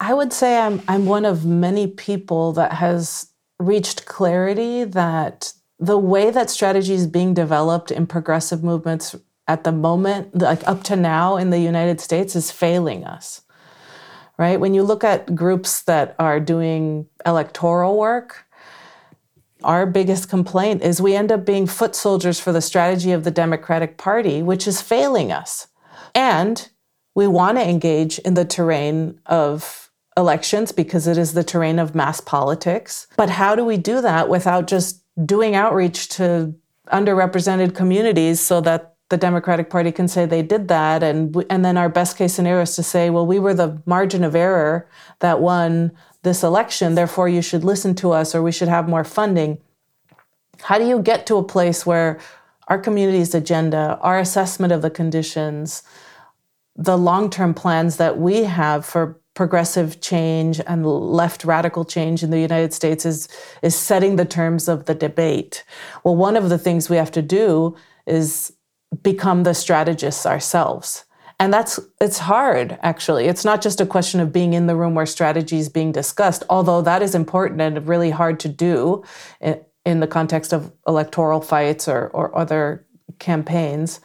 I 0.00 0.12
would 0.12 0.32
say 0.32 0.58
I'm 0.58 0.82
I'm 0.88 1.06
one 1.06 1.24
of 1.24 1.46
many 1.46 1.86
people 1.86 2.52
that 2.54 2.72
has 2.72 3.30
reached 3.60 4.06
clarity 4.06 4.82
that 4.82 5.52
the 5.78 5.98
way 5.98 6.30
that 6.30 6.50
strategy 6.50 6.94
is 6.94 7.06
being 7.06 7.34
developed 7.34 7.90
in 7.92 8.06
progressive 8.06 8.64
movements 8.64 9.14
at 9.48 9.64
the 9.64 9.72
moment, 9.72 10.36
like 10.38 10.66
up 10.66 10.82
to 10.84 10.96
now 10.96 11.36
in 11.36 11.50
the 11.50 11.58
United 11.58 12.00
States, 12.00 12.36
is 12.36 12.50
failing 12.50 13.04
us 13.04 13.42
right? 14.38 14.58
When 14.58 14.74
you 14.74 14.82
look 14.82 15.04
at 15.04 15.34
groups 15.34 15.82
that 15.82 16.14
are 16.18 16.40
doing 16.40 17.06
electoral 17.24 17.98
work, 17.98 18.46
our 19.64 19.86
biggest 19.86 20.28
complaint 20.28 20.82
is 20.82 21.00
we 21.00 21.14
end 21.14 21.30
up 21.30 21.44
being 21.44 21.66
foot 21.66 21.94
soldiers 21.94 22.40
for 22.40 22.52
the 22.52 22.60
strategy 22.60 23.12
of 23.12 23.24
the 23.24 23.30
Democratic 23.30 23.96
Party, 23.96 24.42
which 24.42 24.66
is 24.66 24.82
failing 24.82 25.30
us. 25.30 25.68
And 26.14 26.68
we 27.14 27.26
want 27.26 27.58
to 27.58 27.68
engage 27.68 28.18
in 28.20 28.34
the 28.34 28.44
terrain 28.44 29.20
of 29.26 29.90
elections 30.16 30.72
because 30.72 31.06
it 31.06 31.16
is 31.16 31.32
the 31.32 31.44
terrain 31.44 31.78
of 31.78 31.94
mass 31.94 32.20
politics. 32.20 33.06
But 33.16 33.30
how 33.30 33.54
do 33.54 33.64
we 33.64 33.76
do 33.76 34.00
that 34.00 34.28
without 34.28 34.66
just 34.66 35.02
doing 35.24 35.54
outreach 35.54 36.08
to 36.10 36.54
underrepresented 36.92 37.74
communities 37.74 38.40
so 38.40 38.60
that 38.62 38.91
the 39.12 39.18
Democratic 39.18 39.68
Party 39.68 39.92
can 39.92 40.08
say 40.08 40.24
they 40.24 40.40
did 40.40 40.68
that, 40.68 41.02
and 41.02 41.44
and 41.50 41.62
then 41.62 41.76
our 41.76 41.90
best 41.90 42.16
case 42.16 42.32
scenario 42.32 42.62
is 42.62 42.74
to 42.76 42.82
say, 42.82 43.10
well, 43.10 43.26
we 43.26 43.38
were 43.38 43.52
the 43.52 43.80
margin 43.84 44.24
of 44.24 44.34
error 44.34 44.88
that 45.18 45.38
won 45.38 45.92
this 46.22 46.42
election, 46.42 46.94
therefore 46.94 47.28
you 47.28 47.42
should 47.42 47.62
listen 47.62 47.94
to 47.96 48.12
us, 48.12 48.34
or 48.34 48.42
we 48.42 48.52
should 48.52 48.68
have 48.68 48.88
more 48.88 49.04
funding. 49.04 49.58
How 50.62 50.78
do 50.78 50.86
you 50.86 51.02
get 51.02 51.26
to 51.26 51.36
a 51.36 51.44
place 51.44 51.84
where 51.84 52.18
our 52.68 52.78
community's 52.78 53.34
agenda, 53.34 53.98
our 54.00 54.18
assessment 54.18 54.72
of 54.72 54.80
the 54.80 54.90
conditions, 54.90 55.82
the 56.74 56.96
long-term 56.96 57.52
plans 57.52 57.98
that 57.98 58.16
we 58.16 58.44
have 58.44 58.86
for 58.86 59.20
progressive 59.34 60.00
change 60.00 60.58
and 60.66 60.86
left 60.86 61.44
radical 61.44 61.84
change 61.84 62.22
in 62.22 62.30
the 62.30 62.40
United 62.40 62.72
States 62.72 63.04
is 63.04 63.28
is 63.60 63.76
setting 63.76 64.16
the 64.16 64.24
terms 64.24 64.68
of 64.68 64.86
the 64.86 64.94
debate. 64.94 65.64
Well, 66.02 66.16
one 66.16 66.36
of 66.36 66.48
the 66.48 66.58
things 66.58 66.88
we 66.88 66.96
have 66.96 67.12
to 67.12 67.22
do 67.22 67.76
is 68.06 68.52
become 69.02 69.44
the 69.44 69.54
strategists 69.54 70.26
ourselves. 70.26 71.04
And 71.40 71.52
that's 71.52 71.80
it's 72.00 72.18
hard 72.18 72.78
actually. 72.82 73.26
It's 73.26 73.44
not 73.44 73.62
just 73.62 73.80
a 73.80 73.86
question 73.86 74.20
of 74.20 74.32
being 74.32 74.52
in 74.52 74.66
the 74.66 74.76
room 74.76 74.94
where 74.94 75.06
strategy 75.06 75.58
is 75.58 75.68
being 75.68 75.90
discussed, 75.90 76.44
although 76.48 76.82
that 76.82 77.02
is 77.02 77.14
important 77.14 77.60
and 77.60 77.88
really 77.88 78.10
hard 78.10 78.38
to 78.40 78.48
do 78.48 79.02
in, 79.84 79.98
the 79.98 80.06
context 80.06 80.52
of 80.52 80.72
electoral 80.86 81.40
fights 81.40 81.88
or, 81.88 82.08
or 82.10 82.36
other 82.38 82.86
campaigns. 83.18 84.00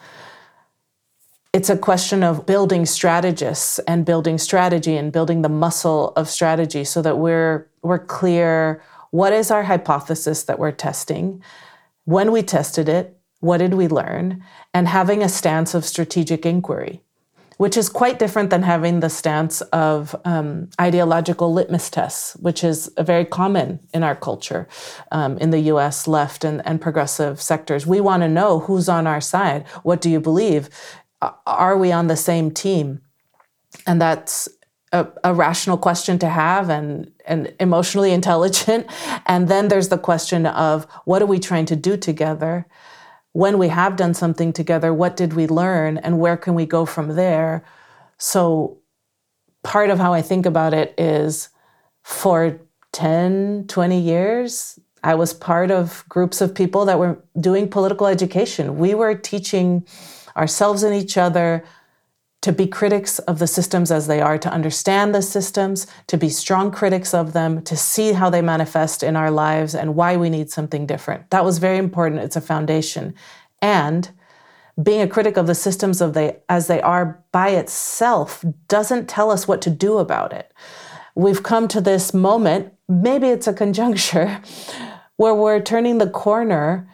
It's 1.54 1.70
a 1.70 1.78
question 1.78 2.24
of 2.24 2.48
building 2.48 2.88
strategists 2.88 3.78
and 3.80 4.04
building 4.04 4.40
strategy 4.40 4.98
and 4.98 5.12
building 5.12 5.44
the 5.44 5.50
muscle 5.50 6.14
of 6.16 6.28
strategy 6.28 6.84
so 6.84 7.04
that 7.04 7.20
we're 7.20 7.68
we're 7.84 8.00
clear 8.00 8.82
what 9.12 9.32
is 9.32 9.52
our 9.52 9.64
hypothesis 9.64 10.44
that 10.44 10.60
we're 10.60 10.72
testing, 10.72 11.42
when 12.06 12.32
we 12.32 12.42
tested 12.42 12.90
it, 12.90 13.17
what 13.40 13.58
did 13.58 13.74
we 13.74 13.88
learn? 13.88 14.44
And 14.74 14.88
having 14.88 15.24
a 15.24 15.30
stance 15.30 15.74
of 15.74 15.86
strategic 15.86 16.46
inquiry, 16.46 17.02
which 17.58 17.76
is 17.76 17.90
quite 17.90 18.20
different 18.20 18.50
than 18.50 18.64
having 18.64 19.00
the 19.00 19.10
stance 19.10 19.62
of 19.62 20.16
um, 20.26 20.70
ideological 20.80 21.52
litmus 21.52 21.90
tests, 21.90 22.36
which 22.38 22.64
is 22.64 22.92
very 23.00 23.26
common 23.26 23.80
in 23.94 24.04
our 24.04 24.16
culture 24.16 24.68
um, 25.12 25.38
in 25.40 25.50
the 25.50 25.60
US 25.72 26.08
left 26.08 26.44
and, 26.44 26.66
and 26.66 26.80
progressive 26.80 27.42
sectors. 27.42 27.86
We 27.86 28.00
want 28.00 28.22
to 28.24 28.30
know 28.30 28.60
who's 28.60 28.88
on 28.88 29.08
our 29.08 29.22
side. 29.22 29.68
What 29.84 30.02
do 30.02 30.10
you 30.10 30.20
believe? 30.20 30.70
Are 31.48 31.78
we 31.78 31.92
on 31.92 32.08
the 32.08 32.16
same 32.16 32.52
team? 32.52 33.02
And 33.88 34.00
that's 34.00 34.48
a, 34.92 35.08
a, 35.24 35.34
rational 35.34 35.78
question 35.78 36.18
to 36.20 36.30
have 36.30 36.70
and, 36.70 37.12
and 37.26 37.54
emotionally 37.60 38.12
intelligent. 38.20 38.88
And 39.26 39.48
then 39.48 39.68
there's 39.68 39.90
the 39.90 39.98
question 39.98 40.46
of 40.46 40.86
what 41.06 41.22
are 41.22 41.26
we 41.26 41.40
trying 41.40 41.66
to 41.68 41.76
do 41.76 41.98
together? 41.98 42.68
When 43.38 43.60
we 43.60 43.68
have 43.68 43.96
done 43.96 44.16
something 44.16 44.52
together, 44.52 44.92
what 44.92 45.16
did 45.16 45.34
we 45.34 45.46
learn 45.46 46.00
and 46.00 46.18
where 46.18 46.36
can 46.36 46.56
we 46.56 46.66
go 46.66 46.88
from 46.88 47.10
there? 47.10 47.64
So, 48.18 48.80
part 49.62 49.92
of 49.92 50.00
how 50.00 50.12
I 50.12 50.24
think 50.24 50.48
about 50.48 50.74
it 50.74 50.96
is 50.98 51.50
for 52.02 52.60
10, 52.94 53.66
20 53.68 54.00
years, 54.00 54.80
I 55.04 55.14
was 55.14 55.36
part 55.36 55.70
of 55.70 56.04
groups 56.10 56.42
of 56.42 56.56
people 56.56 56.86
that 56.86 56.98
were 56.98 57.20
doing 57.40 57.70
political 57.70 58.08
education. 58.08 58.80
We 58.80 58.96
were 58.96 59.14
teaching 59.14 59.86
ourselves 60.36 60.82
and 60.82 60.96
each 60.96 61.16
other 61.16 61.64
to 62.48 62.54
be 62.54 62.66
critics 62.66 63.20
of 63.20 63.40
the 63.40 63.46
systems 63.46 63.92
as 63.92 64.08
they 64.08 64.22
are, 64.22 64.38
to 64.38 64.50
understand 64.50 65.14
the 65.14 65.22
systems, 65.22 65.86
to 66.08 66.18
be 66.18 66.30
strong 66.30 66.72
critics 66.72 67.14
of 67.14 67.34
them, 67.34 67.62
to 67.62 67.76
see 67.76 68.14
how 68.14 68.30
they 68.30 68.42
manifest 68.42 69.04
in 69.04 69.18
our 69.18 69.30
lives 69.30 69.76
and 69.76 69.96
why 69.96 70.16
we 70.16 70.30
need 70.30 70.50
something 70.50 70.86
different. 70.86 71.30
That 71.30 71.44
was 71.44 71.58
very 71.58 71.78
important. 71.78 72.22
It's 72.22 72.38
a 72.38 72.42
foundation. 72.42 73.16
And 73.62 74.10
being 74.82 75.02
a 75.02 75.10
critic 75.10 75.36
of 75.36 75.46
the 75.46 75.56
systems 75.56 76.00
of 76.00 76.14
they 76.14 76.38
as 76.48 76.68
they 76.68 76.80
are 76.82 77.22
by 77.34 77.50
itself 77.50 78.46
doesn't 78.70 79.10
tell 79.10 79.30
us 79.30 79.46
what 79.46 79.62
to 79.64 79.70
do 79.70 79.98
about 79.98 80.32
it. 80.32 80.54
We've 81.16 81.44
come 81.44 81.68
to 81.68 81.82
this 81.82 82.14
moment, 82.14 82.72
maybe 82.88 83.28
it's 83.28 83.48
a 83.48 83.54
conjuncture, 83.54 84.42
where 85.18 85.36
we're 85.36 85.60
turning 85.60 85.98
the 85.98 86.10
corner 86.10 86.90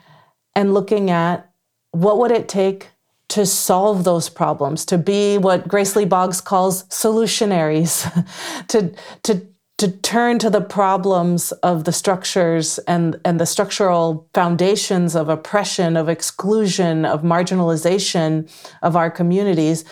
and 0.56 0.74
looking 0.74 1.12
at 1.12 1.48
what 1.92 2.18
would 2.18 2.32
it 2.32 2.50
take 2.50 2.88
to 3.30 3.46
solve 3.46 4.04
those 4.04 4.30
problems, 4.30 4.86
to 4.86 4.98
be 4.98 5.38
what 5.38 5.68
Grace 5.68 5.96
Lee 5.96 6.06
Boggs 6.06 6.42
calls 6.42 6.84
solutionaries, 6.86 8.04
to, 8.68 8.94
to, 9.24 9.48
to 9.78 9.92
turn 9.92 10.40
to 10.40 10.50
the 10.50 10.62
problems 10.62 11.52
of 11.64 11.84
the 11.86 11.92
structures 11.92 12.78
and, 12.80 13.20
and 13.26 13.40
the 13.40 13.46
structural 13.46 14.30
foundations 14.34 15.16
of 15.16 15.30
oppression, 15.30 15.98
of 15.98 16.10
exclusion, 16.10 17.06
of 17.06 17.22
marginalization 17.22 18.50
of 18.82 18.96
our 18.96 19.10
communities, 19.10 19.84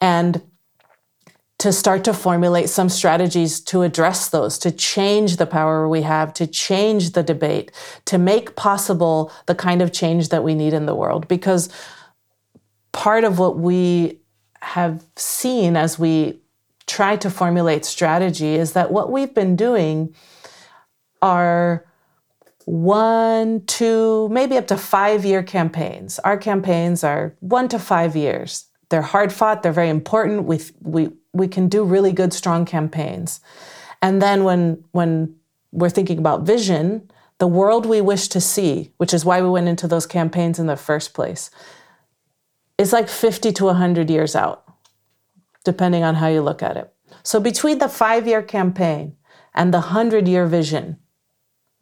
and 0.00 0.42
to 1.58 1.72
start 1.72 2.04
to 2.04 2.14
formulate 2.14 2.68
some 2.68 2.88
strategies 2.88 3.60
to 3.60 3.82
address 3.82 4.28
those, 4.30 4.58
to 4.58 4.70
change 4.70 5.36
the 5.36 5.46
power 5.46 5.88
we 5.88 6.02
have, 6.02 6.32
to 6.32 6.46
change 6.46 7.12
the 7.12 7.22
debate, 7.22 7.72
to 8.04 8.16
make 8.16 8.54
possible 8.54 9.32
the 9.46 9.56
kind 9.56 9.82
of 9.82 9.92
change 9.92 10.28
that 10.28 10.44
we 10.44 10.54
need 10.54 10.72
in 10.72 10.86
the 10.86 10.94
world. 10.94 11.26
Because 11.26 11.68
part 12.98 13.22
of 13.22 13.38
what 13.38 13.56
we 13.56 14.18
have 14.60 15.04
seen 15.14 15.76
as 15.76 16.00
we 16.00 16.40
try 16.88 17.14
to 17.14 17.30
formulate 17.30 17.84
strategy 17.84 18.56
is 18.56 18.72
that 18.72 18.90
what 18.90 19.12
we've 19.12 19.32
been 19.32 19.54
doing 19.54 20.12
are 21.22 21.86
one, 22.64 23.64
two, 23.66 24.28
maybe 24.30 24.56
up 24.56 24.66
to 24.66 24.76
five 24.76 25.24
year 25.24 25.44
campaigns. 25.44 26.18
Our 26.18 26.36
campaigns 26.36 27.04
are 27.04 27.36
one 27.38 27.68
to 27.68 27.78
five 27.78 28.16
years. 28.16 28.66
They're 28.88 29.00
hard 29.00 29.32
fought, 29.32 29.62
they're 29.62 29.72
very 29.72 29.90
important. 29.90 30.46
We, 30.46 30.60
we, 30.82 31.10
we 31.32 31.46
can 31.46 31.68
do 31.68 31.84
really 31.84 32.12
good, 32.12 32.32
strong 32.32 32.64
campaigns. 32.64 33.38
And 34.02 34.20
then 34.20 34.42
when, 34.42 34.82
when 34.90 35.36
we're 35.70 35.88
thinking 35.88 36.18
about 36.18 36.42
vision, 36.42 37.08
the 37.38 37.46
world 37.46 37.86
we 37.86 38.00
wish 38.00 38.26
to 38.28 38.40
see, 38.40 38.90
which 38.96 39.14
is 39.14 39.24
why 39.24 39.40
we 39.40 39.48
went 39.48 39.68
into 39.68 39.86
those 39.86 40.04
campaigns 40.04 40.58
in 40.58 40.66
the 40.66 40.76
first 40.76 41.14
place, 41.14 41.48
is 42.78 42.92
like 42.92 43.08
50 43.08 43.52
to 43.52 43.64
100 43.64 44.08
years 44.08 44.34
out, 44.36 44.64
depending 45.64 46.04
on 46.04 46.14
how 46.14 46.28
you 46.28 46.40
look 46.40 46.62
at 46.62 46.76
it. 46.76 46.92
So 47.22 47.40
between 47.40 47.78
the 47.78 47.88
five 47.88 48.26
year 48.26 48.42
campaign 48.42 49.16
and 49.54 49.74
the 49.74 49.80
100 49.80 50.28
year 50.28 50.46
vision, 50.46 50.98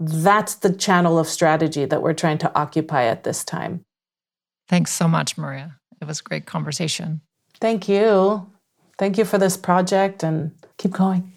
that's 0.00 0.54
the 0.54 0.72
channel 0.72 1.18
of 1.18 1.28
strategy 1.28 1.84
that 1.84 2.02
we're 2.02 2.14
trying 2.14 2.38
to 2.38 2.58
occupy 2.58 3.04
at 3.04 3.24
this 3.24 3.44
time. 3.44 3.84
Thanks 4.68 4.92
so 4.92 5.06
much, 5.06 5.38
Maria. 5.38 5.76
It 6.00 6.06
was 6.06 6.20
a 6.20 6.22
great 6.22 6.46
conversation. 6.46 7.20
Thank 7.60 7.88
you. 7.88 8.50
Thank 8.98 9.18
you 9.18 9.24
for 9.24 9.38
this 9.38 9.56
project 9.56 10.22
and 10.22 10.52
keep 10.78 10.92
going. 10.92 11.32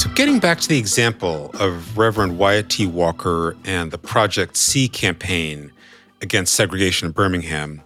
So, 0.00 0.08
getting 0.14 0.38
back 0.38 0.58
to 0.60 0.66
the 0.66 0.78
example 0.78 1.50
of 1.60 1.98
Reverend 1.98 2.38
Wyatt 2.38 2.70
T. 2.70 2.86
Walker 2.86 3.54
and 3.66 3.90
the 3.90 3.98
Project 3.98 4.56
C 4.56 4.88
campaign 4.88 5.72
against 6.22 6.54
segregation 6.54 7.08
in 7.08 7.12
Birmingham, 7.12 7.82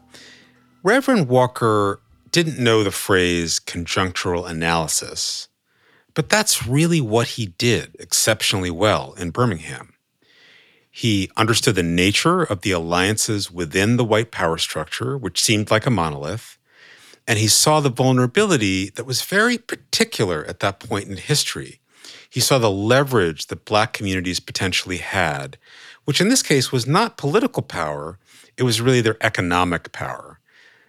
Reverend 0.84 1.26
Walker 1.26 2.00
didn't 2.30 2.62
know 2.62 2.84
the 2.84 2.92
phrase 2.92 3.58
conjunctural 3.58 4.48
analysis, 4.48 5.48
but 6.14 6.28
that's 6.28 6.68
really 6.68 7.00
what 7.00 7.30
he 7.30 7.46
did 7.46 7.96
exceptionally 7.98 8.70
well 8.70 9.14
in 9.14 9.30
Birmingham. 9.30 9.94
He 10.92 11.32
understood 11.36 11.74
the 11.74 11.82
nature 11.82 12.44
of 12.44 12.60
the 12.60 12.70
alliances 12.70 13.50
within 13.50 13.96
the 13.96 14.04
white 14.04 14.30
power 14.30 14.58
structure, 14.58 15.18
which 15.18 15.42
seemed 15.42 15.68
like 15.68 15.84
a 15.84 15.90
monolith, 15.90 16.58
and 17.26 17.40
he 17.40 17.48
saw 17.48 17.80
the 17.80 17.90
vulnerability 17.90 18.90
that 18.90 19.04
was 19.04 19.22
very 19.22 19.58
particular 19.58 20.44
at 20.44 20.60
that 20.60 20.78
point 20.78 21.08
in 21.08 21.16
history 21.16 21.80
he 22.34 22.40
saw 22.40 22.58
the 22.58 22.68
leverage 22.68 23.46
that 23.46 23.64
Black 23.64 23.92
communities 23.92 24.40
potentially 24.40 24.96
had, 24.96 25.56
which 26.04 26.20
in 26.20 26.30
this 26.30 26.42
case 26.42 26.72
was 26.72 26.84
not 26.84 27.16
political 27.16 27.62
power, 27.62 28.18
it 28.56 28.64
was 28.64 28.80
really 28.80 29.00
their 29.00 29.16
economic 29.20 29.92
power. 29.92 30.40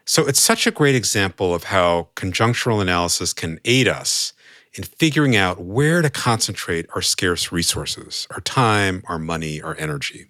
So 0.06 0.26
it's 0.26 0.39
such 0.39 0.66
a 0.66 0.72
great 0.72 0.96
example 0.96 1.54
of 1.54 1.66
how 1.66 2.08
conjunctural 2.16 2.82
analysis 2.82 3.32
can 3.32 3.60
aid 3.64 3.88
us 3.88 4.34
in 4.74 4.86
figuring 4.86 5.36
out 5.36 5.62
where 5.62 6.02
to 6.02 6.10
concentrate 6.10 6.88
our 6.96 7.04
scarce 7.04 7.52
resources, 7.52 8.26
our 8.32 8.41
time, 8.41 9.04
our 9.06 9.20
money, 9.20 9.62
our 9.62 9.78
energy. 9.78 10.26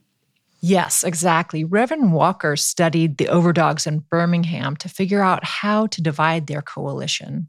Yes, 0.59 1.01
exactly. 1.01 1.63
Reverend 1.63 2.11
Walker 2.11 2.57
studied 2.57 3.19
the 3.19 3.29
overdogs 3.29 3.87
in 3.87 3.99
Birmingham 3.99 4.75
to 4.77 4.89
figure 4.89 5.21
out 5.21 5.45
how 5.45 5.87
to 5.87 6.01
divide 6.01 6.47
their 6.47 6.61
coalition. 6.61 7.47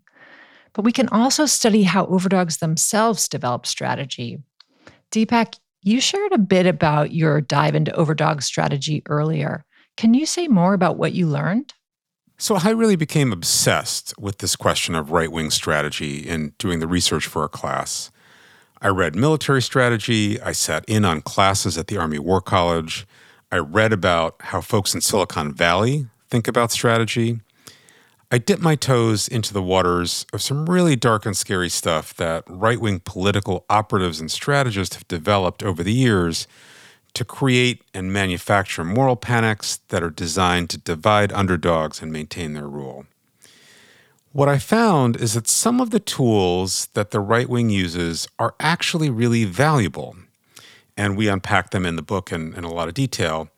But 0.76 0.84
we 0.84 0.92
can 0.92 1.08
also 1.08 1.46
study 1.46 1.84
how 1.84 2.04
overdogs 2.04 2.58
themselves 2.58 3.28
develop 3.28 3.64
strategy. 3.64 4.40
Deepak, 5.10 5.58
you 5.80 6.02
shared 6.02 6.32
a 6.32 6.38
bit 6.38 6.66
about 6.66 7.12
your 7.12 7.40
dive 7.40 7.74
into 7.74 7.92
overdog 7.92 8.42
strategy 8.42 9.02
earlier. 9.08 9.64
Can 9.96 10.12
you 10.12 10.26
say 10.26 10.48
more 10.48 10.74
about 10.74 10.98
what 10.98 11.14
you 11.14 11.28
learned? 11.28 11.72
So, 12.36 12.58
I 12.62 12.68
really 12.72 12.96
became 12.96 13.32
obsessed 13.32 14.12
with 14.18 14.38
this 14.38 14.54
question 14.54 14.94
of 14.94 15.12
right 15.12 15.32
wing 15.32 15.50
strategy 15.50 16.18
in 16.18 16.52
doing 16.58 16.80
the 16.80 16.86
research 16.86 17.26
for 17.26 17.42
a 17.42 17.48
class. 17.48 18.10
I 18.82 18.88
read 18.88 19.16
military 19.16 19.62
strategy, 19.62 20.38
I 20.42 20.52
sat 20.52 20.84
in 20.86 21.06
on 21.06 21.22
classes 21.22 21.78
at 21.78 21.86
the 21.86 21.96
Army 21.96 22.18
War 22.18 22.42
College, 22.42 23.06
I 23.50 23.56
read 23.56 23.94
about 23.94 24.36
how 24.40 24.60
folks 24.60 24.94
in 24.94 25.00
Silicon 25.00 25.54
Valley 25.54 26.08
think 26.28 26.46
about 26.46 26.70
strategy. 26.70 27.40
I 28.28 28.38
dip 28.38 28.60
my 28.60 28.74
toes 28.74 29.28
into 29.28 29.54
the 29.54 29.62
waters 29.62 30.26
of 30.32 30.42
some 30.42 30.68
really 30.68 30.96
dark 30.96 31.26
and 31.26 31.36
scary 31.36 31.68
stuff 31.68 32.12
that 32.14 32.42
right 32.48 32.80
wing 32.80 33.00
political 33.04 33.64
operatives 33.70 34.20
and 34.20 34.28
strategists 34.30 34.96
have 34.96 35.06
developed 35.06 35.62
over 35.62 35.84
the 35.84 35.92
years 35.92 36.48
to 37.14 37.24
create 37.24 37.82
and 37.94 38.12
manufacture 38.12 38.82
moral 38.82 39.14
panics 39.14 39.78
that 39.88 40.02
are 40.02 40.10
designed 40.10 40.70
to 40.70 40.78
divide 40.78 41.32
underdogs 41.32 42.02
and 42.02 42.12
maintain 42.12 42.52
their 42.52 42.68
rule. 42.68 43.06
What 44.32 44.48
I 44.48 44.58
found 44.58 45.16
is 45.16 45.34
that 45.34 45.46
some 45.46 45.80
of 45.80 45.90
the 45.90 46.00
tools 46.00 46.88
that 46.94 47.12
the 47.12 47.20
right 47.20 47.48
wing 47.48 47.70
uses 47.70 48.26
are 48.40 48.56
actually 48.58 49.08
really 49.08 49.44
valuable, 49.44 50.16
and 50.96 51.16
we 51.16 51.28
unpack 51.28 51.70
them 51.70 51.86
in 51.86 51.94
the 51.94 52.02
book 52.02 52.32
in, 52.32 52.54
in 52.54 52.64
a 52.64 52.72
lot 52.72 52.88
of 52.88 52.94
detail. 52.94 53.50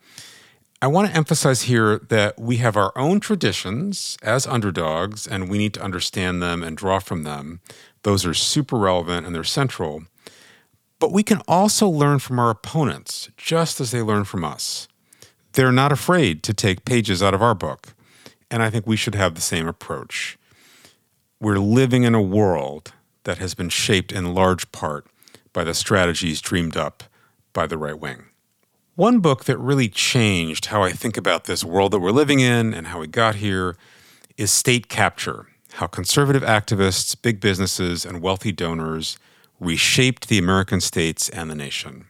I 0.80 0.86
want 0.86 1.10
to 1.10 1.16
emphasize 1.16 1.62
here 1.62 1.98
that 2.08 2.38
we 2.38 2.58
have 2.58 2.76
our 2.76 2.92
own 2.96 3.18
traditions 3.18 4.16
as 4.22 4.46
underdogs, 4.46 5.26
and 5.26 5.48
we 5.48 5.58
need 5.58 5.74
to 5.74 5.82
understand 5.82 6.40
them 6.40 6.62
and 6.62 6.76
draw 6.76 7.00
from 7.00 7.24
them. 7.24 7.60
Those 8.04 8.24
are 8.24 8.32
super 8.32 8.78
relevant 8.78 9.26
and 9.26 9.34
they're 9.34 9.42
central. 9.42 10.04
But 11.00 11.10
we 11.10 11.24
can 11.24 11.42
also 11.48 11.88
learn 11.88 12.20
from 12.20 12.38
our 12.38 12.50
opponents, 12.50 13.28
just 13.36 13.80
as 13.80 13.90
they 13.90 14.02
learn 14.02 14.22
from 14.22 14.44
us. 14.44 14.86
They're 15.54 15.72
not 15.72 15.90
afraid 15.90 16.44
to 16.44 16.54
take 16.54 16.84
pages 16.84 17.24
out 17.24 17.34
of 17.34 17.42
our 17.42 17.56
book, 17.56 17.94
and 18.48 18.62
I 18.62 18.70
think 18.70 18.86
we 18.86 18.96
should 18.96 19.16
have 19.16 19.34
the 19.34 19.40
same 19.40 19.66
approach. 19.66 20.38
We're 21.40 21.58
living 21.58 22.04
in 22.04 22.14
a 22.14 22.22
world 22.22 22.92
that 23.24 23.38
has 23.38 23.54
been 23.54 23.68
shaped 23.68 24.12
in 24.12 24.32
large 24.32 24.70
part 24.70 25.08
by 25.52 25.64
the 25.64 25.74
strategies 25.74 26.40
dreamed 26.40 26.76
up 26.76 27.02
by 27.52 27.66
the 27.66 27.78
right 27.78 27.98
wing. 27.98 28.27
One 28.98 29.20
book 29.20 29.44
that 29.44 29.58
really 29.58 29.88
changed 29.88 30.66
how 30.66 30.82
I 30.82 30.90
think 30.90 31.16
about 31.16 31.44
this 31.44 31.62
world 31.62 31.92
that 31.92 32.00
we're 32.00 32.10
living 32.10 32.40
in 32.40 32.74
and 32.74 32.88
how 32.88 32.98
we 32.98 33.06
got 33.06 33.36
here 33.36 33.76
is 34.36 34.50
State 34.50 34.88
Capture 34.88 35.46
How 35.74 35.86
Conservative 35.86 36.42
Activists, 36.42 37.14
Big 37.22 37.38
Businesses, 37.38 38.04
and 38.04 38.20
Wealthy 38.20 38.50
Donors 38.50 39.16
Reshaped 39.60 40.26
the 40.26 40.36
American 40.36 40.80
States 40.80 41.28
and 41.28 41.48
the 41.48 41.54
Nation. 41.54 42.06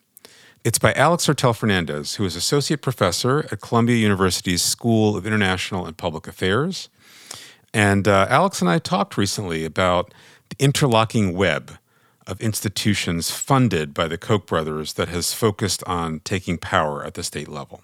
It's 0.64 0.78
by 0.78 0.94
Alex 0.94 1.26
Hertel 1.26 1.52
Fernandez, 1.52 2.14
who 2.14 2.24
is 2.24 2.34
Associate 2.34 2.80
Professor 2.80 3.40
at 3.52 3.60
Columbia 3.60 3.96
University's 3.96 4.62
School 4.62 5.14
of 5.14 5.26
International 5.26 5.84
and 5.84 5.94
Public 5.94 6.26
Affairs. 6.26 6.88
And 7.74 8.08
uh, 8.08 8.26
Alex 8.30 8.62
and 8.62 8.70
I 8.70 8.78
talked 8.78 9.18
recently 9.18 9.66
about 9.66 10.14
the 10.48 10.56
interlocking 10.58 11.34
web 11.36 11.76
of 12.28 12.40
institutions 12.40 13.30
funded 13.30 13.94
by 13.94 14.06
the 14.06 14.18
Koch 14.18 14.46
brothers 14.46 14.92
that 14.92 15.08
has 15.08 15.32
focused 15.32 15.82
on 15.84 16.20
taking 16.20 16.58
power 16.58 17.04
at 17.04 17.14
the 17.14 17.24
state 17.24 17.48
level. 17.48 17.82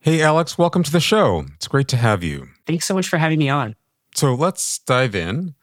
Hey, 0.00 0.22
Alex, 0.22 0.56
welcome 0.56 0.84
to 0.84 0.92
the 0.92 1.00
show. 1.00 1.46
It's 1.56 1.66
great 1.66 1.88
to 1.88 1.96
have 1.96 2.22
you. 2.22 2.48
Thanks 2.66 2.84
so 2.84 2.94
much 2.94 3.08
for 3.08 3.16
having 3.18 3.38
me 3.38 3.48
on. 3.48 3.74
So 4.14 4.34
let's 4.34 4.78
dive 4.78 5.14
in. 5.14 5.54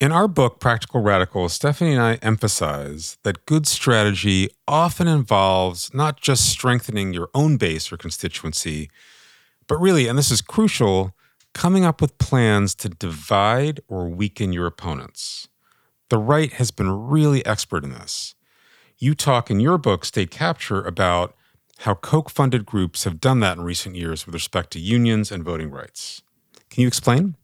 In 0.00 0.12
our 0.12 0.28
book, 0.28 0.60
Practical 0.60 1.00
Radicals, 1.00 1.54
Stephanie 1.54 1.92
and 1.92 2.02
I 2.02 2.14
emphasize 2.16 3.16
that 3.22 3.46
good 3.46 3.66
strategy 3.66 4.50
often 4.66 5.08
involves 5.08 5.94
not 5.94 6.20
just 6.20 6.50
strengthening 6.50 7.14
your 7.14 7.30
own 7.32 7.56
base 7.56 7.90
or 7.90 7.96
constituency, 7.96 8.90
but 9.66 9.76
really, 9.76 10.08
and 10.08 10.18
this 10.18 10.30
is 10.30 10.42
crucial, 10.42 11.14
coming 11.54 11.84
up 11.84 12.02
with 12.02 12.18
plans 12.18 12.74
to 12.74 12.88
divide 12.88 13.80
or 13.88 14.08
weaken 14.08 14.52
your 14.52 14.66
opponents. 14.66 15.48
The 16.10 16.18
right 16.18 16.52
has 16.54 16.70
been 16.70 16.90
really 16.90 17.44
expert 17.46 17.84
in 17.84 17.90
this. 17.90 18.34
You 18.98 19.14
talk 19.14 19.50
in 19.50 19.60
your 19.60 19.78
book, 19.78 20.04
State 20.04 20.30
Capture, 20.30 20.82
about 20.82 21.34
how 21.78 21.94
Koch 21.94 22.30
funded 22.30 22.66
groups 22.66 23.04
have 23.04 23.20
done 23.20 23.40
that 23.40 23.56
in 23.56 23.64
recent 23.64 23.96
years 23.96 24.26
with 24.26 24.34
respect 24.34 24.70
to 24.72 24.80
unions 24.80 25.32
and 25.32 25.42
voting 25.42 25.70
rights. 25.70 26.22
Can 26.70 26.82
you 26.82 26.88
explain? 26.88 27.36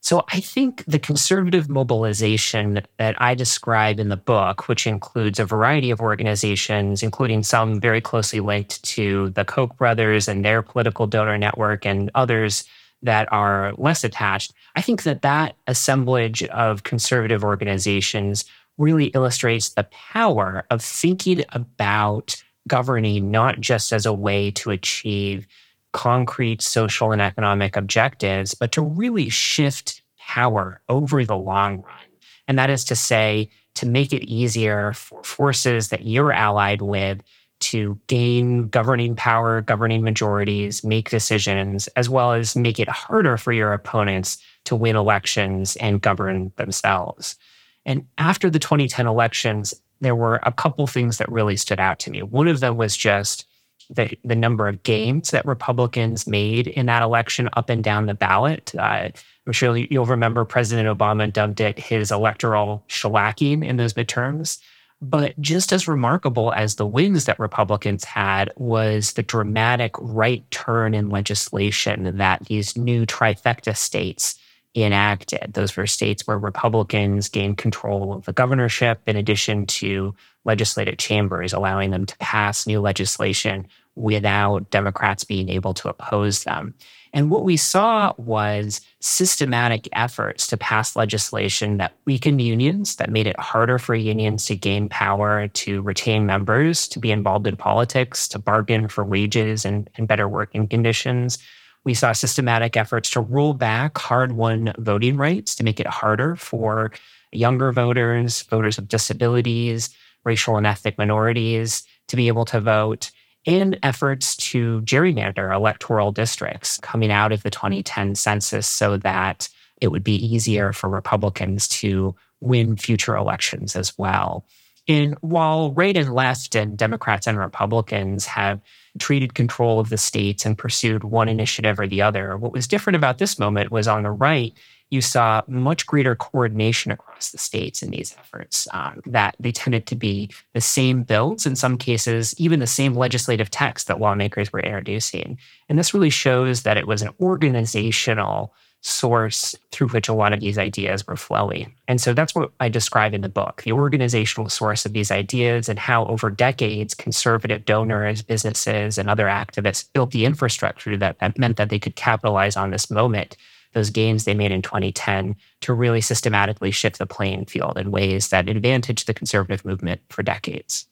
So, 0.00 0.24
I 0.32 0.40
think 0.40 0.84
the 0.86 0.98
conservative 0.98 1.68
mobilization 1.68 2.82
that 2.98 3.22
I 3.22 3.36
describe 3.36 4.00
in 4.00 4.08
the 4.08 4.16
book, 4.16 4.66
which 4.66 4.84
includes 4.84 5.38
a 5.38 5.44
variety 5.44 5.92
of 5.92 6.00
organizations, 6.00 7.04
including 7.04 7.44
some 7.44 7.80
very 7.80 8.00
closely 8.00 8.40
linked 8.40 8.82
to 8.84 9.30
the 9.30 9.44
Koch 9.44 9.76
brothers 9.76 10.26
and 10.26 10.44
their 10.44 10.60
political 10.60 11.06
donor 11.06 11.38
network 11.38 11.86
and 11.86 12.10
others 12.16 12.64
that 13.02 13.32
are 13.32 13.74
less 13.78 14.02
attached, 14.02 14.52
I 14.74 14.82
think 14.82 15.02
that 15.02 15.22
that 15.22 15.56
assemblage 15.66 16.42
of 16.44 16.82
conservative 16.82 17.44
organizations 17.44 18.44
really 18.78 19.06
illustrates 19.06 19.70
the 19.70 19.84
power 19.84 20.64
of 20.70 20.82
thinking 20.82 21.44
about 21.50 22.42
governing 22.68 23.30
not 23.30 23.60
just 23.60 23.92
as 23.92 24.06
a 24.06 24.12
way 24.12 24.50
to 24.52 24.70
achieve 24.70 25.46
concrete 25.92 26.62
social 26.62 27.12
and 27.12 27.20
economic 27.20 27.76
objectives, 27.76 28.54
but 28.54 28.72
to 28.72 28.80
really 28.80 29.28
shift 29.28 30.02
power 30.18 30.80
over 30.88 31.24
the 31.24 31.36
long 31.36 31.82
run. 31.82 32.06
And 32.48 32.58
that 32.58 32.70
is 32.70 32.84
to 32.86 32.96
say, 32.96 33.50
to 33.74 33.86
make 33.86 34.12
it 34.12 34.24
easier 34.24 34.92
for 34.92 35.22
forces 35.22 35.88
that 35.88 36.04
you're 36.04 36.32
allied 36.32 36.82
with 36.82 37.22
to 37.62 37.98
gain 38.06 38.68
governing 38.68 39.16
power, 39.16 39.60
governing 39.60 40.02
majorities, 40.02 40.84
make 40.84 41.10
decisions, 41.10 41.88
as 41.88 42.08
well 42.08 42.32
as 42.32 42.56
make 42.56 42.78
it 42.78 42.88
harder 42.88 43.36
for 43.36 43.52
your 43.52 43.72
opponents 43.72 44.38
to 44.64 44.76
win 44.76 44.96
elections 44.96 45.76
and 45.76 46.02
govern 46.02 46.52
themselves. 46.56 47.36
And 47.84 48.06
after 48.18 48.50
the 48.50 48.58
2010 48.58 49.06
elections, 49.06 49.74
there 50.00 50.16
were 50.16 50.40
a 50.42 50.52
couple 50.52 50.86
things 50.86 51.18
that 51.18 51.30
really 51.30 51.56
stood 51.56 51.80
out 51.80 51.98
to 52.00 52.10
me. 52.10 52.22
One 52.22 52.48
of 52.48 52.60
them 52.60 52.76
was 52.76 52.96
just 52.96 53.46
the, 53.90 54.16
the 54.24 54.36
number 54.36 54.68
of 54.68 54.82
gains 54.82 55.30
that 55.30 55.46
Republicans 55.46 56.26
made 56.26 56.66
in 56.66 56.86
that 56.86 57.02
election 57.02 57.48
up 57.54 57.70
and 57.70 57.82
down 57.82 58.06
the 58.06 58.14
ballot. 58.14 58.72
Uh, 58.76 59.10
I'm 59.46 59.52
sure 59.52 59.76
you'll 59.76 60.06
remember 60.06 60.44
President 60.44 60.88
Obama 60.88 61.32
dubbed 61.32 61.60
it 61.60 61.78
his 61.78 62.10
electoral 62.10 62.84
shellacking 62.88 63.64
in 63.64 63.76
those 63.76 63.94
midterms. 63.94 64.58
But 65.02 65.38
just 65.40 65.72
as 65.72 65.88
remarkable 65.88 66.52
as 66.52 66.76
the 66.76 66.86
wins 66.86 67.24
that 67.24 67.40
Republicans 67.40 68.04
had 68.04 68.52
was 68.56 69.14
the 69.14 69.24
dramatic 69.24 69.96
right 69.98 70.48
turn 70.52 70.94
in 70.94 71.10
legislation 71.10 72.18
that 72.18 72.44
these 72.44 72.76
new 72.76 73.04
trifecta 73.04 73.76
states 73.76 74.38
enacted. 74.76 75.54
Those 75.54 75.76
were 75.76 75.88
states 75.88 76.24
where 76.26 76.38
Republicans 76.38 77.28
gained 77.28 77.58
control 77.58 78.14
of 78.14 78.26
the 78.26 78.32
governorship 78.32 79.00
in 79.08 79.16
addition 79.16 79.66
to 79.66 80.14
legislative 80.44 80.98
chambers, 80.98 81.52
allowing 81.52 81.90
them 81.90 82.06
to 82.06 82.16
pass 82.18 82.64
new 82.64 82.80
legislation 82.80 83.66
without 83.96 84.70
Democrats 84.70 85.24
being 85.24 85.48
able 85.48 85.74
to 85.74 85.88
oppose 85.88 86.44
them. 86.44 86.74
And 87.14 87.30
what 87.30 87.44
we 87.44 87.58
saw 87.58 88.14
was 88.16 88.80
systematic 89.00 89.86
efforts 89.92 90.46
to 90.46 90.56
pass 90.56 90.96
legislation 90.96 91.76
that 91.76 91.94
weakened 92.06 92.40
unions, 92.40 92.96
that 92.96 93.10
made 93.10 93.26
it 93.26 93.38
harder 93.38 93.78
for 93.78 93.94
unions 93.94 94.46
to 94.46 94.56
gain 94.56 94.88
power, 94.88 95.48
to 95.48 95.82
retain 95.82 96.24
members, 96.24 96.88
to 96.88 96.98
be 96.98 97.10
involved 97.10 97.46
in 97.46 97.56
politics, 97.56 98.26
to 98.28 98.38
bargain 98.38 98.88
for 98.88 99.04
wages 99.04 99.66
and, 99.66 99.90
and 99.96 100.08
better 100.08 100.26
working 100.26 100.66
conditions. 100.66 101.38
We 101.84 101.92
saw 101.94 102.12
systematic 102.12 102.76
efforts 102.76 103.10
to 103.10 103.20
roll 103.20 103.52
back 103.52 103.98
hard 103.98 104.32
won 104.32 104.72
voting 104.78 105.16
rights 105.16 105.54
to 105.56 105.64
make 105.64 105.80
it 105.80 105.86
harder 105.86 106.36
for 106.36 106.92
younger 107.32 107.72
voters, 107.72 108.42
voters 108.42 108.76
with 108.76 108.88
disabilities, 108.88 109.90
racial 110.24 110.56
and 110.56 110.66
ethnic 110.66 110.96
minorities 110.96 111.82
to 112.08 112.16
be 112.16 112.28
able 112.28 112.44
to 112.46 112.60
vote 112.60 113.10
and 113.46 113.78
efforts 113.82 114.36
to 114.36 114.80
gerrymander 114.82 115.54
electoral 115.54 116.12
districts 116.12 116.78
coming 116.78 117.10
out 117.10 117.32
of 117.32 117.42
the 117.42 117.50
2010 117.50 118.14
census 118.14 118.66
so 118.66 118.96
that 118.98 119.48
it 119.80 119.88
would 119.88 120.04
be 120.04 120.14
easier 120.14 120.72
for 120.72 120.88
Republicans 120.88 121.66
to 121.66 122.14
win 122.40 122.76
future 122.76 123.16
elections 123.16 123.74
as 123.74 123.96
well. 123.98 124.44
And 124.88 125.16
while 125.20 125.72
right 125.72 125.96
and 125.96 126.12
left 126.12 126.54
and 126.54 126.76
Democrats 126.76 127.26
and 127.26 127.38
Republicans 127.38 128.26
have 128.26 128.60
treated 128.98 129.34
control 129.34 129.78
of 129.78 129.88
the 129.88 129.98
states 129.98 130.44
and 130.44 130.58
pursued 130.58 131.04
one 131.04 131.28
initiative 131.28 131.78
or 131.78 131.86
the 131.86 132.02
other, 132.02 132.36
what 132.36 132.52
was 132.52 132.66
different 132.66 132.96
about 132.96 133.18
this 133.18 133.38
moment 133.38 133.70
was 133.70 133.86
on 133.86 134.02
the 134.02 134.10
right, 134.10 134.52
you 134.92 135.00
saw 135.00 135.40
much 135.48 135.86
greater 135.86 136.14
coordination 136.14 136.92
across 136.92 137.30
the 137.30 137.38
states 137.38 137.82
in 137.82 137.90
these 137.90 138.14
efforts. 138.18 138.68
Um, 138.72 139.00
that 139.06 139.34
they 139.40 139.50
tended 139.50 139.86
to 139.86 139.96
be 139.96 140.28
the 140.52 140.60
same 140.60 141.02
bills, 141.02 141.46
in 141.46 141.56
some 141.56 141.78
cases, 141.78 142.38
even 142.38 142.60
the 142.60 142.66
same 142.66 142.94
legislative 142.94 143.50
text 143.50 143.88
that 143.88 144.00
lawmakers 144.00 144.52
were 144.52 144.60
introducing. 144.60 145.38
And 145.68 145.78
this 145.78 145.94
really 145.94 146.10
shows 146.10 146.62
that 146.62 146.76
it 146.76 146.86
was 146.86 147.00
an 147.00 147.10
organizational 147.20 148.52
source 148.82 149.54
through 149.70 149.88
which 149.88 150.08
a 150.08 150.12
lot 150.12 150.32
of 150.32 150.40
these 150.40 150.58
ideas 150.58 151.06
were 151.06 151.16
flowing. 151.16 151.72
And 151.88 152.00
so 152.00 152.12
that's 152.12 152.34
what 152.34 152.50
I 152.60 152.68
describe 152.68 153.14
in 153.14 153.20
the 153.20 153.28
book 153.28 153.62
the 153.62 153.72
organizational 153.72 154.48
source 154.48 154.84
of 154.84 154.92
these 154.92 155.10
ideas 155.10 155.68
and 155.68 155.78
how 155.78 156.04
over 156.06 156.28
decades, 156.30 156.92
conservative 156.92 157.64
donors, 157.64 158.22
businesses, 158.22 158.98
and 158.98 159.08
other 159.08 159.26
activists 159.26 159.90
built 159.92 160.10
the 160.10 160.26
infrastructure 160.26 160.96
that, 160.96 161.18
that 161.20 161.38
meant 161.38 161.56
that 161.56 161.70
they 161.70 161.78
could 161.78 161.96
capitalize 161.96 162.56
on 162.56 162.70
this 162.70 162.90
moment 162.90 163.36
those 163.72 163.90
gains 163.90 164.24
they 164.24 164.34
made 164.34 164.52
in 164.52 164.62
2010 164.62 165.36
to 165.62 165.72
really 165.72 166.00
systematically 166.00 166.70
shift 166.70 166.98
the 166.98 167.06
playing 167.06 167.46
field 167.46 167.78
in 167.78 167.90
ways 167.90 168.28
that 168.28 168.48
advantage 168.48 169.04
the 169.04 169.14
conservative 169.14 169.64
movement 169.64 170.00
for 170.08 170.22
decades. 170.22 170.86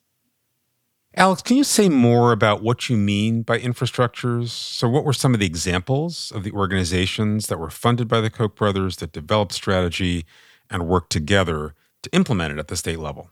Alex, 1.16 1.42
can 1.42 1.56
you 1.56 1.64
say 1.64 1.88
more 1.88 2.30
about 2.30 2.62
what 2.62 2.88
you 2.88 2.96
mean 2.96 3.42
by 3.42 3.58
infrastructures? 3.58 4.50
So, 4.50 4.88
what 4.88 5.04
were 5.04 5.12
some 5.12 5.34
of 5.34 5.40
the 5.40 5.46
examples 5.46 6.30
of 6.30 6.44
the 6.44 6.52
organizations 6.52 7.48
that 7.48 7.58
were 7.58 7.70
funded 7.70 8.06
by 8.06 8.20
the 8.20 8.30
Koch 8.30 8.54
brothers 8.54 8.98
that 8.98 9.10
developed 9.10 9.52
strategy 9.52 10.24
and 10.70 10.86
worked 10.86 11.10
together 11.10 11.74
to 12.02 12.14
implement 12.14 12.52
it 12.52 12.58
at 12.60 12.68
the 12.68 12.76
state 12.76 13.00
level? 13.00 13.28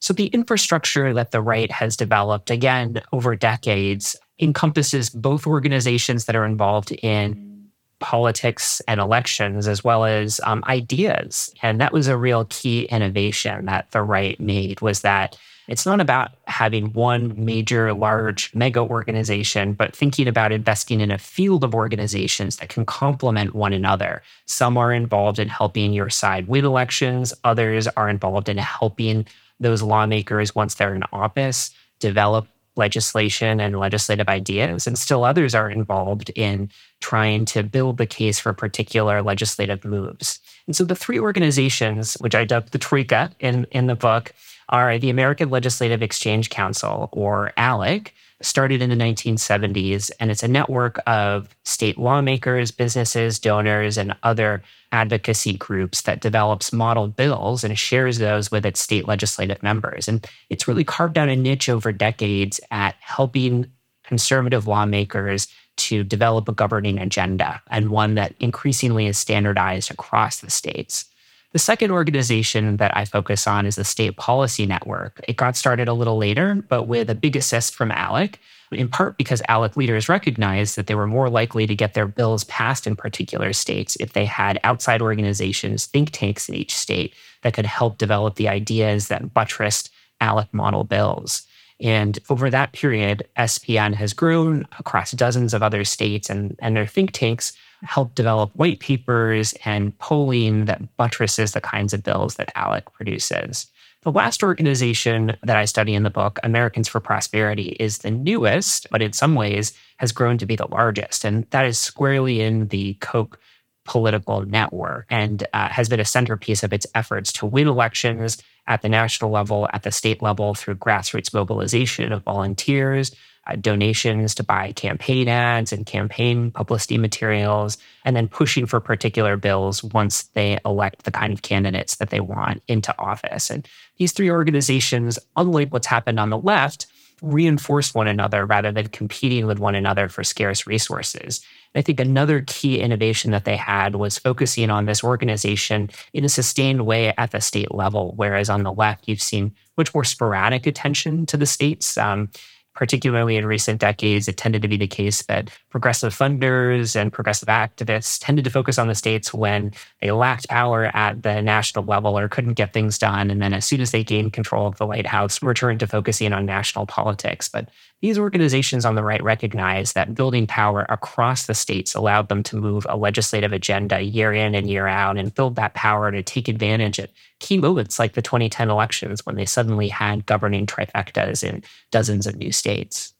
So, 0.00 0.12
the 0.12 0.26
infrastructure 0.26 1.14
that 1.14 1.30
the 1.30 1.40
right 1.40 1.70
has 1.70 1.96
developed, 1.96 2.50
again, 2.50 3.02
over 3.12 3.36
decades, 3.36 4.16
encompasses 4.40 5.10
both 5.10 5.46
organizations 5.46 6.24
that 6.24 6.34
are 6.34 6.44
involved 6.44 6.90
in 6.90 7.57
politics 8.00 8.80
and 8.86 9.00
elections 9.00 9.66
as 9.66 9.82
well 9.82 10.04
as 10.04 10.40
um, 10.44 10.62
ideas. 10.66 11.52
And 11.62 11.80
that 11.80 11.92
was 11.92 12.08
a 12.08 12.16
real 12.16 12.46
key 12.48 12.82
innovation 12.84 13.66
that 13.66 13.90
the 13.90 14.02
right 14.02 14.38
made 14.38 14.80
was 14.80 15.00
that 15.02 15.36
it's 15.68 15.84
not 15.84 16.00
about 16.00 16.30
having 16.46 16.94
one 16.94 17.44
major 17.44 17.92
large 17.92 18.54
mega 18.54 18.80
organization 18.80 19.74
but 19.74 19.94
thinking 19.94 20.26
about 20.26 20.50
investing 20.50 21.00
in 21.00 21.10
a 21.10 21.18
field 21.18 21.62
of 21.62 21.74
organizations 21.74 22.56
that 22.56 22.70
can 22.70 22.86
complement 22.86 23.54
one 23.54 23.72
another. 23.72 24.22
Some 24.46 24.78
are 24.78 24.92
involved 24.92 25.38
in 25.38 25.48
helping 25.48 25.92
your 25.92 26.08
side 26.08 26.48
win 26.48 26.64
elections. 26.64 27.34
Others 27.44 27.86
are 27.88 28.08
involved 28.08 28.48
in 28.48 28.56
helping 28.56 29.26
those 29.60 29.82
lawmakers 29.82 30.54
once 30.54 30.74
they're 30.74 30.94
in 30.94 31.02
office 31.12 31.70
develop 32.00 32.46
legislation 32.78 33.60
and 33.60 33.78
legislative 33.78 34.28
ideas, 34.28 34.86
and 34.86 34.98
still 34.98 35.24
others 35.24 35.54
are 35.54 35.70
involved 35.70 36.30
in 36.34 36.70
trying 37.00 37.44
to 37.44 37.62
build 37.62 37.98
the 37.98 38.06
case 38.06 38.38
for 38.38 38.52
particular 38.52 39.20
legislative 39.22 39.84
moves. 39.84 40.40
And 40.66 40.74
so 40.74 40.84
the 40.84 40.96
three 40.96 41.18
organizations, 41.18 42.14
which 42.14 42.34
I 42.34 42.44
dubbed 42.44 42.72
the 42.72 42.78
Troika 42.78 43.30
in, 43.40 43.66
in 43.70 43.86
the 43.86 43.94
book, 43.94 44.32
are 44.68 44.98
the 44.98 45.10
American 45.10 45.50
Legislative 45.50 46.02
Exchange 46.02 46.50
Council, 46.50 47.08
or 47.12 47.52
ALEC, 47.56 48.12
started 48.40 48.80
in 48.80 48.90
the 48.90 48.96
1970s, 48.96 50.10
and 50.20 50.30
it's 50.30 50.42
a 50.42 50.48
network 50.48 51.00
of 51.06 51.48
state 51.64 51.98
lawmakers, 51.98 52.70
businesses, 52.70 53.38
donors, 53.38 53.98
and 53.98 54.14
other 54.22 54.62
advocacy 54.92 55.54
groups 55.54 56.02
that 56.02 56.20
develops 56.20 56.72
model 56.72 57.08
bills 57.08 57.64
and 57.64 57.78
shares 57.78 58.18
those 58.18 58.50
with 58.50 58.64
its 58.64 58.80
state 58.80 59.08
legislative 59.08 59.62
members. 59.62 60.08
And 60.08 60.26
it's 60.50 60.68
really 60.68 60.84
carved 60.84 61.18
out 61.18 61.28
a 61.28 61.36
niche 61.36 61.68
over 61.68 61.92
decades 61.92 62.60
at 62.70 62.94
helping 63.00 63.70
conservative 64.04 64.66
lawmakers 64.66 65.48
to 65.76 66.02
develop 66.02 66.48
a 66.48 66.52
governing 66.52 66.98
agenda 66.98 67.62
and 67.70 67.90
one 67.90 68.14
that 68.14 68.34
increasingly 68.40 69.06
is 69.06 69.18
standardized 69.18 69.90
across 69.90 70.40
the 70.40 70.50
states. 70.50 71.04
The 71.52 71.58
second 71.58 71.90
organization 71.90 72.76
that 72.76 72.94
I 72.94 73.06
focus 73.06 73.46
on 73.46 73.64
is 73.64 73.76
the 73.76 73.84
State 73.84 74.16
Policy 74.16 74.66
Network. 74.66 75.18
It 75.26 75.36
got 75.36 75.56
started 75.56 75.88
a 75.88 75.94
little 75.94 76.18
later, 76.18 76.56
but 76.68 76.82
with 76.84 77.08
a 77.08 77.14
big 77.14 77.36
assist 77.36 77.74
from 77.74 77.90
ALEC, 77.90 78.34
in 78.70 78.88
part 78.88 79.16
because 79.16 79.40
ALEC 79.48 79.74
leaders 79.74 80.10
recognized 80.10 80.76
that 80.76 80.88
they 80.88 80.94
were 80.94 81.06
more 81.06 81.30
likely 81.30 81.66
to 81.66 81.74
get 81.74 81.94
their 81.94 82.06
bills 82.06 82.44
passed 82.44 82.86
in 82.86 82.96
particular 82.96 83.54
states 83.54 83.96
if 83.98 84.12
they 84.12 84.26
had 84.26 84.60
outside 84.62 85.00
organizations, 85.00 85.86
think 85.86 86.10
tanks 86.10 86.50
in 86.50 86.54
each 86.54 86.74
state 86.74 87.14
that 87.42 87.54
could 87.54 87.64
help 87.64 87.96
develop 87.96 88.34
the 88.34 88.48
ideas 88.48 89.08
that 89.08 89.32
buttressed 89.32 89.90
ALEC 90.20 90.52
model 90.52 90.84
bills. 90.84 91.46
And 91.80 92.18
over 92.28 92.50
that 92.50 92.72
period, 92.72 93.26
SPN 93.38 93.94
has 93.94 94.12
grown 94.12 94.66
across 94.78 95.12
dozens 95.12 95.54
of 95.54 95.62
other 95.62 95.84
states, 95.84 96.28
and, 96.28 96.56
and 96.58 96.76
their 96.76 96.86
think 96.86 97.12
tanks 97.12 97.54
help 97.82 98.14
develop 98.14 98.50
white 98.54 98.80
papers 98.80 99.54
and 99.64 99.96
polling 99.98 100.64
that 100.66 100.96
buttresses 100.96 101.52
the 101.52 101.60
kinds 101.60 101.92
of 101.92 102.02
bills 102.02 102.34
that 102.36 102.52
ALEC 102.54 102.92
produces. 102.92 103.66
The 104.02 104.12
last 104.12 104.42
organization 104.42 105.36
that 105.42 105.56
I 105.56 105.64
study 105.64 105.94
in 105.94 106.04
the 106.04 106.10
book, 106.10 106.38
Americans 106.42 106.88
for 106.88 107.00
Prosperity, 107.00 107.76
is 107.80 107.98
the 107.98 108.10
newest, 108.10 108.88
but 108.90 109.02
in 109.02 109.12
some 109.12 109.34
ways 109.34 109.72
has 109.96 110.12
grown 110.12 110.38
to 110.38 110.46
be 110.46 110.56
the 110.56 110.68
largest. 110.68 111.24
And 111.24 111.46
that 111.50 111.66
is 111.66 111.78
squarely 111.78 112.40
in 112.40 112.68
the 112.68 112.94
Koch 113.00 113.38
political 113.84 114.44
network 114.44 115.06
and 115.08 115.46
uh, 115.52 115.68
has 115.70 115.88
been 115.88 115.98
a 115.98 116.04
centerpiece 116.04 116.62
of 116.62 116.72
its 116.72 116.86
efforts 116.94 117.32
to 117.32 117.46
win 117.46 117.66
elections 117.66 118.36
at 118.66 118.82
the 118.82 118.88
national 118.88 119.30
level, 119.30 119.68
at 119.72 119.82
the 119.82 119.90
state 119.90 120.22
level, 120.22 120.54
through 120.54 120.76
grassroots 120.76 121.32
mobilization 121.32 122.12
of 122.12 122.22
volunteers, 122.22 123.14
donations 123.56 124.34
to 124.34 124.44
buy 124.44 124.72
campaign 124.72 125.28
ads 125.28 125.72
and 125.72 125.86
campaign 125.86 126.50
publicity 126.50 126.98
materials, 126.98 127.78
and 128.04 128.14
then 128.14 128.28
pushing 128.28 128.66
for 128.66 128.80
particular 128.80 129.36
bills 129.36 129.82
once 129.82 130.24
they 130.34 130.58
elect 130.64 131.04
the 131.04 131.10
kind 131.10 131.32
of 131.32 131.42
candidates 131.42 131.96
that 131.96 132.10
they 132.10 132.20
want 132.20 132.62
into 132.68 132.96
office. 132.98 133.50
And 133.50 133.66
these 133.96 134.12
three 134.12 134.30
organizations, 134.30 135.18
unlike 135.36 135.72
what's 135.72 135.86
happened 135.86 136.20
on 136.20 136.30
the 136.30 136.38
left, 136.38 136.86
reinforce 137.22 137.94
one 137.94 138.06
another 138.06 138.46
rather 138.46 138.70
than 138.70 138.88
competing 138.88 139.46
with 139.46 139.58
one 139.58 139.74
another 139.74 140.08
for 140.08 140.22
scarce 140.22 140.66
resources. 140.66 141.40
I 141.74 141.82
think 141.82 142.00
another 142.00 142.44
key 142.46 142.80
innovation 142.80 143.30
that 143.32 143.44
they 143.44 143.56
had 143.56 143.96
was 143.96 144.18
focusing 144.18 144.70
on 144.70 144.86
this 144.86 145.04
organization 145.04 145.90
in 146.12 146.24
a 146.24 146.28
sustained 146.28 146.86
way 146.86 147.12
at 147.18 147.30
the 147.30 147.40
state 147.40 147.74
level, 147.74 148.14
whereas 148.16 148.48
on 148.48 148.62
the 148.62 148.72
left, 148.72 149.08
you've 149.08 149.22
seen 149.22 149.54
much 149.76 149.94
more 149.94 150.04
sporadic 150.04 150.66
attention 150.66 151.26
to 151.26 151.36
the 151.36 151.46
states. 151.46 151.98
Um, 151.98 152.30
particularly 152.78 153.36
in 153.36 153.44
recent 153.44 153.80
decades, 153.80 154.28
it 154.28 154.36
tended 154.36 154.62
to 154.62 154.68
be 154.68 154.76
the 154.76 154.86
case 154.86 155.22
that 155.22 155.50
progressive 155.68 156.16
funders 156.16 156.94
and 156.94 157.12
progressive 157.12 157.48
activists 157.48 158.20
tended 158.20 158.44
to 158.44 158.50
focus 158.52 158.78
on 158.78 158.86
the 158.86 158.94
states 158.94 159.34
when 159.34 159.72
they 160.00 160.12
lacked 160.12 160.48
power 160.48 160.84
at 160.94 161.24
the 161.24 161.42
national 161.42 161.84
level 161.84 162.16
or 162.16 162.28
couldn't 162.28 162.54
get 162.54 162.72
things 162.72 162.96
done. 162.96 163.32
And 163.32 163.42
then 163.42 163.52
as 163.52 163.66
soon 163.66 163.80
as 163.80 163.90
they 163.90 164.04
gained 164.04 164.32
control 164.32 164.68
of 164.68 164.78
the 164.78 164.86
White 164.86 165.08
House, 165.08 165.42
returned 165.42 165.80
to 165.80 165.88
focusing 165.88 166.32
on 166.32 166.46
national 166.46 166.86
politics. 166.86 167.48
But 167.48 167.68
these 168.00 168.18
organizations 168.18 168.84
on 168.84 168.94
the 168.94 169.02
right 169.02 169.22
recognize 169.22 169.92
that 169.92 170.14
building 170.14 170.46
power 170.46 170.86
across 170.88 171.46
the 171.46 171.54
states 171.54 171.94
allowed 171.94 172.28
them 172.28 172.42
to 172.44 172.56
move 172.56 172.86
a 172.88 172.96
legislative 172.96 173.52
agenda 173.52 174.00
year 174.00 174.32
in 174.32 174.54
and 174.54 174.70
year 174.70 174.86
out 174.86 175.18
and 175.18 175.34
build 175.34 175.56
that 175.56 175.74
power 175.74 176.12
to 176.12 176.22
take 176.22 176.46
advantage 176.46 177.00
at 177.00 177.10
key 177.40 177.58
moments 177.58 177.98
like 177.98 178.12
the 178.12 178.22
2010 178.22 178.70
elections 178.70 179.26
when 179.26 179.34
they 179.34 179.44
suddenly 179.44 179.88
had 179.88 180.26
governing 180.26 180.64
trifectas 180.64 181.42
in 181.42 181.62
dozens 181.90 182.26
of 182.26 182.36
new 182.36 182.52
states. 182.52 183.14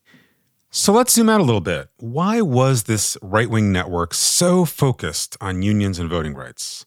So 0.70 0.92
let's 0.92 1.12
zoom 1.12 1.28
out 1.28 1.40
a 1.40 1.44
little 1.44 1.62
bit. 1.62 1.88
Why 1.96 2.40
was 2.40 2.84
this 2.84 3.16
right 3.22 3.50
wing 3.50 3.72
network 3.72 4.14
so 4.14 4.64
focused 4.64 5.36
on 5.40 5.62
unions 5.62 5.98
and 5.98 6.10
voting 6.10 6.34
rights? 6.34 6.84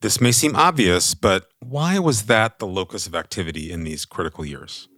This 0.00 0.20
may 0.20 0.32
seem 0.32 0.54
obvious, 0.54 1.14
but 1.14 1.48
why 1.58 1.98
was 1.98 2.26
that 2.26 2.60
the 2.60 2.66
locus 2.66 3.06
of 3.06 3.14
activity 3.14 3.72
in 3.72 3.82
these 3.82 4.04
critical 4.04 4.44
years? 4.44 4.88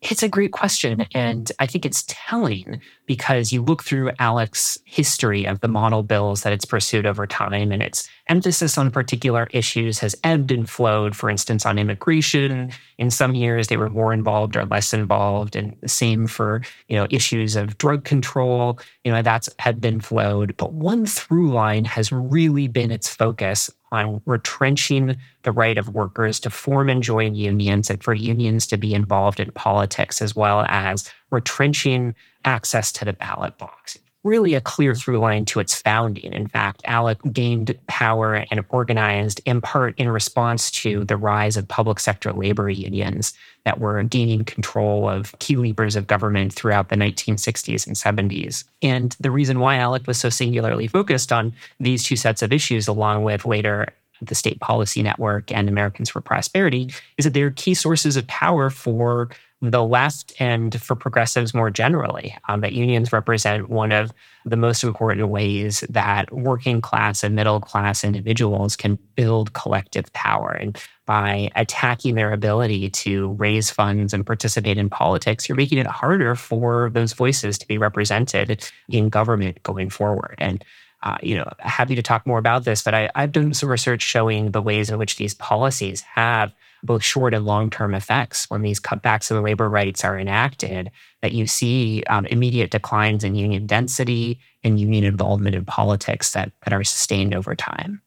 It's 0.00 0.22
a 0.22 0.28
great 0.28 0.52
question. 0.52 1.06
And 1.12 1.50
I 1.58 1.66
think 1.66 1.84
it's 1.84 2.04
telling 2.06 2.80
because 3.06 3.52
you 3.52 3.62
look 3.62 3.82
through 3.82 4.12
ALEC's 4.20 4.78
history 4.84 5.44
of 5.44 5.60
the 5.60 5.66
model 5.66 6.04
bills 6.04 6.42
that 6.42 6.52
it's 6.52 6.64
pursued 6.64 7.04
over 7.04 7.26
time, 7.26 7.72
and 7.72 7.82
its 7.82 8.08
emphasis 8.28 8.78
on 8.78 8.90
particular 8.92 9.48
issues 9.50 9.98
has 9.98 10.14
ebbed 10.22 10.52
and 10.52 10.70
flowed. 10.70 11.16
For 11.16 11.28
instance, 11.28 11.66
on 11.66 11.78
immigration, 11.78 12.70
in 12.98 13.10
some 13.10 13.34
years 13.34 13.66
they 13.66 13.76
were 13.76 13.90
more 13.90 14.12
involved 14.12 14.56
or 14.56 14.66
less 14.66 14.94
involved, 14.94 15.56
and 15.56 15.76
the 15.80 15.88
same 15.88 16.28
for 16.28 16.62
you 16.88 16.96
know 16.96 17.08
issues 17.10 17.56
of 17.56 17.78
drug 17.78 18.04
control. 18.04 18.78
You 19.04 19.12
know 19.12 19.22
that's 19.22 19.48
had 19.58 19.80
been 19.80 20.00
flowed, 20.00 20.56
but 20.56 20.72
one 20.72 21.06
through 21.06 21.50
line 21.50 21.84
has 21.86 22.12
really 22.12 22.68
been 22.68 22.92
its 22.92 23.08
focus 23.08 23.68
on 23.92 24.20
retrenching 24.26 25.16
the 25.42 25.52
right 25.52 25.78
of 25.78 25.88
workers 25.90 26.40
to 26.40 26.50
form 26.50 26.88
and 26.88 27.02
join 27.02 27.34
unions 27.34 27.90
and 27.90 28.02
for 28.02 28.14
unions 28.14 28.66
to 28.66 28.76
be 28.76 28.94
involved 28.94 29.40
in 29.40 29.50
politics, 29.52 30.20
as 30.20 30.36
well 30.36 30.64
as 30.68 31.10
retrenching 31.30 32.14
access 32.44 32.92
to 32.92 33.04
the 33.04 33.12
ballot 33.12 33.56
box. 33.58 33.98
Really, 34.24 34.54
a 34.54 34.60
clear 34.60 34.96
through 34.96 35.20
line 35.20 35.44
to 35.46 35.60
its 35.60 35.80
founding. 35.80 36.32
In 36.32 36.48
fact, 36.48 36.82
ALEC 36.88 37.32
gained 37.32 37.78
power 37.86 38.44
and 38.50 38.64
organized 38.70 39.40
in 39.44 39.60
part 39.60 39.96
in 39.96 40.08
response 40.08 40.72
to 40.72 41.04
the 41.04 41.16
rise 41.16 41.56
of 41.56 41.68
public 41.68 42.00
sector 42.00 42.32
labor 42.32 42.68
unions 42.68 43.32
that 43.64 43.78
were 43.78 44.02
gaining 44.02 44.44
control 44.44 45.08
of 45.08 45.38
key 45.38 45.54
levers 45.54 45.94
of 45.94 46.08
government 46.08 46.52
throughout 46.52 46.88
the 46.88 46.96
1960s 46.96 47.86
and 47.86 47.94
70s. 47.94 48.64
And 48.82 49.16
the 49.20 49.30
reason 49.30 49.60
why 49.60 49.76
ALEC 49.76 50.08
was 50.08 50.18
so 50.18 50.30
singularly 50.30 50.88
focused 50.88 51.32
on 51.32 51.52
these 51.78 52.02
two 52.02 52.16
sets 52.16 52.42
of 52.42 52.52
issues, 52.52 52.88
along 52.88 53.22
with 53.22 53.44
later 53.44 53.86
the 54.20 54.34
State 54.34 54.58
Policy 54.58 55.02
Network 55.02 55.52
and 55.52 55.68
Americans 55.68 56.10
for 56.10 56.20
Prosperity, 56.20 56.92
is 57.18 57.24
that 57.24 57.34
they're 57.34 57.52
key 57.52 57.74
sources 57.74 58.16
of 58.16 58.26
power 58.26 58.68
for 58.68 59.28
the 59.60 59.82
left 59.82 60.32
and 60.38 60.80
for 60.80 60.94
progressives 60.94 61.52
more 61.52 61.70
generally. 61.70 62.36
Um, 62.48 62.60
that 62.60 62.72
unions 62.72 63.12
represent 63.12 63.68
one 63.68 63.90
of 63.90 64.12
the 64.44 64.56
most 64.56 64.84
important 64.84 65.28
ways 65.28 65.84
that 65.88 66.32
working 66.32 66.80
class 66.80 67.24
and 67.24 67.34
middle 67.34 67.60
class 67.60 68.04
individuals 68.04 68.76
can 68.76 68.98
build 69.16 69.52
collective 69.54 70.12
power. 70.12 70.52
And 70.52 70.78
by 71.06 71.50
attacking 71.56 72.14
their 72.14 72.32
ability 72.32 72.90
to 72.90 73.32
raise 73.32 73.70
funds 73.70 74.12
and 74.12 74.24
participate 74.24 74.78
in 74.78 74.90
politics, 74.90 75.48
you're 75.48 75.56
making 75.56 75.78
it 75.78 75.86
harder 75.86 76.34
for 76.34 76.90
those 76.90 77.12
voices 77.12 77.58
to 77.58 77.66
be 77.66 77.78
represented 77.78 78.64
in 78.88 79.08
government 79.08 79.62
going 79.62 79.90
forward. 79.90 80.36
And 80.38 80.64
uh, 81.02 81.16
you 81.22 81.36
know, 81.36 81.48
happy 81.60 81.94
to 81.94 82.02
talk 82.02 82.26
more 82.26 82.38
about 82.38 82.64
this, 82.64 82.82
but 82.82 82.92
I, 82.92 83.08
I've 83.14 83.30
done 83.30 83.54
some 83.54 83.68
research 83.68 84.02
showing 84.02 84.50
the 84.50 84.62
ways 84.62 84.90
in 84.90 84.98
which 84.98 85.16
these 85.16 85.32
policies 85.32 86.00
have 86.00 86.52
both 86.82 87.02
short 87.02 87.34
and 87.34 87.44
long 87.44 87.70
term 87.70 87.94
effects 87.94 88.48
when 88.50 88.62
these 88.62 88.80
cutbacks 88.80 89.30
in 89.30 89.36
the 89.36 89.42
labor 89.42 89.68
rights 89.68 90.04
are 90.04 90.18
enacted, 90.18 90.90
that 91.22 91.32
you 91.32 91.46
see 91.46 92.02
um, 92.08 92.26
immediate 92.26 92.70
declines 92.70 93.24
in 93.24 93.34
union 93.34 93.66
density 93.66 94.38
and 94.62 94.80
union 94.80 95.04
involvement 95.04 95.54
in 95.54 95.64
politics 95.64 96.32
that, 96.32 96.52
that 96.64 96.72
are 96.72 96.84
sustained 96.84 97.34
over 97.34 97.54
time. 97.54 98.02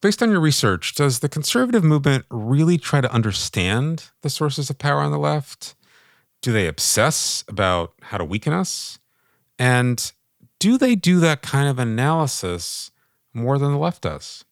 Based 0.00 0.22
on 0.22 0.30
your 0.30 0.40
research, 0.40 0.94
does 0.96 1.20
the 1.20 1.28
conservative 1.28 1.84
movement 1.84 2.24
really 2.28 2.76
try 2.76 3.00
to 3.00 3.12
understand 3.12 4.10
the 4.22 4.30
sources 4.30 4.68
of 4.68 4.78
power 4.78 4.98
on 4.98 5.12
the 5.12 5.18
left? 5.18 5.76
Do 6.40 6.52
they 6.52 6.66
obsess 6.66 7.44
about 7.46 7.92
how 8.02 8.18
to 8.18 8.24
weaken 8.24 8.52
us? 8.52 8.98
And 9.60 10.12
do 10.58 10.76
they 10.76 10.96
do 10.96 11.20
that 11.20 11.40
kind 11.40 11.68
of 11.68 11.78
analysis 11.78 12.90
more 13.32 13.58
than 13.58 13.70
the 13.70 13.78
left 13.78 14.02
does? 14.02 14.44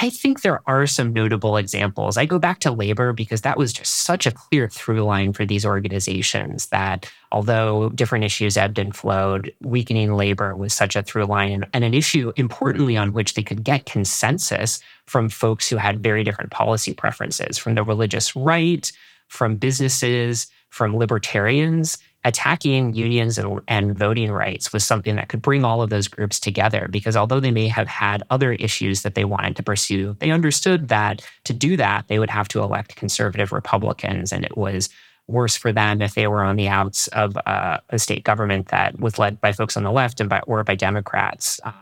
I 0.00 0.08
think 0.10 0.40
there 0.40 0.62
are 0.66 0.86
some 0.86 1.12
notable 1.12 1.56
examples. 1.56 2.16
I 2.16 2.24
go 2.24 2.38
back 2.38 2.60
to 2.60 2.70
labor 2.72 3.12
because 3.12 3.42
that 3.42 3.58
was 3.58 3.72
just 3.72 3.94
such 3.94 4.26
a 4.26 4.32
clear 4.32 4.68
through 4.68 5.02
line 5.02 5.32
for 5.32 5.44
these 5.44 5.66
organizations 5.66 6.66
that 6.68 7.10
although 7.30 7.90
different 7.90 8.24
issues 8.24 8.56
ebbed 8.56 8.78
and 8.78 8.96
flowed, 8.96 9.52
weakening 9.60 10.14
labor 10.14 10.56
was 10.56 10.72
such 10.72 10.96
a 10.96 11.02
through 11.02 11.26
line 11.26 11.66
and 11.74 11.84
an 11.84 11.94
issue 11.94 12.32
importantly 12.36 12.96
on 12.96 13.12
which 13.12 13.34
they 13.34 13.42
could 13.42 13.64
get 13.64 13.86
consensus 13.86 14.80
from 15.06 15.28
folks 15.28 15.68
who 15.68 15.76
had 15.76 16.02
very 16.02 16.24
different 16.24 16.50
policy 16.50 16.94
preferences 16.94 17.58
from 17.58 17.74
the 17.74 17.84
religious 17.84 18.34
right, 18.34 18.90
from 19.28 19.56
businesses, 19.56 20.46
from 20.70 20.96
libertarians 20.96 21.98
attacking 22.24 22.94
unions 22.94 23.38
and, 23.38 23.60
and, 23.68 23.98
voting 23.98 24.30
rights 24.30 24.72
was 24.72 24.84
something 24.84 25.16
that 25.16 25.28
could 25.28 25.42
bring 25.42 25.64
all 25.64 25.82
of 25.82 25.90
those 25.90 26.08
groups 26.08 26.38
together 26.38 26.88
because 26.90 27.16
although 27.16 27.40
they 27.40 27.50
may 27.50 27.68
have 27.68 27.88
had 27.88 28.22
other 28.30 28.52
issues 28.52 29.02
that 29.02 29.14
they 29.14 29.24
wanted 29.24 29.56
to 29.56 29.62
pursue, 29.62 30.16
they 30.20 30.30
understood 30.30 30.88
that 30.88 31.26
to 31.44 31.52
do 31.52 31.76
that, 31.76 32.06
they 32.08 32.18
would 32.18 32.30
have 32.30 32.48
to 32.48 32.60
elect 32.60 32.96
conservative 32.96 33.52
Republicans. 33.52 34.32
And 34.32 34.44
it 34.44 34.56
was 34.56 34.88
worse 35.28 35.56
for 35.56 35.72
them 35.72 36.00
if 36.02 36.14
they 36.14 36.26
were 36.26 36.42
on 36.42 36.56
the 36.56 36.68
outs 36.68 37.08
of 37.08 37.36
uh, 37.46 37.78
a 37.90 37.98
state 37.98 38.24
government 38.24 38.68
that 38.68 38.98
was 39.00 39.18
led 39.18 39.40
by 39.40 39.52
folks 39.52 39.76
on 39.76 39.82
the 39.82 39.92
left 39.92 40.20
and 40.20 40.28
by, 40.28 40.40
or 40.40 40.62
by 40.64 40.74
Democrats. 40.74 41.60
Um, 41.64 41.72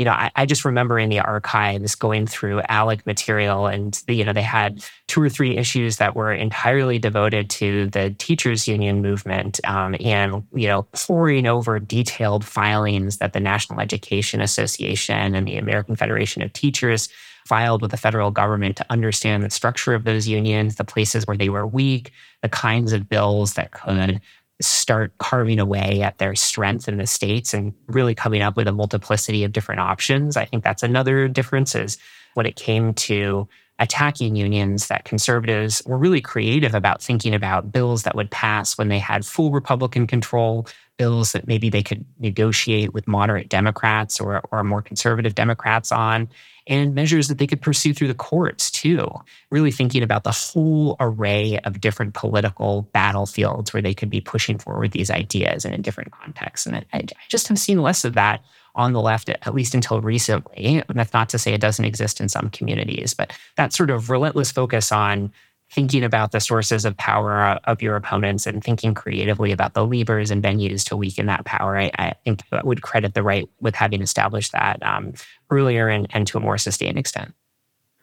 you 0.00 0.06
know, 0.06 0.12
I, 0.12 0.30
I, 0.34 0.46
just 0.46 0.64
remember 0.64 0.98
in 0.98 1.10
the 1.10 1.20
archives 1.20 1.94
going 1.94 2.26
through 2.26 2.62
ALEC 2.70 3.04
material 3.04 3.66
and, 3.66 4.02
you 4.08 4.24
know, 4.24 4.32
they 4.32 4.40
had 4.40 4.82
two 5.08 5.20
or 5.20 5.28
three 5.28 5.58
issues 5.58 5.98
that 5.98 6.16
were 6.16 6.32
entirely 6.32 6.98
devoted 6.98 7.50
to 7.50 7.88
the 7.88 8.14
teachers 8.16 8.66
union 8.66 9.02
movement 9.02 9.60
um, 9.64 9.94
and, 10.00 10.42
you 10.54 10.68
know, 10.68 10.84
poring 10.94 11.46
over 11.46 11.78
detailed 11.78 12.46
filings 12.46 13.18
that 13.18 13.34
the 13.34 13.40
National 13.40 13.78
Education 13.78 14.40
Association 14.40 15.34
and 15.34 15.46
the 15.46 15.58
American 15.58 15.96
Federation 15.96 16.40
of 16.40 16.50
Teachers 16.54 17.10
filed 17.46 17.82
with 17.82 17.90
the 17.90 17.98
federal 17.98 18.30
government 18.30 18.78
to 18.78 18.86
understand 18.88 19.42
the 19.42 19.50
structure 19.50 19.92
of 19.92 20.04
those 20.04 20.26
unions, 20.26 20.76
the 20.76 20.84
places 20.84 21.26
where 21.26 21.36
they 21.36 21.50
were 21.50 21.66
weak, 21.66 22.10
the 22.40 22.48
kinds 22.48 22.94
of 22.94 23.08
bills 23.08 23.52
that 23.54 23.72
could 23.72 24.20
start 24.60 25.16
carving 25.18 25.58
away 25.58 26.02
at 26.02 26.18
their 26.18 26.34
strength 26.34 26.88
in 26.88 26.98
the 26.98 27.06
states 27.06 27.54
and 27.54 27.72
really 27.86 28.14
coming 28.14 28.42
up 28.42 28.56
with 28.56 28.68
a 28.68 28.72
multiplicity 28.72 29.44
of 29.44 29.52
different 29.52 29.80
options. 29.80 30.36
I 30.36 30.44
think 30.44 30.64
that's 30.64 30.82
another 30.82 31.28
difference 31.28 31.74
is 31.74 31.98
when 32.34 32.46
it 32.46 32.56
came 32.56 32.94
to 32.94 33.48
attacking 33.78 34.36
unions 34.36 34.88
that 34.88 35.06
conservatives 35.06 35.82
were 35.86 35.96
really 35.96 36.20
creative 36.20 36.74
about 36.74 37.02
thinking 37.02 37.34
about 37.34 37.72
bills 37.72 38.02
that 38.02 38.14
would 38.14 38.30
pass 38.30 38.76
when 38.76 38.88
they 38.88 38.98
had 38.98 39.24
full 39.24 39.50
Republican 39.50 40.06
control, 40.06 40.66
bills 40.98 41.32
that 41.32 41.46
maybe 41.46 41.70
they 41.70 41.82
could 41.82 42.04
negotiate 42.18 42.92
with 42.92 43.08
moderate 43.08 43.48
Democrats 43.48 44.20
or, 44.20 44.42
or 44.52 44.62
more 44.62 44.82
conservative 44.82 45.34
Democrats 45.34 45.90
on, 45.90 46.28
and 46.66 46.94
measures 46.94 47.28
that 47.28 47.38
they 47.38 47.46
could 47.46 47.60
pursue 47.60 47.94
through 47.94 48.08
the 48.08 48.14
courts 48.14 48.70
too. 48.70 49.08
Really 49.50 49.70
thinking 49.70 50.02
about 50.02 50.24
the 50.24 50.30
whole 50.30 50.96
array 51.00 51.58
of 51.64 51.80
different 51.80 52.14
political 52.14 52.82
battlefields 52.92 53.72
where 53.72 53.82
they 53.82 53.94
could 53.94 54.10
be 54.10 54.20
pushing 54.20 54.58
forward 54.58 54.92
these 54.92 55.10
ideas 55.10 55.64
in 55.64 55.72
a 55.72 55.78
different 55.78 56.12
context. 56.12 56.66
And 56.66 56.76
I, 56.76 56.84
I 56.92 57.06
just 57.28 57.48
have 57.48 57.58
seen 57.58 57.82
less 57.82 58.04
of 58.04 58.14
that 58.14 58.42
on 58.74 58.92
the 58.92 59.00
left, 59.00 59.28
at 59.28 59.54
least 59.54 59.74
until 59.74 60.00
recently. 60.00 60.82
And 60.88 60.98
that's 60.98 61.12
not 61.12 61.28
to 61.30 61.38
say 61.38 61.52
it 61.52 61.60
doesn't 61.60 61.84
exist 61.84 62.20
in 62.20 62.28
some 62.28 62.50
communities, 62.50 63.14
but 63.14 63.32
that 63.56 63.72
sort 63.72 63.90
of 63.90 64.10
relentless 64.10 64.52
focus 64.52 64.92
on 64.92 65.32
thinking 65.70 66.02
about 66.02 66.32
the 66.32 66.40
sources 66.40 66.84
of 66.84 66.96
power 66.96 67.58
of 67.64 67.80
your 67.80 67.94
opponents 67.94 68.46
and 68.46 68.62
thinking 68.62 68.92
creatively 68.92 69.52
about 69.52 69.74
the 69.74 69.86
levers 69.86 70.30
and 70.30 70.42
venues 70.42 70.84
to 70.84 70.96
weaken 70.96 71.26
that 71.26 71.44
power, 71.44 71.78
I, 71.78 71.90
I 71.96 72.14
think 72.24 72.42
I 72.50 72.62
would 72.64 72.82
credit 72.82 73.14
the 73.14 73.22
right 73.22 73.48
with 73.60 73.74
having 73.74 74.02
established 74.02 74.52
that 74.52 74.82
um, 74.82 75.14
earlier 75.50 75.88
and, 75.88 76.08
and 76.10 76.26
to 76.26 76.38
a 76.38 76.40
more 76.40 76.58
sustained 76.58 76.98
extent. 76.98 77.34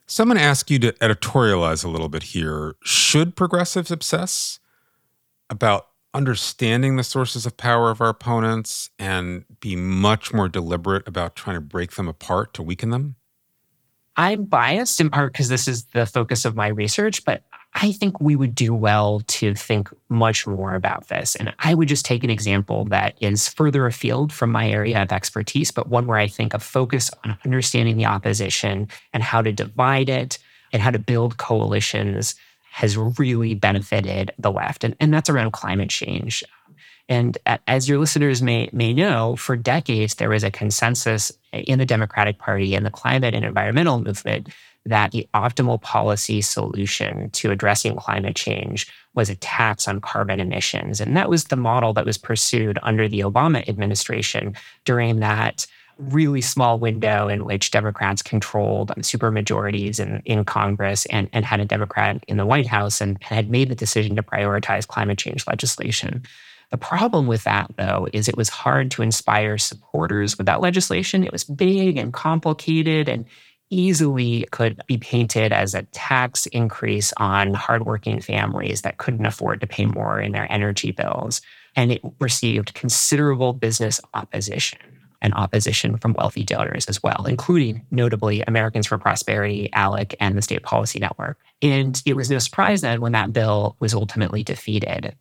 Someone 0.05 0.37
asked 0.37 0.71
you 0.71 0.79
to 0.79 0.93
editorialize 0.93 1.83
a 1.83 1.89
little 1.89 2.07
bit 2.07 2.23
here. 2.23 2.75
Should 2.83 3.35
progressives 3.35 3.91
obsess 3.91 4.59
about 5.49 5.87
understanding 6.13 6.95
the 6.95 7.03
sources 7.03 7.45
of 7.45 7.57
power 7.57 7.91
of 7.91 7.99
our 7.99 8.09
opponents 8.09 8.89
and 8.97 9.43
be 9.59 9.75
much 9.75 10.33
more 10.33 10.47
deliberate 10.47 11.05
about 11.05 11.35
trying 11.35 11.57
to 11.57 11.61
break 11.61 11.91
them 11.91 12.07
apart 12.07 12.53
to 12.53 12.63
weaken 12.63 12.91
them? 12.91 13.15
I'm 14.17 14.45
biased 14.45 14.99
in 14.99 15.11
part 15.11 15.31
because 15.31 15.47
this 15.47 15.67
is 15.67 15.85
the 15.93 16.07
focus 16.07 16.43
of 16.43 16.55
my 16.55 16.69
research, 16.69 17.23
but 17.23 17.43
I 17.79 17.91
think 17.91 18.19
we 18.19 18.35
would 18.35 18.55
do 18.55 18.73
well 18.73 19.21
to 19.27 19.53
think 19.53 19.89
much 20.09 20.47
more 20.47 20.73
about 20.73 21.09
this. 21.09 21.35
And 21.35 21.53
I 21.59 21.75
would 21.75 21.87
just 21.87 22.05
take 22.05 22.23
an 22.23 22.31
example 22.31 22.85
that 22.85 23.15
is 23.21 23.47
further 23.47 23.85
afield 23.85 24.33
from 24.33 24.51
my 24.51 24.67
area 24.67 24.99
of 25.03 25.11
expertise, 25.11 25.69
but 25.69 25.87
one 25.87 26.07
where 26.07 26.17
I 26.17 26.27
think 26.27 26.55
a 26.55 26.59
focus 26.59 27.11
on 27.23 27.37
understanding 27.45 27.95
the 27.95 28.07
opposition 28.07 28.87
and 29.13 29.21
how 29.21 29.43
to 29.43 29.51
divide 29.51 30.09
it 30.09 30.39
and 30.73 30.81
how 30.81 30.89
to 30.89 30.97
build 30.97 31.37
coalitions 31.37 32.33
has 32.71 32.97
really 32.97 33.53
benefited 33.53 34.31
the 34.39 34.51
left. 34.51 34.83
And, 34.83 34.95
and 34.99 35.13
that's 35.13 35.29
around 35.29 35.51
climate 35.51 35.89
change. 35.89 36.43
And 37.07 37.37
as 37.67 37.87
your 37.87 37.99
listeners 37.99 38.41
may, 38.41 38.69
may 38.73 38.91
know, 38.91 39.35
for 39.35 39.55
decades, 39.55 40.15
there 40.15 40.29
was 40.29 40.43
a 40.43 40.51
consensus 40.51 41.31
in 41.53 41.77
the 41.77 41.85
Democratic 41.85 42.39
Party 42.39 42.73
and 42.73 42.85
the 42.85 42.91
climate 42.91 43.35
and 43.35 43.45
environmental 43.45 44.01
movement 44.01 44.49
that 44.87 45.11
the 45.11 45.27
optimal 45.33 45.81
policy 45.81 46.41
solution 46.41 47.29
to 47.31 47.51
addressing 47.51 47.95
climate 47.95 48.35
change 48.35 48.87
was 49.13 49.29
a 49.29 49.35
tax 49.35 49.87
on 49.87 50.01
carbon 50.01 50.39
emissions. 50.39 51.01
And 51.01 51.17
that 51.17 51.29
was 51.29 51.45
the 51.45 51.55
model 51.55 51.93
that 51.93 52.05
was 52.05 52.17
pursued 52.17 52.79
under 52.83 53.07
the 53.07 53.21
Obama 53.21 53.67
administration 53.67 54.55
during 54.85 55.19
that 55.19 55.65
really 55.97 56.41
small 56.41 56.77
window 56.77 57.27
in 57.27 57.45
which 57.45 57.71
Democrats 57.71 58.21
controlled 58.21 58.89
supermajorities 58.97 59.99
in, 59.99 60.21
in 60.25 60.45
Congress 60.45 61.05
and, 61.07 61.27
and 61.33 61.43
had 61.43 61.59
a 61.59 61.65
Democrat 61.65 62.23
in 62.27 62.37
the 62.37 62.45
White 62.45 62.67
House 62.67 63.01
and 63.01 63.21
had 63.23 63.49
made 63.49 63.69
the 63.69 63.75
decision 63.75 64.15
to 64.15 64.23
prioritize 64.23 64.87
climate 64.87 65.17
change 65.17 65.47
legislation. 65.47 66.23
The 66.69 66.77
problem 66.77 67.27
with 67.27 67.43
that, 67.45 67.71
though, 67.77 68.07
is 68.11 68.27
it 68.27 68.37
was 68.37 68.49
hard 68.49 68.91
to 68.91 69.01
inspire 69.01 69.57
supporters 69.57 70.37
with 70.37 70.47
that 70.47 70.61
legislation. 70.61 71.23
It 71.23 71.31
was 71.31 71.45
big 71.45 71.97
and 71.97 72.13
complicated 72.13 73.07
and 73.07 73.25
easily 73.69 74.47
could 74.51 74.81
be 74.87 74.97
painted 74.97 75.51
as 75.51 75.73
a 75.73 75.83
tax 75.83 76.45
increase 76.47 77.13
on 77.17 77.53
hardworking 77.53 78.21
families 78.21 78.81
that 78.81 78.97
couldn't 78.97 79.25
afford 79.25 79.61
to 79.61 79.67
pay 79.67 79.85
more 79.85 80.19
in 80.19 80.31
their 80.31 80.51
energy 80.51 80.91
bills. 80.91 81.41
And 81.75 81.91
it 81.91 82.01
received 82.19 82.73
considerable 82.73 83.53
business 83.53 84.01
opposition 84.13 84.79
and 85.21 85.33
opposition 85.33 85.97
from 85.97 86.13
wealthy 86.13 86.43
donors 86.43 86.85
as 86.85 87.01
well, 87.01 87.25
including 87.27 87.85
notably 87.91 88.41
Americans 88.41 88.87
for 88.87 88.97
Prosperity, 88.97 89.69
ALEC, 89.73 90.15
and 90.19 90.37
the 90.37 90.41
State 90.41 90.63
Policy 90.63 90.99
Network. 90.99 91.37
And 91.61 92.01
it 92.05 92.15
was 92.15 92.29
no 92.29 92.39
surprise 92.39 92.81
then 92.81 93.01
when 93.01 93.13
that 93.13 93.33
bill 93.33 93.75
was 93.79 93.93
ultimately 93.93 94.43
defeated. 94.43 95.15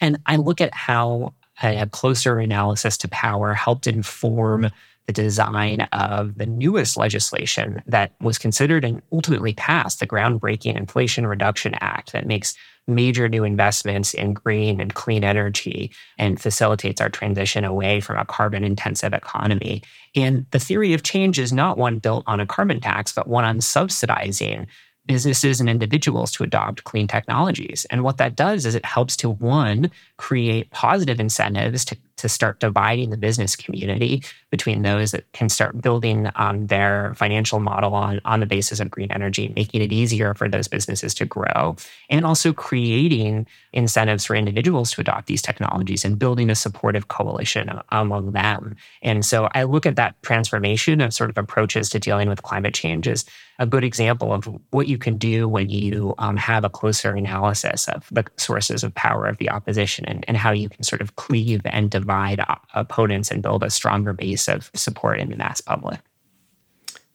And 0.00 0.18
I 0.26 0.36
look 0.36 0.60
at 0.60 0.74
how 0.74 1.32
a 1.62 1.86
closer 1.86 2.38
analysis 2.38 2.98
to 2.98 3.08
power 3.08 3.54
helped 3.54 3.86
inform 3.86 4.68
the 5.06 5.12
design 5.12 5.82
of 5.92 6.36
the 6.36 6.46
newest 6.46 6.96
legislation 6.96 7.82
that 7.86 8.12
was 8.20 8.38
considered 8.38 8.84
and 8.84 9.02
ultimately 9.12 9.54
passed 9.54 10.00
the 10.00 10.06
groundbreaking 10.06 10.76
Inflation 10.76 11.26
Reduction 11.26 11.74
Act 11.80 12.12
that 12.12 12.26
makes 12.26 12.54
major 12.88 13.28
new 13.28 13.44
investments 13.44 14.14
in 14.14 14.32
green 14.32 14.80
and 14.80 14.94
clean 14.94 15.24
energy 15.24 15.90
and 16.18 16.40
facilitates 16.40 17.00
our 17.00 17.08
transition 17.08 17.64
away 17.64 18.00
from 18.00 18.16
a 18.16 18.24
carbon 18.24 18.62
intensive 18.62 19.12
economy. 19.12 19.82
And 20.14 20.46
the 20.52 20.60
theory 20.60 20.92
of 20.92 21.02
change 21.02 21.38
is 21.38 21.52
not 21.52 21.78
one 21.78 21.98
built 21.98 22.24
on 22.26 22.40
a 22.40 22.46
carbon 22.46 22.80
tax, 22.80 23.12
but 23.12 23.28
one 23.28 23.44
on 23.44 23.60
subsidizing 23.60 24.66
businesses 25.06 25.60
and 25.60 25.68
individuals 25.68 26.32
to 26.32 26.42
adopt 26.42 26.84
clean 26.84 27.06
technologies. 27.06 27.86
And 27.90 28.02
what 28.02 28.18
that 28.18 28.36
does 28.36 28.66
is 28.66 28.74
it 28.74 28.84
helps 28.84 29.16
to 29.18 29.30
one, 29.30 29.90
create 30.16 30.70
positive 30.70 31.20
incentives 31.20 31.84
to, 31.86 31.96
to 32.16 32.28
start 32.28 32.60
dividing 32.60 33.10
the 33.10 33.16
business 33.16 33.54
community 33.54 34.22
between 34.50 34.82
those 34.82 35.10
that 35.12 35.30
can 35.32 35.48
start 35.48 35.80
building 35.80 36.30
um, 36.36 36.66
their 36.66 37.14
financial 37.14 37.60
model 37.60 37.94
on, 37.94 38.20
on 38.24 38.40
the 38.40 38.46
basis 38.46 38.80
of 38.80 38.90
green 38.90 39.12
energy, 39.12 39.52
making 39.54 39.82
it 39.82 39.92
easier 39.92 40.34
for 40.34 40.48
those 40.48 40.68
businesses 40.68 41.14
to 41.14 41.24
grow, 41.24 41.76
and 42.08 42.24
also 42.24 42.52
creating 42.52 43.46
incentives 43.72 44.24
for 44.24 44.34
individuals 44.34 44.90
to 44.92 45.00
adopt 45.00 45.26
these 45.26 45.42
technologies 45.42 46.04
and 46.04 46.18
building 46.18 46.50
a 46.50 46.54
supportive 46.54 47.08
coalition 47.08 47.70
among 47.90 48.32
them. 48.32 48.76
And 49.02 49.24
so 49.24 49.48
I 49.54 49.64
look 49.64 49.86
at 49.86 49.96
that 49.96 50.20
transformation 50.22 51.00
of 51.00 51.12
sort 51.12 51.30
of 51.30 51.38
approaches 51.38 51.90
to 51.90 51.98
dealing 51.98 52.28
with 52.28 52.42
climate 52.42 52.74
change 52.74 53.06
as 53.06 53.24
a 53.58 53.66
good 53.66 53.84
example 53.84 54.32
of 54.32 54.48
what 54.70 54.86
you 54.86 54.98
can 54.98 55.16
do 55.16 55.48
when 55.48 55.70
you 55.70 56.14
um, 56.18 56.36
have 56.36 56.64
a 56.64 56.70
closer 56.70 57.12
analysis 57.12 57.88
of 57.88 58.06
the 58.10 58.24
sources 58.36 58.84
of 58.84 58.94
power 58.94 59.26
of 59.26 59.38
the 59.38 59.50
opposition 59.50 60.04
and, 60.06 60.24
and 60.28 60.36
how 60.36 60.50
you 60.50 60.68
can 60.68 60.82
sort 60.82 61.00
of 61.00 61.16
cleave 61.16 61.62
and 61.64 61.90
divide 61.90 62.40
opponents 62.74 63.30
and 63.30 63.42
build 63.42 63.62
a 63.62 63.70
stronger 63.70 64.12
base 64.12 64.48
of 64.48 64.70
support 64.74 65.18
in 65.18 65.30
the 65.30 65.36
mass 65.36 65.60
public. 65.60 66.00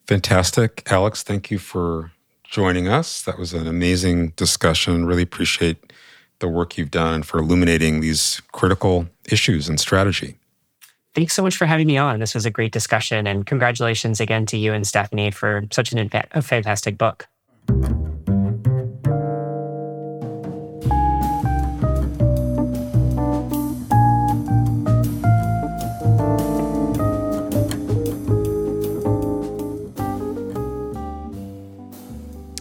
Fantastic. 0.07 0.83
Alex, 0.91 1.23
thank 1.23 1.51
you 1.51 1.59
for 1.59 2.11
joining 2.43 2.87
us. 2.87 3.21
That 3.21 3.37
was 3.37 3.53
an 3.53 3.67
amazing 3.67 4.29
discussion. 4.35 5.05
Really 5.05 5.23
appreciate 5.23 5.93
the 6.39 6.47
work 6.47 6.77
you've 6.77 6.91
done 6.91 7.13
and 7.13 7.25
for 7.25 7.39
illuminating 7.39 8.01
these 8.01 8.41
critical 8.51 9.07
issues 9.29 9.69
and 9.69 9.79
strategy. 9.79 10.37
Thanks 11.13 11.33
so 11.33 11.43
much 11.43 11.57
for 11.57 11.65
having 11.65 11.87
me 11.87 11.97
on. 11.97 12.19
This 12.21 12.33
was 12.33 12.45
a 12.45 12.51
great 12.51 12.71
discussion, 12.71 13.27
and 13.27 13.45
congratulations 13.45 14.21
again 14.21 14.45
to 14.45 14.57
you 14.57 14.71
and 14.71 14.87
Stephanie 14.87 15.31
for 15.31 15.63
such 15.69 15.91
an 15.91 16.09
a 16.31 16.41
fantastic 16.41 16.97
book. 16.97 17.27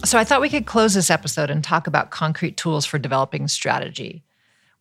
So 0.03 0.17
I 0.17 0.25
thought 0.25 0.41
we 0.41 0.49
could 0.49 0.65
close 0.65 0.93
this 0.93 1.09
episode 1.09 1.49
and 1.49 1.63
talk 1.63 1.87
about 1.87 2.11
concrete 2.11 2.57
tools 2.57 2.85
for 2.85 2.99
developing 2.99 3.47
strategy. 3.47 4.23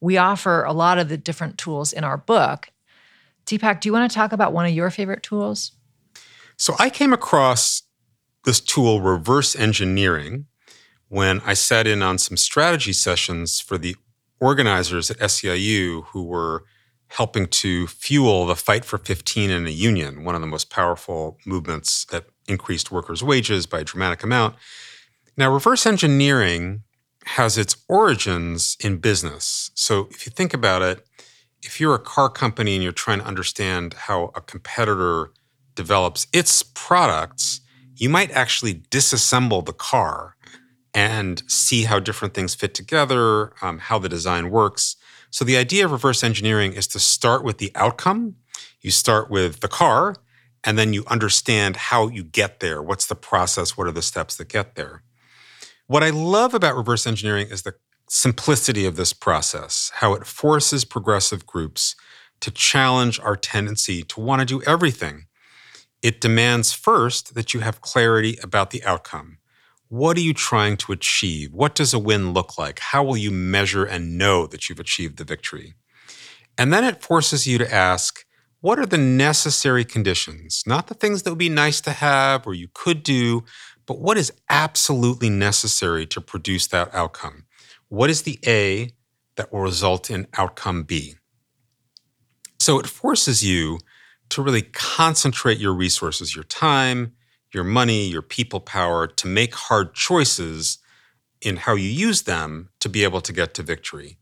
We 0.00 0.16
offer 0.16 0.64
a 0.64 0.72
lot 0.72 0.98
of 0.98 1.08
the 1.08 1.16
different 1.16 1.56
tools 1.56 1.92
in 1.92 2.02
our 2.02 2.16
book, 2.16 2.72
Deepak, 3.50 3.80
do 3.80 3.88
you 3.88 3.92
want 3.92 4.08
to 4.08 4.14
talk 4.14 4.32
about 4.32 4.52
one 4.52 4.64
of 4.64 4.72
your 4.72 4.90
favorite 4.90 5.24
tools? 5.24 5.72
So 6.56 6.76
I 6.78 6.88
came 6.88 7.12
across 7.12 7.82
this 8.44 8.60
tool, 8.60 9.00
reverse 9.00 9.56
engineering, 9.56 10.46
when 11.08 11.40
I 11.44 11.54
sat 11.54 11.88
in 11.88 12.00
on 12.02 12.18
some 12.18 12.36
strategy 12.36 12.92
sessions 12.92 13.60
for 13.60 13.76
the 13.76 13.96
organizers 14.38 15.10
at 15.10 15.18
SEIU 15.18 16.04
who 16.06 16.22
were 16.22 16.62
helping 17.08 17.48
to 17.48 17.88
fuel 17.88 18.46
the 18.46 18.54
fight 18.54 18.84
for 18.84 18.96
15 18.96 19.50
in 19.50 19.66
a 19.66 19.70
union, 19.70 20.22
one 20.22 20.36
of 20.36 20.40
the 20.40 20.46
most 20.46 20.70
powerful 20.70 21.36
movements 21.44 22.04
that 22.06 22.26
increased 22.46 22.92
workers' 22.92 23.24
wages 23.24 23.66
by 23.66 23.80
a 23.80 23.84
dramatic 23.84 24.22
amount. 24.22 24.54
Now, 25.36 25.52
reverse 25.52 25.84
engineering 25.86 26.84
has 27.24 27.58
its 27.58 27.76
origins 27.88 28.76
in 28.78 28.98
business. 28.98 29.72
So 29.74 30.06
if 30.12 30.24
you 30.24 30.30
think 30.30 30.54
about 30.54 30.82
it, 30.82 31.04
if 31.62 31.80
you're 31.80 31.94
a 31.94 32.00
car 32.00 32.28
company 32.28 32.74
and 32.74 32.82
you're 32.82 32.92
trying 32.92 33.20
to 33.20 33.26
understand 33.26 33.94
how 33.94 34.32
a 34.34 34.40
competitor 34.40 35.32
develops 35.74 36.26
its 36.32 36.62
products, 36.62 37.60
you 37.96 38.08
might 38.08 38.30
actually 38.30 38.74
disassemble 38.74 39.64
the 39.64 39.72
car 39.72 40.36
and 40.94 41.42
see 41.46 41.84
how 41.84 42.00
different 42.00 42.34
things 42.34 42.54
fit 42.54 42.74
together, 42.74 43.52
um, 43.62 43.78
how 43.78 43.98
the 43.98 44.08
design 44.08 44.50
works. 44.50 44.96
So, 45.30 45.44
the 45.44 45.56
idea 45.56 45.84
of 45.84 45.92
reverse 45.92 46.24
engineering 46.24 46.72
is 46.72 46.86
to 46.88 46.98
start 46.98 47.44
with 47.44 47.58
the 47.58 47.70
outcome. 47.74 48.36
You 48.80 48.90
start 48.90 49.30
with 49.30 49.60
the 49.60 49.68
car, 49.68 50.16
and 50.64 50.76
then 50.78 50.92
you 50.92 51.04
understand 51.06 51.76
how 51.76 52.08
you 52.08 52.24
get 52.24 52.60
there. 52.60 52.82
What's 52.82 53.06
the 53.06 53.14
process? 53.14 53.76
What 53.76 53.86
are 53.86 53.92
the 53.92 54.02
steps 54.02 54.36
that 54.36 54.48
get 54.48 54.74
there? 54.74 55.02
What 55.86 56.02
I 56.02 56.10
love 56.10 56.54
about 56.54 56.76
reverse 56.76 57.06
engineering 57.06 57.48
is 57.48 57.62
the 57.62 57.74
simplicity 58.12 58.84
of 58.86 58.96
this 58.96 59.12
process, 59.12 59.92
how 59.94 60.14
it 60.14 60.26
forces 60.26 60.84
progressive 60.84 61.46
groups 61.46 61.94
to 62.40 62.50
challenge 62.50 63.20
our 63.20 63.36
tendency 63.36 64.02
to 64.02 64.18
want 64.18 64.40
to 64.40 64.44
do 64.44 64.60
everything. 64.66 65.26
It 66.02 66.20
demands 66.20 66.72
first 66.72 67.34
that 67.36 67.54
you 67.54 67.60
have 67.60 67.80
clarity 67.80 68.36
about 68.42 68.70
the 68.70 68.82
outcome. 68.82 69.38
What 69.86 70.16
are 70.16 70.22
you 70.22 70.34
trying 70.34 70.76
to 70.78 70.92
achieve? 70.92 71.52
What 71.52 71.76
does 71.76 71.94
a 71.94 72.00
win 72.00 72.32
look 72.32 72.58
like? 72.58 72.80
How 72.80 73.04
will 73.04 73.16
you 73.16 73.30
measure 73.30 73.84
and 73.84 74.18
know 74.18 74.44
that 74.48 74.68
you've 74.68 74.80
achieved 74.80 75.16
the 75.16 75.24
victory? 75.24 75.74
And 76.58 76.72
then 76.72 76.82
it 76.82 77.02
forces 77.02 77.46
you 77.46 77.58
to 77.58 77.72
ask, 77.72 78.24
what 78.60 78.80
are 78.80 78.86
the 78.86 78.98
necessary 78.98 79.84
conditions? 79.84 80.64
Not 80.66 80.88
the 80.88 80.94
things 80.94 81.22
that 81.22 81.30
would 81.30 81.38
be 81.38 81.48
nice 81.48 81.80
to 81.82 81.92
have 81.92 82.44
or 82.44 82.54
you 82.54 82.66
could 82.74 83.04
do, 83.04 83.44
but 83.86 84.00
what 84.00 84.18
is 84.18 84.32
absolutely 84.48 85.30
necessary 85.30 86.06
to 86.06 86.20
produce 86.20 86.66
that 86.66 86.92
outcome? 86.92 87.44
What 87.90 88.08
is 88.08 88.22
the 88.22 88.38
A 88.46 88.90
that 89.36 89.52
will 89.52 89.60
result 89.60 90.10
in 90.10 90.26
outcome 90.38 90.84
B? 90.84 91.16
So 92.58 92.78
it 92.78 92.86
forces 92.86 93.44
you 93.44 93.80
to 94.30 94.42
really 94.42 94.62
concentrate 94.62 95.58
your 95.58 95.74
resources, 95.74 96.34
your 96.34 96.44
time, 96.44 97.12
your 97.52 97.64
money, 97.64 98.06
your 98.06 98.22
people 98.22 98.60
power 98.60 99.06
to 99.06 99.26
make 99.26 99.54
hard 99.54 99.92
choices 99.94 100.78
in 101.42 101.56
how 101.56 101.74
you 101.74 101.88
use 101.88 102.22
them 102.22 102.68
to 102.78 102.88
be 102.88 103.02
able 103.02 103.20
to 103.22 103.32
get 103.32 103.54
to 103.54 103.62
victory. 103.62 104.18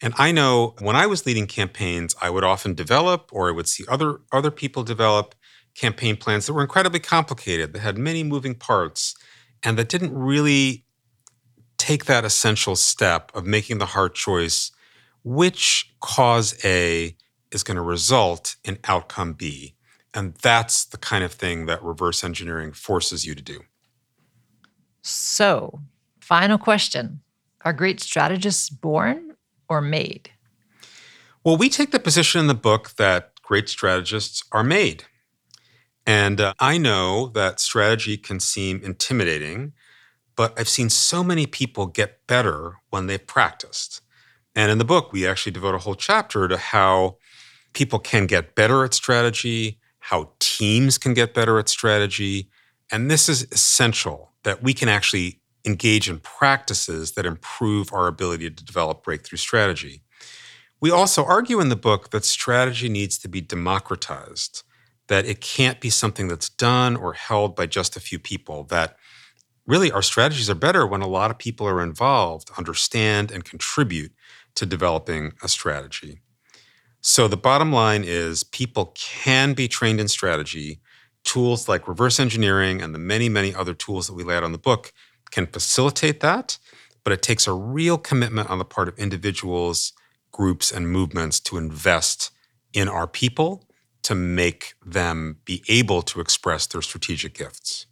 And 0.00 0.14
I 0.16 0.32
know 0.32 0.74
when 0.80 0.96
I 0.96 1.06
was 1.06 1.26
leading 1.26 1.46
campaigns, 1.46 2.14
I 2.22 2.30
would 2.30 2.44
often 2.44 2.74
develop 2.74 3.28
or 3.30 3.48
I 3.48 3.52
would 3.52 3.68
see 3.68 3.84
other, 3.88 4.20
other 4.32 4.50
people 4.50 4.84
develop 4.84 5.34
campaign 5.74 6.16
plans 6.16 6.46
that 6.46 6.54
were 6.54 6.62
incredibly 6.62 7.00
complicated, 7.00 7.72
that 7.72 7.80
had 7.80 7.98
many 7.98 8.22
moving 8.22 8.54
parts, 8.54 9.14
and 9.62 9.78
that 9.78 9.88
didn't 9.88 10.16
really 10.16 10.86
take 11.82 12.04
that 12.04 12.24
essential 12.24 12.76
step 12.76 13.32
of 13.34 13.44
making 13.44 13.78
the 13.78 13.86
hard 13.86 14.14
choice 14.14 14.70
which 15.24 15.92
cause 16.00 16.56
A 16.64 17.16
is 17.50 17.64
going 17.64 17.74
to 17.76 17.82
result 17.82 18.54
in 18.62 18.78
outcome 18.84 19.32
B. 19.32 19.74
And 20.14 20.34
that's 20.36 20.84
the 20.84 20.96
kind 20.96 21.24
of 21.24 21.32
thing 21.32 21.66
that 21.66 21.82
reverse 21.82 22.22
engineering 22.22 22.72
forces 22.72 23.26
you 23.26 23.34
to 23.34 23.42
do. 23.42 23.60
So, 25.02 25.80
final 26.20 26.56
question 26.56 27.20
Are 27.64 27.72
great 27.72 28.00
strategists 28.00 28.70
born 28.70 29.34
or 29.68 29.80
made? 29.80 30.30
Well, 31.42 31.56
we 31.56 31.68
take 31.68 31.90
the 31.90 31.98
position 31.98 32.40
in 32.40 32.46
the 32.46 32.54
book 32.54 32.90
that 32.96 33.32
great 33.42 33.68
strategists 33.68 34.44
are 34.52 34.62
made. 34.62 35.04
And 36.06 36.40
uh, 36.40 36.54
I 36.60 36.78
know 36.78 37.26
that 37.34 37.58
strategy 37.58 38.16
can 38.16 38.38
seem 38.38 38.80
intimidating, 38.84 39.72
but 40.36 40.58
I've 40.58 40.68
seen 40.68 40.90
so 40.90 41.22
many 41.22 41.46
people 41.46 41.86
get 41.86 42.26
better 42.26 42.76
when 42.90 43.06
they've 43.06 43.26
practiced. 43.26 44.00
And 44.54 44.70
in 44.70 44.78
the 44.78 44.84
book, 44.84 45.12
we 45.12 45.26
actually 45.26 45.52
devote 45.52 45.74
a 45.74 45.78
whole 45.78 45.94
chapter 45.94 46.48
to 46.48 46.56
how 46.56 47.16
people 47.72 47.98
can 47.98 48.26
get 48.26 48.54
better 48.54 48.84
at 48.84 48.94
strategy, 48.94 49.78
how 50.00 50.32
teams 50.38 50.98
can 50.98 51.14
get 51.14 51.32
better 51.32 51.58
at 51.58 51.68
strategy. 51.68 52.50
And 52.90 53.10
this 53.10 53.28
is 53.28 53.46
essential 53.52 54.32
that 54.42 54.62
we 54.62 54.74
can 54.74 54.88
actually 54.88 55.40
engage 55.64 56.10
in 56.10 56.18
practices 56.18 57.12
that 57.12 57.24
improve 57.24 57.92
our 57.92 58.08
ability 58.08 58.50
to 58.50 58.64
develop 58.64 59.02
breakthrough 59.02 59.38
strategy. 59.38 60.02
We 60.80 60.90
also 60.90 61.24
argue 61.24 61.60
in 61.60 61.68
the 61.68 61.76
book 61.76 62.10
that 62.10 62.24
strategy 62.24 62.88
needs 62.88 63.16
to 63.18 63.28
be 63.28 63.40
democratized, 63.40 64.64
that 65.06 65.24
it 65.24 65.40
can't 65.40 65.80
be 65.80 65.90
something 65.90 66.26
that's 66.26 66.48
done 66.48 66.96
or 66.96 67.12
held 67.12 67.54
by 67.54 67.66
just 67.66 67.96
a 67.96 68.00
few 68.00 68.18
people, 68.18 68.64
that 68.64 68.96
really 69.66 69.90
our 69.92 70.02
strategies 70.02 70.50
are 70.50 70.54
better 70.54 70.86
when 70.86 71.02
a 71.02 71.08
lot 71.08 71.30
of 71.30 71.38
people 71.38 71.66
are 71.68 71.82
involved, 71.82 72.50
understand, 72.58 73.30
and 73.30 73.44
contribute 73.44 74.12
to 74.54 74.66
developing 74.66 75.32
a 75.42 75.48
strategy. 75.48 76.20
So 77.00 77.26
the 77.26 77.36
bottom 77.36 77.72
line 77.72 78.04
is 78.04 78.44
people 78.44 78.94
can 78.96 79.54
be 79.54 79.68
trained 79.68 80.00
in 80.00 80.08
strategy. 80.08 80.80
Tools 81.24 81.68
like 81.68 81.88
reverse 81.88 82.20
engineering 82.20 82.80
and 82.80 82.94
the 82.94 82.98
many, 82.98 83.28
many 83.28 83.54
other 83.54 83.74
tools 83.74 84.06
that 84.06 84.14
we 84.14 84.24
lay 84.24 84.36
out 84.36 84.44
on 84.44 84.52
the 84.52 84.58
book 84.58 84.92
can 85.30 85.46
facilitate 85.46 86.20
that, 86.20 86.58
but 87.04 87.12
it 87.12 87.22
takes 87.22 87.46
a 87.46 87.52
real 87.52 87.98
commitment 87.98 88.50
on 88.50 88.58
the 88.58 88.64
part 88.64 88.88
of 88.88 88.98
individuals, 88.98 89.92
groups, 90.30 90.70
and 90.70 90.88
movements 90.88 91.40
to 91.40 91.56
invest 91.56 92.30
in 92.72 92.88
our 92.88 93.06
people 93.06 93.64
to 94.02 94.14
make 94.14 94.74
them 94.84 95.38
be 95.44 95.62
able 95.68 96.02
to 96.02 96.20
express 96.20 96.66
their 96.66 96.82
strategic 96.82 97.34
gifts. 97.34 97.86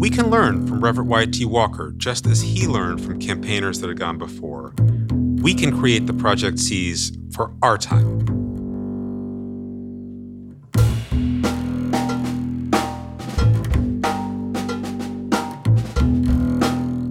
We 0.00 0.08
can 0.08 0.30
learn 0.30 0.66
from 0.66 0.82
Reverend 0.82 1.10
Wyatt 1.10 1.34
T. 1.34 1.44
Walker, 1.44 1.92
just 1.98 2.26
as 2.26 2.40
he 2.40 2.66
learned 2.66 3.04
from 3.04 3.18
campaigners 3.18 3.80
that 3.80 3.88
had 3.88 3.98
gone 3.98 4.16
before 4.16 4.72
we 5.42 5.52
can 5.52 5.78
create 5.78 6.06
the 6.06 6.14
Project 6.14 6.58
Cs 6.58 7.12
for 7.32 7.52
our 7.60 7.76
time. 7.76 8.18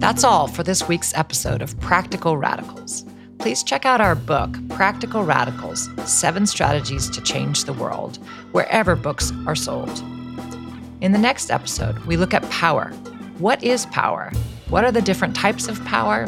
That's 0.00 0.24
all 0.24 0.48
for 0.48 0.64
this 0.64 0.88
week's 0.88 1.14
episode 1.14 1.62
of 1.62 1.78
Practical 1.78 2.36
Radicals. 2.36 3.04
Please 3.38 3.62
check 3.62 3.86
out 3.86 4.00
our 4.00 4.16
book, 4.16 4.50
Practical 4.68 5.22
Radicals 5.22 5.88
Seven 6.06 6.44
Strategies 6.44 7.08
to 7.10 7.20
Change 7.20 7.66
the 7.66 7.72
World, 7.72 8.18
wherever 8.50 8.96
books 8.96 9.32
are 9.46 9.54
sold. 9.54 10.02
In 11.00 11.12
the 11.12 11.18
next 11.18 11.50
episode, 11.50 11.98
we 12.00 12.18
look 12.18 12.34
at 12.34 12.48
power. 12.50 12.90
What 13.38 13.64
is 13.64 13.86
power? 13.86 14.30
What 14.68 14.84
are 14.84 14.92
the 14.92 15.00
different 15.00 15.34
types 15.34 15.66
of 15.66 15.82
power? 15.86 16.26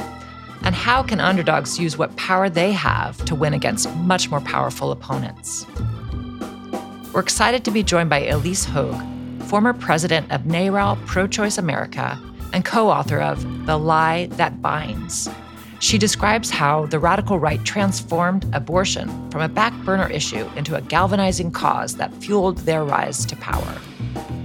And 0.63 0.75
how 0.75 1.03
can 1.03 1.21
underdogs 1.21 1.79
use 1.79 1.99
what 1.99 2.17
power 2.17 2.49
they 2.49 2.73
have 2.73 3.23
to 3.27 3.35
win 3.35 3.53
against 3.53 3.95
much 3.97 4.31
more 4.31 4.41
powerful 4.41 4.91
opponents? 4.91 5.67
We're 7.13 7.21
excited 7.21 7.67
to 7.67 7.71
be 7.71 7.83
joined 7.83 8.09
by 8.09 8.23
Ilyse 8.23 8.65
Hogue, 8.65 9.43
former 9.43 9.75
president 9.75 10.33
of 10.33 10.43
NARAL 10.43 11.05
Pro 11.05 11.27
Choice 11.27 11.59
America 11.59 12.19
and 12.55 12.65
co 12.65 12.89
author 12.89 13.21
of 13.21 13.67
The 13.67 13.79
Lie 13.79 14.29
That 14.33 14.63
Binds. 14.63 15.29
She 15.83 15.99
describes 15.99 16.49
how 16.49 16.87
the 16.87 17.01
radical 17.01 17.41
right 17.41 17.63
transformed 17.65 18.49
abortion 18.55 19.09
from 19.33 19.41
a 19.41 19.49
back 19.49 19.73
burner 19.85 20.09
issue 20.09 20.49
into 20.55 20.77
a 20.77 20.81
galvanizing 20.81 21.51
cause 21.51 21.97
that 21.97 22.15
fueled 22.15 22.59
their 22.59 22.85
rise 22.85 23.27
to 23.27 23.35
power. 23.35 23.81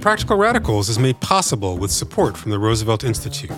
Practical 0.02 0.36
Radicals 0.36 0.90
is 0.90 0.98
made 0.98 1.20
possible 1.20 1.78
with 1.78 1.92
support 1.92 2.36
from 2.36 2.50
the 2.50 2.58
Roosevelt 2.58 3.04
Institute. 3.04 3.52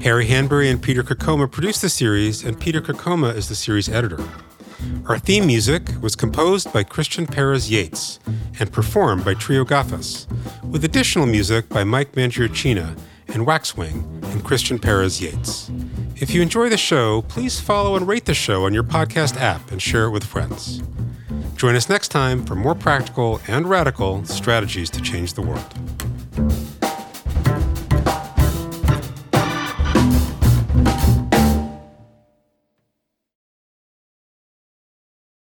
Harry 0.00 0.26
Hanbury 0.26 0.70
and 0.70 0.80
Peter 0.80 1.02
Kokoma 1.02 1.50
produced 1.50 1.82
the 1.82 1.88
series, 1.88 2.44
and 2.44 2.58
Peter 2.58 2.80
Kokoma 2.80 3.34
is 3.34 3.48
the 3.48 3.56
series 3.56 3.88
editor. 3.88 4.22
Our 5.06 5.18
theme 5.18 5.44
music 5.44 5.82
was 6.00 6.14
composed 6.14 6.72
by 6.72 6.84
Christian 6.84 7.26
Perez 7.26 7.68
Yates 7.68 8.20
and 8.60 8.72
performed 8.72 9.24
by 9.24 9.34
Trio 9.34 9.64
Gafas, 9.64 10.28
with 10.70 10.84
additional 10.84 11.26
music 11.26 11.68
by 11.68 11.82
Mike 11.82 12.12
Mangiarchina 12.12 12.96
and 13.26 13.44
Waxwing 13.44 14.22
and 14.22 14.44
Christian 14.44 14.78
Perez 14.78 15.20
Yates. 15.20 15.68
If 16.22 16.32
you 16.32 16.40
enjoy 16.40 16.68
the 16.68 16.76
show, 16.76 17.22
please 17.22 17.58
follow 17.58 17.96
and 17.96 18.06
rate 18.06 18.26
the 18.26 18.32
show 18.32 18.64
on 18.64 18.72
your 18.72 18.84
podcast 18.84 19.36
app 19.36 19.72
and 19.72 19.82
share 19.82 20.04
it 20.04 20.10
with 20.10 20.22
friends. 20.22 20.80
Join 21.56 21.74
us 21.74 21.88
next 21.88 22.10
time 22.10 22.44
for 22.44 22.54
more 22.54 22.76
practical 22.76 23.40
and 23.48 23.68
radical 23.68 24.24
strategies 24.24 24.88
to 24.90 25.00
change 25.00 25.34
the 25.34 25.42
world. 25.42 25.74